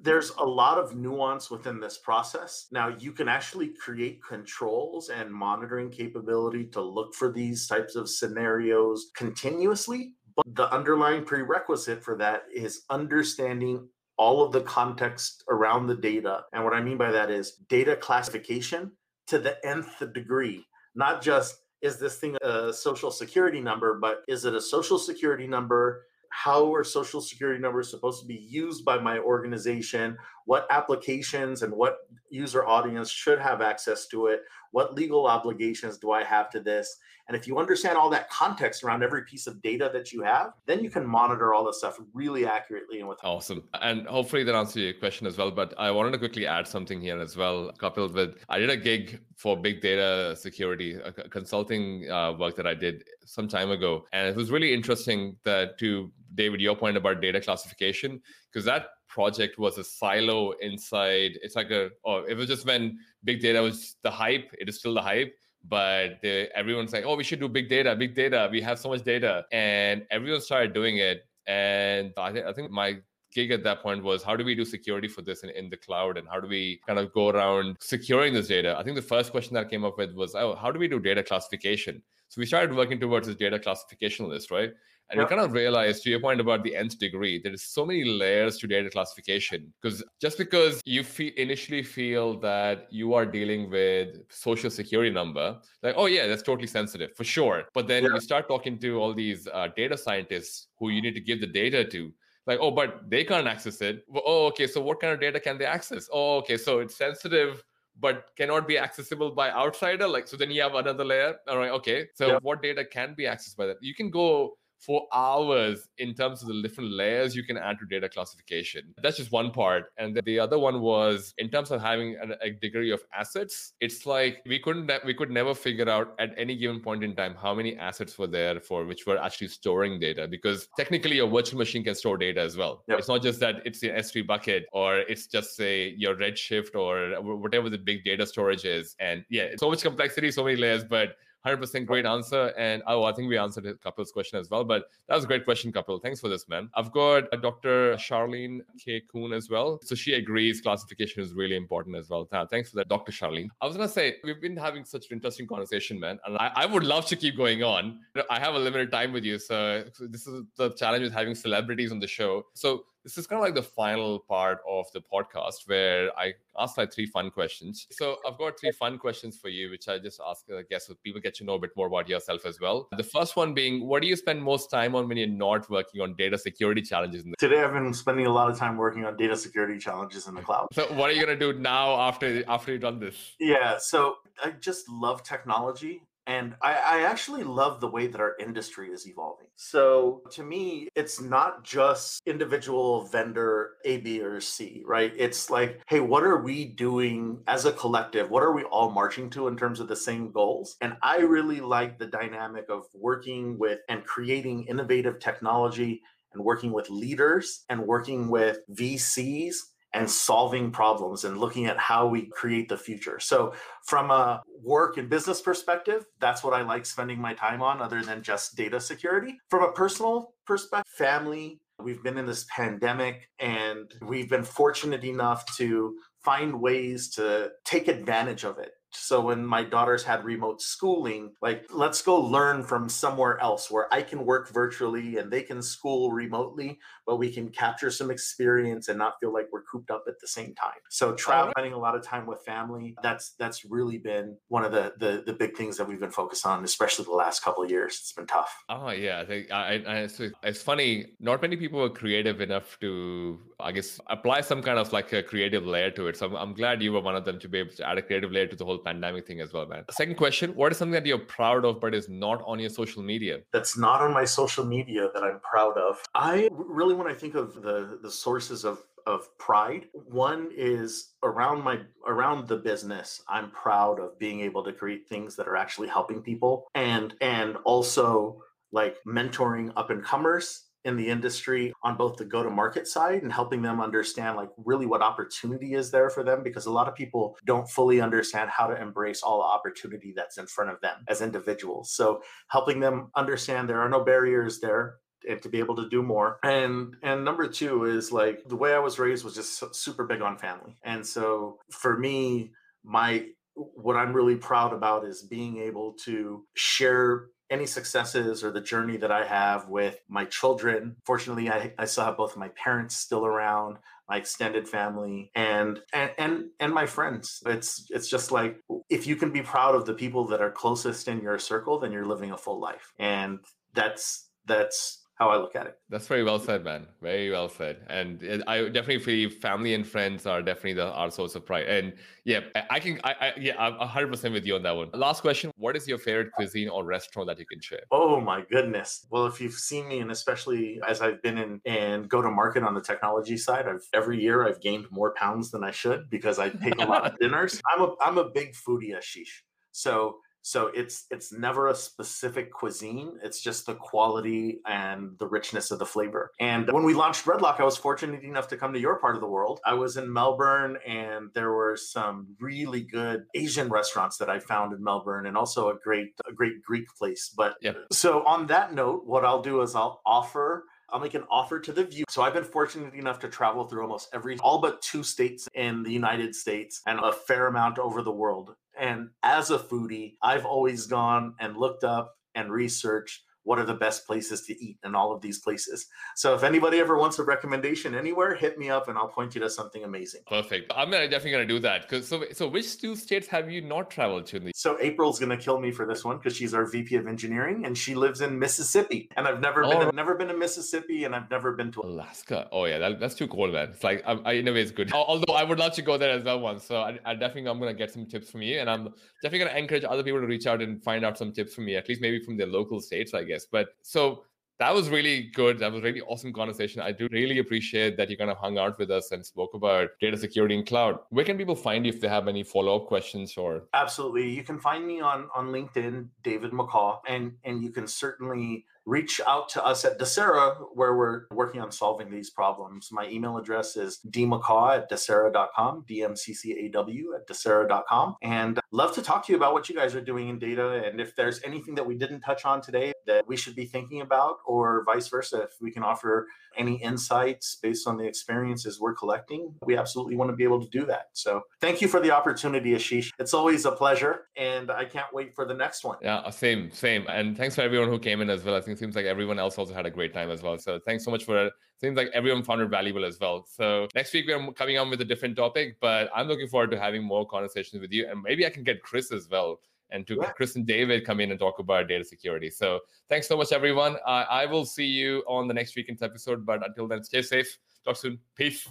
there's 0.01 0.31
a 0.31 0.43
lot 0.43 0.77
of 0.77 0.95
nuance 0.95 1.49
within 1.49 1.79
this 1.79 1.97
process. 1.97 2.67
Now, 2.71 2.89
you 2.89 3.11
can 3.11 3.27
actually 3.27 3.69
create 3.69 4.21
controls 4.23 5.09
and 5.09 5.31
monitoring 5.31 5.89
capability 5.89 6.65
to 6.67 6.81
look 6.81 7.13
for 7.15 7.31
these 7.31 7.67
types 7.67 7.95
of 7.95 8.09
scenarios 8.09 9.11
continuously. 9.15 10.13
But 10.35 10.55
the 10.55 10.73
underlying 10.73 11.25
prerequisite 11.25 12.03
for 12.03 12.15
that 12.17 12.43
is 12.53 12.83
understanding 12.89 13.87
all 14.17 14.43
of 14.43 14.51
the 14.51 14.61
context 14.61 15.43
around 15.49 15.87
the 15.87 15.95
data. 15.95 16.43
And 16.53 16.63
what 16.63 16.73
I 16.73 16.81
mean 16.81 16.97
by 16.97 17.11
that 17.11 17.31
is 17.31 17.53
data 17.69 17.95
classification 17.95 18.91
to 19.27 19.39
the 19.39 19.63
nth 19.65 20.13
degree, 20.13 20.65
not 20.95 21.21
just 21.21 21.55
is 21.81 21.97
this 21.97 22.17
thing 22.17 22.37
a 22.41 22.71
social 22.71 23.09
security 23.09 23.59
number, 23.59 23.97
but 23.99 24.23
is 24.27 24.45
it 24.45 24.53
a 24.53 24.61
social 24.61 24.99
security 24.99 25.47
number? 25.47 26.05
How 26.29 26.73
are 26.73 26.83
social 26.83 27.21
security 27.21 27.59
numbers 27.59 27.89
supposed 27.89 28.21
to 28.21 28.27
be 28.27 28.35
used 28.35 28.85
by 28.85 28.99
my 28.99 29.17
organization? 29.19 30.17
What 30.45 30.67
applications 30.69 31.61
and 31.61 31.73
what 31.73 31.97
user 32.29 32.65
audience 32.65 33.09
should 33.09 33.39
have 33.39 33.61
access 33.61 34.07
to 34.07 34.27
it? 34.27 34.41
What 34.71 34.95
legal 34.95 35.27
obligations 35.27 35.97
do 35.97 36.11
I 36.11 36.23
have 36.23 36.49
to 36.51 36.59
this? 36.59 36.97
And 37.27 37.37
if 37.37 37.47
you 37.47 37.59
understand 37.59 37.97
all 37.97 38.09
that 38.09 38.29
context 38.29 38.83
around 38.83 39.03
every 39.03 39.23
piece 39.23 39.47
of 39.47 39.61
data 39.61 39.89
that 39.93 40.11
you 40.11 40.21
have, 40.21 40.53
then 40.65 40.83
you 40.83 40.89
can 40.89 41.05
monitor 41.05 41.53
all 41.53 41.63
this 41.65 41.77
stuff 41.77 41.97
really 42.13 42.45
accurately 42.45 42.99
and 42.99 43.07
with 43.07 43.19
awesome. 43.23 43.63
And 43.81 44.07
hopefully 44.07 44.43
that 44.43 44.55
answers 44.55 44.83
your 44.83 44.93
question 44.93 45.27
as 45.27 45.37
well. 45.37 45.51
But 45.51 45.73
I 45.77 45.91
wanted 45.91 46.11
to 46.11 46.17
quickly 46.17 46.47
add 46.47 46.67
something 46.67 46.99
here 46.99 47.19
as 47.19 47.37
well, 47.37 47.71
coupled 47.77 48.13
with 48.13 48.35
I 48.49 48.59
did 48.59 48.69
a 48.69 48.77
gig 48.77 49.21
for 49.35 49.55
big 49.55 49.81
data 49.81 50.35
security, 50.35 50.95
a 50.95 51.11
consulting 51.11 52.09
uh, 52.09 52.33
work 52.33 52.55
that 52.55 52.67
I 52.67 52.73
did 52.73 53.03
some 53.25 53.47
time 53.47 53.71
ago, 53.71 54.05
and 54.11 54.27
it 54.27 54.35
was 54.35 54.51
really 54.51 54.73
interesting 54.73 55.37
that 55.43 55.77
to 55.79 56.11
David, 56.35 56.61
your 56.61 56.75
point 56.75 56.97
about 56.97 57.21
data 57.21 57.41
classification, 57.41 58.21
because 58.51 58.65
that 58.65 58.87
project 59.11 59.59
was 59.59 59.77
a 59.77 59.83
silo 59.83 60.53
inside. 60.61 61.37
It's 61.43 61.55
like 61.55 61.69
a, 61.69 61.89
oh, 62.05 62.21
or 62.21 62.29
it 62.29 62.35
was 62.35 62.47
just 62.47 62.65
when 62.65 62.97
big 63.23 63.41
data 63.41 63.61
was 63.61 63.97
the 64.01 64.09
hype. 64.09 64.49
It 64.57 64.69
is 64.69 64.79
still 64.79 64.93
the 64.93 65.01
hype, 65.01 65.35
but 65.67 66.19
the, 66.21 66.49
everyone's 66.55 66.93
like, 66.93 67.05
oh, 67.05 67.15
we 67.15 67.23
should 67.23 67.39
do 67.39 67.49
big 67.49 67.69
data, 67.69 67.95
big 67.95 68.15
data. 68.15 68.49
We 68.51 68.61
have 68.61 68.79
so 68.79 68.89
much 68.89 69.03
data, 69.03 69.45
and 69.51 70.05
everyone 70.09 70.41
started 70.41 70.73
doing 70.73 70.97
it. 70.97 71.25
And 71.45 72.13
I, 72.17 72.31
th- 72.31 72.45
I 72.45 72.53
think 72.53 72.71
my 72.71 72.97
gig 73.33 73.51
at 73.51 73.63
that 73.63 73.81
point 73.81 74.03
was 74.03 74.23
how 74.23 74.35
do 74.35 74.43
we 74.43 74.55
do 74.55 74.65
security 74.65 75.07
for 75.07 75.21
this 75.21 75.43
in, 75.43 75.49
in 75.51 75.69
the 75.69 75.77
cloud 75.77 76.17
and 76.17 76.27
how 76.27 76.39
do 76.39 76.47
we 76.47 76.81
kind 76.85 76.99
of 76.99 77.13
go 77.13 77.29
around 77.29 77.77
securing 77.79 78.33
this 78.33 78.47
data 78.47 78.75
i 78.77 78.83
think 78.83 78.95
the 78.95 79.01
first 79.01 79.31
question 79.31 79.53
that 79.53 79.67
I 79.67 79.69
came 79.69 79.85
up 79.85 79.97
with 79.97 80.13
was 80.13 80.35
oh 80.35 80.55
how 80.55 80.71
do 80.71 80.79
we 80.79 80.87
do 80.87 80.99
data 80.99 81.23
classification 81.23 82.01
so 82.27 82.39
we 82.39 82.45
started 82.45 82.75
working 82.75 82.99
towards 82.99 83.27
this 83.27 83.37
data 83.37 83.57
classification 83.57 84.27
list 84.27 84.51
right 84.51 84.71
and 85.11 85.19
yep. 85.19 85.29
we 85.29 85.35
kind 85.35 85.45
of 85.45 85.51
realized, 85.51 86.03
to 86.03 86.09
your 86.09 86.21
point 86.21 86.39
about 86.39 86.63
the 86.63 86.73
nth 86.73 86.97
degree, 86.97 87.37
there 87.37 87.53
is 87.53 87.63
so 87.63 87.85
many 87.85 88.05
layers 88.05 88.57
to 88.59 88.67
data 88.67 88.89
classification. 88.89 89.73
Because 89.81 90.01
just 90.21 90.37
because 90.37 90.81
you 90.85 91.03
feel, 91.03 91.33
initially 91.35 91.83
feel 91.83 92.39
that 92.39 92.87
you 92.89 93.13
are 93.13 93.25
dealing 93.25 93.69
with 93.69 94.15
social 94.29 94.69
security 94.69 95.09
number, 95.09 95.57
like, 95.83 95.95
oh 95.97 96.05
yeah, 96.05 96.27
that's 96.27 96.41
totally 96.41 96.67
sensitive 96.67 97.11
for 97.17 97.25
sure. 97.25 97.63
But 97.73 97.87
then 97.87 98.03
yep. 98.03 98.13
you 98.13 98.21
start 98.21 98.47
talking 98.47 98.79
to 98.79 98.99
all 98.99 99.13
these 99.13 99.49
uh, 99.53 99.67
data 99.75 99.97
scientists 99.97 100.67
who 100.79 100.89
you 100.89 101.01
need 101.01 101.15
to 101.15 101.21
give 101.21 101.41
the 101.41 101.47
data 101.47 101.83
to. 101.83 102.13
Like, 102.47 102.59
oh, 102.61 102.71
but 102.71 103.09
they 103.09 103.25
can't 103.25 103.47
access 103.47 103.81
it. 103.81 104.03
Oh, 104.13 104.47
okay. 104.47 104.65
So 104.65 104.81
what 104.81 105.01
kind 105.01 105.13
of 105.13 105.19
data 105.19 105.39
can 105.39 105.57
they 105.57 105.65
access? 105.65 106.07
Oh, 106.11 106.37
okay. 106.37 106.57
So 106.57 106.79
it's 106.79 106.95
sensitive 106.95 107.63
but 107.99 108.29
cannot 108.37 108.67
be 108.67 108.77
accessible 108.77 109.31
by 109.31 109.51
outsider 109.51 110.07
like 110.07 110.27
so 110.27 110.37
then 110.37 110.49
you 110.49 110.61
have 110.61 110.75
another 110.75 111.03
layer 111.03 111.35
all 111.49 111.57
right 111.57 111.71
okay 111.71 112.07
so 112.15 112.39
what 112.41 112.61
data 112.61 112.85
can 112.85 113.13
be 113.15 113.25
accessed 113.25 113.57
by 113.57 113.65
that 113.65 113.75
you 113.81 113.93
can 113.93 114.09
go 114.09 114.53
for 114.81 115.07
hours 115.13 115.87
in 115.99 116.13
terms 116.13 116.41
of 116.41 116.47
the 116.47 116.61
different 116.61 116.91
layers 116.91 117.35
you 117.35 117.43
can 117.43 117.55
add 117.55 117.77
to 117.79 117.85
data 117.85 118.09
classification. 118.09 118.93
That's 119.01 119.17
just 119.17 119.31
one 119.31 119.51
part. 119.51 119.93
And 119.97 120.19
the 120.25 120.39
other 120.39 120.57
one 120.57 120.81
was 120.81 121.33
in 121.37 121.49
terms 121.49 121.69
of 121.69 121.81
having 121.81 122.15
a, 122.15 122.47
a 122.47 122.51
degree 122.51 122.91
of 122.91 123.03
assets. 123.15 123.73
It's 123.79 124.05
like 124.05 124.41
we 124.47 124.59
couldn't 124.59 124.91
we 125.05 125.13
could 125.13 125.29
never 125.29 125.53
figure 125.53 125.87
out 125.87 126.15
at 126.19 126.33
any 126.35 126.55
given 126.55 126.79
point 126.79 127.03
in 127.03 127.15
time 127.15 127.35
how 127.35 127.53
many 127.53 127.77
assets 127.77 128.17
were 128.17 128.27
there 128.27 128.59
for 128.59 128.85
which 128.85 129.05
were 129.05 129.17
actually 129.17 129.49
storing 129.49 129.99
data 129.99 130.27
because 130.27 130.67
technically 130.75 131.19
a 131.19 131.27
virtual 131.27 131.59
machine 131.59 131.83
can 131.83 131.93
store 131.93 132.17
data 132.17 132.41
as 132.41 132.57
well. 132.57 132.83
Yep. 132.87 132.99
It's 132.99 133.07
not 133.07 133.21
just 133.21 133.39
that 133.41 133.61
it's 133.65 133.83
an 133.83 133.91
S3 133.91 134.25
bucket 134.25 134.65
or 134.71 134.99
it's 134.99 135.27
just 135.27 135.55
say 135.55 135.93
your 135.95 136.15
Redshift 136.15 136.75
or 136.75 137.21
whatever 137.21 137.69
the 137.69 137.77
big 137.77 138.03
data 138.03 138.25
storage 138.25 138.65
is. 138.65 138.95
And 138.99 139.23
yeah, 139.29 139.49
so 139.57 139.69
much 139.69 139.83
complexity, 139.83 140.31
so 140.31 140.43
many 140.43 140.55
layers, 140.55 140.83
but 140.83 141.15
100% 141.45 141.85
great 141.85 142.05
answer. 142.05 142.53
And 142.57 142.83
oh, 142.87 143.03
I 143.03 143.13
think 143.13 143.29
we 143.29 143.37
answered 143.37 143.65
Kapil's 143.83 144.11
question 144.11 144.39
as 144.39 144.49
well. 144.49 144.63
But 144.63 144.85
that 145.07 145.15
was 145.15 145.23
a 145.23 145.27
great 145.27 145.45
question, 145.45 145.71
Kapil. 145.71 146.01
Thanks 146.01 146.19
for 146.19 146.29
this, 146.29 146.47
man. 146.47 146.69
I've 146.75 146.91
got 146.91 147.33
uh, 147.33 147.37
Dr. 147.37 147.95
Charlene 147.95 148.61
K. 148.83 149.01
Kuhn 149.11 149.33
as 149.33 149.49
well. 149.49 149.79
So 149.83 149.95
she 149.95 150.13
agrees 150.13 150.61
classification 150.61 151.23
is 151.23 151.33
really 151.33 151.55
important 151.55 151.95
as 151.95 152.09
well. 152.09 152.27
Thanks 152.49 152.69
for 152.69 152.75
that, 152.77 152.89
Dr. 152.89 153.11
Charlene. 153.11 153.49
I 153.61 153.65
was 153.65 153.75
going 153.75 153.87
to 153.87 153.93
say, 153.93 154.17
we've 154.23 154.41
been 154.41 154.57
having 154.57 154.85
such 154.85 155.09
an 155.09 155.17
interesting 155.17 155.47
conversation, 155.47 155.99
man. 155.99 156.19
And 156.25 156.37
I, 156.37 156.51
I 156.55 156.65
would 156.65 156.83
love 156.83 157.05
to 157.07 157.15
keep 157.15 157.37
going 157.37 157.63
on. 157.63 157.99
I 158.29 158.39
have 158.39 158.55
a 158.55 158.59
limited 158.59 158.91
time 158.91 159.13
with 159.13 159.23
you. 159.23 159.39
So 159.39 159.83
this 159.99 160.27
is 160.27 160.43
the 160.57 160.69
challenge 160.71 161.03
with 161.03 161.13
having 161.13 161.35
celebrities 161.35 161.91
on 161.91 161.99
the 161.99 162.07
show. 162.07 162.45
So 162.53 162.85
this 163.03 163.17
is 163.17 163.25
kind 163.25 163.39
of 163.39 163.43
like 163.43 163.55
the 163.55 163.63
final 163.63 164.19
part 164.19 164.59
of 164.69 164.85
the 164.93 165.01
podcast 165.01 165.67
where 165.67 166.09
I 166.17 166.33
ask 166.57 166.77
like 166.77 166.93
three 166.93 167.07
fun 167.07 167.31
questions. 167.31 167.87
So 167.91 168.17
I've 168.27 168.37
got 168.37 168.59
three 168.59 168.71
fun 168.71 168.97
questions 168.97 169.37
for 169.37 169.49
you, 169.49 169.69
which 169.69 169.87
I 169.87 169.97
just 169.97 170.21
ask, 170.27 170.45
I 170.55 170.61
guess, 170.69 170.87
so 170.87 170.93
people 171.03 171.19
get 171.19 171.33
to 171.35 171.43
know 171.43 171.55
a 171.55 171.59
bit 171.59 171.71
more 171.75 171.87
about 171.87 172.07
yourself 172.07 172.45
as 172.45 172.59
well. 172.59 172.89
The 172.95 173.03
first 173.03 173.35
one 173.35 173.53
being, 173.53 173.87
what 173.87 174.01
do 174.01 174.07
you 174.07 174.15
spend 174.15 174.43
most 174.43 174.69
time 174.69 174.95
on 174.95 175.07
when 175.07 175.17
you're 175.17 175.27
not 175.27 175.69
working 175.69 176.01
on 176.01 176.15
data 176.15 176.37
security 176.37 176.81
challenges? 176.81 177.23
The- 177.23 177.35
Today, 177.39 177.61
I've 177.61 177.73
been 177.73 177.93
spending 177.93 178.27
a 178.27 178.31
lot 178.31 178.49
of 178.49 178.57
time 178.57 178.77
working 178.77 179.05
on 179.05 179.17
data 179.17 179.35
security 179.35 179.79
challenges 179.79 180.27
in 180.27 180.35
the 180.35 180.41
cloud. 180.41 180.67
So 180.73 180.85
what 180.93 181.09
are 181.09 181.13
you 181.13 181.25
going 181.25 181.39
to 181.39 181.53
do 181.53 181.57
now 181.59 181.99
after 181.99 182.43
after 182.47 182.71
you've 182.71 182.81
done 182.81 182.99
this? 182.99 183.35
Yeah, 183.39 183.77
so 183.79 184.17
I 184.43 184.51
just 184.51 184.87
love 184.89 185.23
technology 185.23 186.03
and 186.27 186.55
I, 186.61 186.73
I, 186.73 187.01
actually 187.03 187.43
love 187.43 187.81
the 187.81 187.87
way 187.87 188.07
that 188.07 188.21
our 188.21 188.35
industry 188.39 188.89
is 188.89 189.07
evolving. 189.07 189.47
Mm-hmm. 189.47 189.53
So 189.55 190.21
to 190.31 190.43
me, 190.43 190.87
it's 190.95 191.19
not 191.19 191.63
just 191.63 192.21
individual 192.25 193.05
vendor 193.07 193.71
A, 193.85 193.97
B, 193.97 194.21
or 194.21 194.39
C, 194.39 194.83
right? 194.85 195.13
It's 195.17 195.49
like, 195.49 195.81
hey, 195.87 195.99
what 195.99 196.23
are 196.23 196.41
we 196.41 196.65
doing 196.65 197.41
as 197.47 197.65
a 197.65 197.71
collective? 197.71 198.29
What 198.29 198.43
are 198.43 198.53
we 198.53 198.63
all 198.63 198.91
marching 198.91 199.29
to 199.31 199.47
in 199.47 199.57
terms 199.57 199.79
of 199.79 199.87
the 199.87 199.95
same 199.95 200.31
goals? 200.31 200.77
And 200.81 200.95
I 201.01 201.17
really 201.19 201.59
like 201.59 201.97
the 201.97 202.07
dynamic 202.07 202.65
of 202.69 202.83
working 202.93 203.57
with 203.57 203.79
and 203.89 204.05
creating 204.05 204.65
innovative 204.65 205.19
technology 205.19 206.01
and 206.33 206.43
working 206.43 206.71
with 206.71 206.89
leaders 206.89 207.65
and 207.69 207.85
working 207.85 208.29
with 208.29 208.59
VCs 208.71 209.55
and 209.93 210.09
solving 210.09 210.71
problems 210.71 211.25
and 211.25 211.37
looking 211.37 211.65
at 211.65 211.77
how 211.77 212.07
we 212.07 212.27
create 212.27 212.69
the 212.69 212.77
future. 212.77 213.19
So, 213.19 213.53
from 213.85 214.11
a 214.11 214.41
work 214.61 214.97
and 214.97 215.09
business 215.09 215.41
perspective, 215.41 216.05
that's 216.19 216.43
what 216.43 216.53
I 216.53 216.61
like 216.61 216.85
spending 216.85 217.19
my 217.19 217.33
time 217.33 217.61
on, 217.61 217.81
other 217.81 218.01
than 218.01 218.23
just 218.23 218.55
data 218.55 218.79
security. 218.79 219.37
From 219.49 219.63
a 219.63 219.71
personal 219.71 220.33
perspective, 220.45 220.91
family, 220.97 221.59
we've 221.79 222.03
been 222.03 222.17
in 222.17 222.25
this 222.25 222.45
pandemic 222.55 223.29
and 223.39 223.91
we've 224.01 224.29
been 224.29 224.43
fortunate 224.43 225.03
enough 225.03 225.45
to 225.57 225.95
find 226.23 226.61
ways 226.61 227.09
to 227.15 227.51
take 227.65 227.87
advantage 227.87 228.43
of 228.43 228.59
it 228.59 228.73
So 228.91 229.21
when 229.21 229.45
my 229.45 229.63
daughters 229.63 230.03
had 230.03 230.25
remote 230.25 230.61
schooling, 230.61 231.31
like 231.41 231.65
let's 231.73 232.01
go 232.01 232.19
learn 232.19 232.63
from 232.63 232.89
somewhere 232.89 233.39
else 233.39 233.71
where 233.71 233.91
I 233.93 234.01
can 234.01 234.25
work 234.25 234.49
virtually 234.49 235.17
and 235.17 235.31
they 235.31 235.43
can 235.43 235.61
school 235.61 236.11
remotely, 236.11 236.79
but 237.11 237.17
we 237.17 237.29
can 237.29 237.49
capture 237.49 237.91
some 237.91 238.09
experience 238.09 238.87
and 238.87 238.97
not 238.97 239.15
feel 239.19 239.33
like 239.33 239.47
we're 239.51 239.63
cooped 239.63 239.91
up 239.91 240.05
at 240.07 240.17
the 240.21 240.27
same 240.27 240.55
time. 240.55 240.79
So 240.89 241.11
traveling 241.11 241.73
a 241.73 241.77
lot 241.77 241.93
of 241.93 242.01
time 242.03 242.25
with 242.25 242.41
family, 242.45 242.95
that's 243.03 243.31
that's 243.31 243.65
really 243.65 243.97
been 243.97 244.37
one 244.47 244.63
of 244.63 244.71
the 244.71 244.93
the, 244.97 245.21
the 245.25 245.33
big 245.33 245.57
things 245.57 245.75
that 245.75 245.85
we've 245.85 245.99
been 245.99 246.09
focused 246.09 246.45
on, 246.45 246.63
especially 246.63 247.03
the 247.03 247.11
last 247.11 247.43
couple 247.43 247.65
of 247.65 247.69
years. 247.69 247.97
It's 247.99 248.13
been 248.13 248.27
tough. 248.27 248.63
Oh 248.69 248.91
yeah, 248.91 249.19
I 249.19 249.25
think 249.25 249.51
I, 249.51 249.83
I 249.85 250.07
so 250.07 250.29
it's 250.41 250.61
funny. 250.61 251.07
Not 251.19 251.41
many 251.41 251.57
people 251.57 251.83
are 251.83 251.89
creative 251.89 252.39
enough 252.39 252.79
to, 252.79 253.37
I 253.59 253.73
guess, 253.73 253.99
apply 254.07 254.39
some 254.39 254.61
kind 254.63 254.79
of 254.79 254.93
like 254.93 255.11
a 255.11 255.21
creative 255.21 255.65
layer 255.65 255.91
to 255.91 256.07
it. 256.07 256.15
So 256.15 256.27
I'm, 256.27 256.35
I'm 256.37 256.53
glad 256.53 256.81
you 256.81 256.93
were 256.93 257.01
one 257.01 257.17
of 257.17 257.25
them 257.25 257.39
to 257.39 257.49
be 257.49 257.57
able 257.57 257.73
to 257.73 257.85
add 257.85 257.97
a 257.97 258.01
creative 258.01 258.31
layer 258.31 258.47
to 258.47 258.55
the 258.55 258.63
whole 258.63 258.77
pandemic 258.77 259.27
thing 259.27 259.41
as 259.41 259.51
well, 259.51 259.65
man. 259.65 259.83
Second 259.91 260.15
question 260.15 260.55
What 260.55 260.71
is 260.71 260.77
something 260.77 260.93
that 260.93 261.05
you're 261.05 261.19
proud 261.19 261.65
of 261.65 261.81
but 261.81 261.93
is 261.93 262.07
not 262.07 262.41
on 262.45 262.57
your 262.57 262.69
social 262.69 263.03
media? 263.03 263.41
That's 263.51 263.77
not 263.77 263.99
on 263.99 264.13
my 264.13 264.23
social 264.23 264.63
media 264.63 265.09
that 265.13 265.23
I'm 265.23 265.41
proud 265.41 265.77
of. 265.77 266.01
I 266.15 266.47
really, 266.53 267.00
when 267.01 267.11
I 267.11 267.15
think 267.15 267.35
of 267.35 267.61
the, 267.61 267.99
the 268.01 268.11
sources 268.11 268.63
of 268.63 268.79
of 269.07 269.35
pride 269.39 269.87
one 269.93 270.51
is 270.55 271.13
around 271.23 271.63
my 271.63 271.79
around 272.05 272.47
the 272.47 272.55
business 272.55 273.19
i'm 273.27 273.49
proud 273.49 273.99
of 273.99 274.19
being 274.19 274.41
able 274.41 274.63
to 274.63 274.71
create 274.71 275.07
things 275.09 275.35
that 275.35 275.47
are 275.47 275.55
actually 275.55 275.87
helping 275.87 276.21
people 276.21 276.67
and 276.75 277.15
and 277.19 277.57
also 277.65 278.39
like 278.71 278.97
mentoring 279.07 279.73
up 279.75 279.89
and 279.89 280.03
comers 280.03 280.67
in 280.85 280.95
the 280.95 281.07
industry 281.07 281.73
on 281.83 281.95
both 281.95 282.17
the 282.17 282.25
go 282.25 282.41
to 282.41 282.49
market 282.49 282.87
side 282.87 283.21
and 283.21 283.31
helping 283.31 283.61
them 283.61 283.79
understand 283.79 284.35
like 284.35 284.49
really 284.57 284.85
what 284.85 285.01
opportunity 285.01 285.75
is 285.75 285.91
there 285.91 286.09
for 286.09 286.23
them 286.23 286.41
because 286.43 286.65
a 286.65 286.71
lot 286.71 286.87
of 286.87 286.95
people 286.95 287.35
don't 287.45 287.69
fully 287.69 288.01
understand 288.01 288.49
how 288.49 288.65
to 288.65 288.79
embrace 288.81 289.21
all 289.21 289.39
the 289.39 289.43
opportunity 289.43 290.13
that's 290.15 290.37
in 290.37 290.47
front 290.47 290.71
of 290.71 290.81
them 290.81 291.03
as 291.07 291.21
individuals. 291.21 291.91
So 291.91 292.21
helping 292.47 292.79
them 292.79 293.11
understand 293.15 293.69
there 293.69 293.81
are 293.81 293.89
no 293.89 294.03
barriers 294.03 294.59
there 294.59 294.95
and 295.27 295.41
to 295.41 295.49
be 295.49 295.59
able 295.59 295.75
to 295.75 295.89
do 295.89 296.01
more 296.01 296.39
and 296.43 296.95
and 297.01 297.23
number 297.23 297.47
two 297.47 297.85
is 297.85 298.11
like 298.11 298.43
the 298.47 298.55
way 298.55 298.73
i 298.73 298.79
was 298.79 298.99
raised 298.99 299.23
was 299.23 299.35
just 299.35 299.75
super 299.75 300.05
big 300.05 300.21
on 300.21 300.37
family 300.37 300.77
and 300.83 301.05
so 301.05 301.59
for 301.69 301.97
me 301.97 302.51
my 302.83 303.25
what 303.55 303.95
i'm 303.95 304.13
really 304.13 304.35
proud 304.35 304.73
about 304.73 305.05
is 305.05 305.21
being 305.21 305.57
able 305.57 305.93
to 305.93 306.45
share 306.55 307.27
any 307.51 307.65
successes 307.65 308.43
or 308.43 308.51
the 308.51 308.61
journey 308.61 308.97
that 308.97 309.11
I 309.11 309.25
have 309.25 309.67
with 309.67 310.01
my 310.07 310.23
children. 310.25 310.95
Fortunately, 311.05 311.49
I, 311.49 311.73
I 311.77 311.85
still 311.85 312.05
have 312.05 312.15
both 312.15 312.37
my 312.37 312.47
parents 312.49 312.95
still 312.95 313.25
around, 313.25 313.77
my 314.09 314.17
extended 314.17 314.67
family, 314.67 315.31
and 315.35 315.79
and 315.93 316.11
and 316.17 316.45
and 316.59 316.73
my 316.73 316.85
friends. 316.85 317.43
It's 317.45 317.85
it's 317.89 318.09
just 318.09 318.31
like 318.31 318.61
if 318.89 319.05
you 319.05 319.17
can 319.17 319.31
be 319.31 319.41
proud 319.41 319.75
of 319.75 319.85
the 319.85 319.93
people 319.93 320.27
that 320.27 320.41
are 320.41 320.49
closest 320.49 321.09
in 321.09 321.21
your 321.21 321.37
circle, 321.37 321.77
then 321.77 321.91
you're 321.91 322.05
living 322.05 322.31
a 322.31 322.37
full 322.37 322.59
life. 322.59 322.93
And 322.97 323.39
that's 323.73 324.29
that's 324.45 325.00
how 325.21 325.29
I 325.29 325.37
look 325.37 325.55
at 325.55 325.67
it. 325.67 325.77
That's 325.87 326.07
very 326.07 326.23
well 326.23 326.39
said, 326.39 326.63
man. 326.63 326.87
Very 326.99 327.29
well 327.29 327.47
said. 327.47 327.77
And 327.89 328.43
I 328.47 328.63
definitely 328.69 328.97
feel 328.99 329.29
family 329.29 329.75
and 329.75 329.85
friends 329.85 330.25
are 330.25 330.41
definitely 330.41 330.73
the 330.73 330.91
our 330.91 331.11
source 331.11 331.35
of 331.35 331.45
pride. 331.45 331.67
And 331.67 331.93
yeah, 332.25 332.39
I 332.71 332.79
can, 332.79 332.99
I, 333.03 333.11
I 333.21 333.33
yeah, 333.39 333.53
I'm 333.59 333.77
100 333.77 334.07
percent 334.07 334.33
with 334.33 334.47
you 334.47 334.55
on 334.55 334.63
that 334.63 334.75
one. 334.75 334.89
Last 334.95 335.21
question: 335.21 335.51
What 335.57 335.75
is 335.77 335.87
your 335.87 335.99
favorite 335.99 336.31
cuisine 336.33 336.69
or 336.69 336.83
restaurant 336.83 337.27
that 337.27 337.37
you 337.37 337.45
can 337.45 337.61
share? 337.61 337.83
Oh 337.91 338.19
my 338.19 338.41
goodness. 338.49 339.05
Well, 339.11 339.27
if 339.27 339.39
you've 339.39 339.53
seen 339.53 339.87
me, 339.87 339.99
and 339.99 340.09
especially 340.09 340.81
as 340.87 341.01
I've 341.03 341.21
been 341.21 341.37
in 341.37 341.61
and 341.65 342.09
go 342.09 342.23
to 342.23 342.31
market 342.31 342.63
on 342.63 342.73
the 342.73 342.81
technology 342.81 343.37
side, 343.37 343.67
I've 343.67 343.85
every 343.93 344.19
year 344.19 344.47
I've 344.47 344.59
gained 344.59 344.87
more 344.89 345.13
pounds 345.13 345.51
than 345.51 345.63
I 345.63 345.69
should 345.69 346.09
because 346.09 346.39
I 346.39 346.49
take 346.49 346.81
a 346.81 346.85
lot 346.85 347.05
of 347.05 347.19
dinners. 347.21 347.61
I'm 347.71 347.81
a 347.83 347.93
I'm 348.01 348.17
a 348.17 348.27
big 348.31 348.55
foodie, 348.55 348.95
Ashish. 348.97 349.33
So 349.71 350.17
so 350.41 350.67
it's 350.73 351.05
it's 351.11 351.31
never 351.31 351.67
a 351.67 351.75
specific 351.75 352.51
cuisine. 352.51 353.13
It's 353.23 353.41
just 353.41 353.65
the 353.65 353.75
quality 353.75 354.59
and 354.65 355.17
the 355.19 355.27
richness 355.27 355.71
of 355.71 355.79
the 355.79 355.85
flavor. 355.85 356.31
And 356.39 356.71
when 356.71 356.83
we 356.83 356.93
launched 356.93 357.25
Redlock, 357.25 357.59
I 357.59 357.63
was 357.63 357.77
fortunate 357.77 358.23
enough 358.23 358.47
to 358.49 358.57
come 358.57 358.73
to 358.73 358.79
your 358.79 358.99
part 358.99 359.15
of 359.15 359.21
the 359.21 359.27
world. 359.27 359.59
I 359.65 359.73
was 359.73 359.97
in 359.97 360.11
Melbourne 360.11 360.77
and 360.87 361.29
there 361.33 361.51
were 361.51 361.77
some 361.77 362.35
really 362.39 362.81
good 362.81 363.23
Asian 363.35 363.69
restaurants 363.69 364.17
that 364.17 364.29
I 364.29 364.39
found 364.39 364.73
in 364.73 364.83
Melbourne 364.83 365.25
and 365.25 365.37
also 365.37 365.69
a 365.69 365.75
great 365.83 366.13
a 366.27 366.33
great 366.33 366.61
Greek 366.63 366.87
place. 366.97 367.31
But 367.35 367.55
yep. 367.61 367.77
so 367.91 368.23
on 368.25 368.47
that 368.47 368.73
note, 368.73 369.03
what 369.05 369.25
I'll 369.25 369.41
do 369.41 369.61
is 369.61 369.75
I'll 369.75 370.01
offer 370.05 370.65
I'll 370.91 370.99
make 370.99 371.13
an 371.13 371.23
offer 371.31 371.59
to 371.59 371.71
the 371.71 371.85
view. 371.85 372.03
So 372.09 372.21
I've 372.21 372.33
been 372.33 372.43
fortunate 372.43 372.93
enough 372.93 373.19
to 373.19 373.29
travel 373.29 373.65
through 373.65 373.83
almost 373.83 374.09
every, 374.13 374.37
all 374.39 374.59
but 374.59 374.81
two 374.81 375.03
states 375.03 375.47
in 375.53 375.83
the 375.83 375.91
United 375.91 376.35
States 376.35 376.81
and 376.85 376.99
a 376.99 377.13
fair 377.13 377.47
amount 377.47 377.79
over 377.79 378.01
the 378.01 378.11
world. 378.11 378.55
And 378.77 379.09
as 379.21 379.51
a 379.51 379.59
foodie, 379.59 380.15
I've 380.21 380.45
always 380.45 380.87
gone 380.87 381.35
and 381.39 381.57
looked 381.57 381.83
up 381.83 382.15
and 382.33 382.51
researched 382.51 383.23
what 383.43 383.59
are 383.59 383.65
the 383.65 383.73
best 383.73 384.05
places 384.05 384.41
to 384.43 384.63
eat 384.63 384.77
in 384.83 384.95
all 384.95 385.11
of 385.11 385.21
these 385.21 385.39
places. 385.39 385.87
So 386.15 386.35
if 386.35 386.43
anybody 386.43 386.79
ever 386.79 386.97
wants 386.97 387.17
a 387.19 387.23
recommendation 387.23 387.95
anywhere, 387.95 388.35
hit 388.35 388.57
me 388.57 388.69
up 388.69 388.87
and 388.87 388.97
I'll 388.97 389.07
point 389.07 389.33
you 389.35 389.41
to 389.41 389.49
something 389.49 389.83
amazing. 389.83 390.21
Perfect. 390.27 390.71
I'm 390.75 390.91
definitely 390.91 391.31
going 391.31 391.47
to 391.47 391.53
do 391.53 391.59
that. 391.59 391.89
Cause 391.89 392.07
so, 392.07 392.23
so 392.33 392.47
which 392.47 392.79
two 392.79 392.95
states 392.95 393.27
have 393.27 393.49
you 393.49 393.61
not 393.61 393.89
traveled 393.89 394.27
to? 394.27 394.51
So 394.53 394.77
April's 394.79 395.19
going 395.19 395.35
to 395.35 395.37
kill 395.37 395.59
me 395.59 395.71
for 395.71 395.85
this 395.85 396.05
one 396.05 396.17
because 396.17 396.35
she's 396.35 396.53
our 396.53 396.65
VP 396.65 396.95
of 396.95 397.07
engineering 397.07 397.65
and 397.65 397.77
she 397.77 397.95
lives 397.95 398.21
in 398.21 398.37
Mississippi. 398.37 399.09
And 399.17 399.27
I've 399.27 399.41
never 399.41 399.61
been, 399.61 399.77
right. 399.77 399.87
Oh. 399.87 399.91
never 399.91 400.15
been 400.15 400.27
to 400.27 400.37
Mississippi 400.37 401.05
and 401.05 401.15
I've 401.15 401.29
never 401.29 401.53
been 401.53 401.71
to 401.73 401.81
Alaska. 401.81 402.47
Oh 402.51 402.65
yeah, 402.65 402.77
that, 402.77 402.99
that's 402.99 403.15
too 403.15 403.27
cold, 403.27 403.53
man. 403.53 403.69
It's 403.69 403.83
like, 403.83 404.03
I, 404.05 404.13
I, 404.25 404.31
in 404.33 404.47
a 404.47 404.53
way, 404.53 404.61
it's 404.61 404.71
good. 404.71 404.91
Although 404.93 405.33
I 405.33 405.43
would 405.43 405.59
love 405.59 405.73
to 405.73 405.81
go 405.81 405.97
there 405.97 406.11
as 406.11 406.23
well 406.23 406.39
once. 406.39 406.63
So 406.63 406.77
I, 406.77 406.99
I 407.05 407.15
definitely, 407.15 407.49
I'm 407.49 407.59
going 407.59 407.73
to 407.73 407.77
get 407.77 407.91
some 407.91 408.05
tips 408.05 408.29
from 408.29 408.43
you 408.43 408.59
and 408.59 408.69
I'm 408.69 408.93
definitely 409.23 409.39
going 409.39 409.51
to 409.51 409.57
encourage 409.57 409.83
other 409.83 410.03
people 410.03 410.19
to 410.19 410.27
reach 410.27 410.45
out 410.45 410.61
and 410.61 410.83
find 410.83 411.03
out 411.03 411.17
some 411.17 411.31
tips 411.31 411.55
from 411.55 411.65
me, 411.65 411.75
at 411.75 411.89
least 411.89 412.01
maybe 412.01 412.19
from 412.23 412.37
their 412.37 412.47
local 412.47 412.79
states, 412.79 413.13
I 413.13 413.23
guess. 413.23 413.30
Yes, 413.31 413.45
but 413.45 413.69
so 413.81 414.23
that 414.59 414.73
was 414.75 414.89
really 414.89 415.31
good. 415.33 415.57
That 415.57 415.71
was 415.71 415.81
really 415.81 416.01
awesome 416.01 416.33
conversation. 416.33 416.81
I 416.81 416.91
do 416.91 417.07
really 417.11 417.39
appreciate 417.39 417.95
that 417.97 418.09
you 418.09 418.17
kind 418.17 418.29
of 418.29 418.37
hung 418.37 418.57
out 418.59 418.77
with 418.77 418.91
us 418.91 419.11
and 419.11 419.25
spoke 419.25 419.53
about 419.53 419.89
data 419.99 420.17
security 420.17 420.53
in 420.53 420.65
cloud. 420.65 420.99
Where 421.09 421.25
can 421.25 421.37
people 421.37 421.55
find 421.55 421.85
you 421.85 421.93
if 421.93 422.01
they 422.01 422.09
have 422.09 422.27
any 422.27 422.43
follow-up 422.43 422.87
questions 422.87 423.37
or 423.37 423.63
Absolutely. 423.73 424.29
You 424.29 424.43
can 424.43 424.59
find 424.59 424.85
me 424.85 424.99
on 424.99 425.29
on 425.33 425.47
LinkedIn, 425.47 426.09
David 426.21 426.51
McCaw, 426.51 426.99
and 427.07 427.33
and 427.45 427.63
you 427.63 427.71
can 427.71 427.87
certainly 427.87 428.65
reach 428.85 429.21
out 429.27 429.49
to 429.49 429.63
us 429.63 429.85
at 429.85 429.99
Dasera, 429.99 430.55
where 430.73 430.95
we're 430.95 431.25
working 431.31 431.61
on 431.61 431.71
solving 431.71 432.09
these 432.09 432.29
problems. 432.29 432.89
My 432.91 433.07
email 433.07 433.37
address 433.37 433.77
is 433.77 433.99
dmccaw 434.09 434.77
at 434.77 434.89
dasera.com, 434.89 435.85
D-M-C-C-A-W 435.87 437.13
at 437.15 437.27
dasera.com. 437.27 438.15
And 438.21 438.59
love 438.71 438.93
to 438.95 439.01
talk 439.01 439.25
to 439.25 439.31
you 439.31 439.37
about 439.37 439.53
what 439.53 439.69
you 439.69 439.75
guys 439.75 439.95
are 439.95 440.01
doing 440.01 440.29
in 440.29 440.39
data. 440.39 440.83
And 440.85 440.99
if 440.99 441.15
there's 441.15 441.41
anything 441.43 441.75
that 441.75 441.85
we 441.85 441.95
didn't 441.95 442.21
touch 442.21 442.45
on 442.45 442.61
today 442.61 442.93
that 443.05 443.27
we 443.27 443.37
should 443.37 443.55
be 443.55 443.65
thinking 443.65 444.01
about, 444.01 444.37
or 444.45 444.83
vice 444.85 445.07
versa, 445.07 445.41
if 445.43 445.51
we 445.61 445.71
can 445.71 445.83
offer 445.83 446.27
any 446.57 446.81
insights 446.81 447.57
based 447.61 447.87
on 447.87 447.97
the 447.97 448.05
experiences 448.05 448.79
we're 448.79 448.93
collecting, 448.93 449.53
we 449.65 449.77
absolutely 449.77 450.15
want 450.15 450.29
to 450.29 450.35
be 450.35 450.43
able 450.43 450.61
to 450.61 450.69
do 450.69 450.85
that. 450.85 451.07
So 451.13 451.41
thank 451.61 451.81
you 451.81 451.87
for 451.87 451.99
the 451.99 452.11
opportunity, 452.11 452.71
Ashish. 452.71 453.09
It's 453.19 453.33
always 453.33 453.65
a 453.65 453.71
pleasure. 453.71 454.27
And 454.35 454.69
I 454.71 454.85
can't 454.85 455.11
wait 455.13 455.33
for 455.33 455.45
the 455.45 455.53
next 455.53 455.83
one. 455.83 455.97
Yeah, 456.01 456.29
same, 456.29 456.71
same. 456.71 457.05
And 457.07 457.37
thanks 457.37 457.55
for 457.55 457.61
everyone 457.61 457.89
who 457.89 457.99
came 457.99 458.21
in 458.21 458.29
as 458.29 458.43
well. 458.43 458.55
I 458.55 458.61
think 458.61 458.70
it 458.71 458.79
seems 458.79 458.95
like 458.95 459.05
everyone 459.05 459.39
else 459.39 459.57
also 459.57 459.73
had 459.73 459.85
a 459.85 459.89
great 459.89 460.13
time 460.13 460.29
as 460.29 460.41
well. 460.41 460.57
So 460.57 460.79
thanks 460.85 461.03
so 461.03 461.11
much 461.11 461.25
for 461.25 461.45
it. 461.45 461.53
Seems 461.79 461.97
like 461.97 462.09
everyone 462.13 462.43
found 462.43 462.61
it 462.61 462.67
valuable 462.67 463.05
as 463.05 463.19
well. 463.19 463.45
So 463.47 463.87
next 463.95 464.13
week 464.13 464.25
we're 464.27 464.51
coming 464.53 464.77
on 464.77 464.89
with 464.89 465.01
a 465.01 465.05
different 465.05 465.35
topic, 465.35 465.77
but 465.81 466.09
I'm 466.15 466.27
looking 466.27 466.47
forward 466.47 466.71
to 466.71 466.79
having 466.79 467.03
more 467.03 467.27
conversations 467.27 467.81
with 467.81 467.91
you. 467.91 468.07
And 468.09 468.21
maybe 468.21 468.45
I 468.45 468.49
can 468.49 468.63
get 468.63 468.81
Chris 468.81 469.11
as 469.11 469.27
well 469.29 469.59
and 469.91 470.07
to 470.07 470.17
yeah. 470.21 470.31
Chris 470.31 470.55
and 470.55 470.65
David 470.65 471.05
come 471.05 471.19
in 471.19 471.31
and 471.31 471.39
talk 471.39 471.59
about 471.59 471.87
data 471.87 472.03
security. 472.03 472.49
So 472.49 472.79
thanks 473.09 473.27
so 473.27 473.37
much, 473.37 473.51
everyone. 473.51 473.97
Uh, 474.05 474.25
I 474.29 474.45
will 474.45 474.65
see 474.65 474.85
you 474.85 475.23
on 475.27 475.47
the 475.47 475.53
next 475.53 475.75
weekend's 475.75 476.01
episode. 476.01 476.45
But 476.45 476.65
until 476.65 476.87
then, 476.87 477.03
stay 477.03 477.21
safe. 477.21 477.57
Talk 477.83 477.97
soon. 477.97 478.19
Peace. 478.35 478.67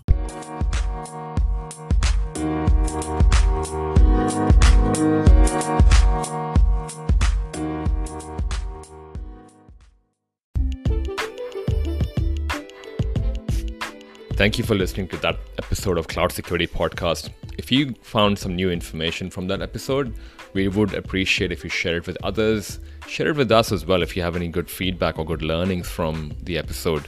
Thank 14.41 14.57
you 14.57 14.64
for 14.64 14.72
listening 14.74 15.07
to 15.09 15.18
that 15.18 15.36
episode 15.59 15.99
of 15.99 16.09
Cloud 16.09 16.32
Security 16.32 16.66
Podcast. 16.66 17.28
If 17.59 17.70
you 17.70 17.95
found 18.01 18.38
some 18.38 18.57
new 18.57 18.70
information 18.70 19.28
from 19.28 19.49
that 19.49 19.61
episode, 19.61 20.14
we 20.55 20.66
would 20.66 20.95
appreciate 20.95 21.53
if 21.53 21.62
you 21.62 21.68
share 21.68 21.99
it 21.99 22.07
with 22.07 22.16
others. 22.24 22.78
Share 23.07 23.28
it 23.28 23.36
with 23.36 23.53
us 23.53 23.70
as 23.70 23.84
well 23.84 24.03
if 24.03 24.16
you 24.16 24.22
have 24.22 24.36
any 24.36 24.49
good 24.49 24.70
feedback 24.70 25.18
or 25.18 25.26
good 25.26 25.43
learnings 25.43 25.91
from 25.91 26.32
the 26.43 26.57
episode. 26.57 27.07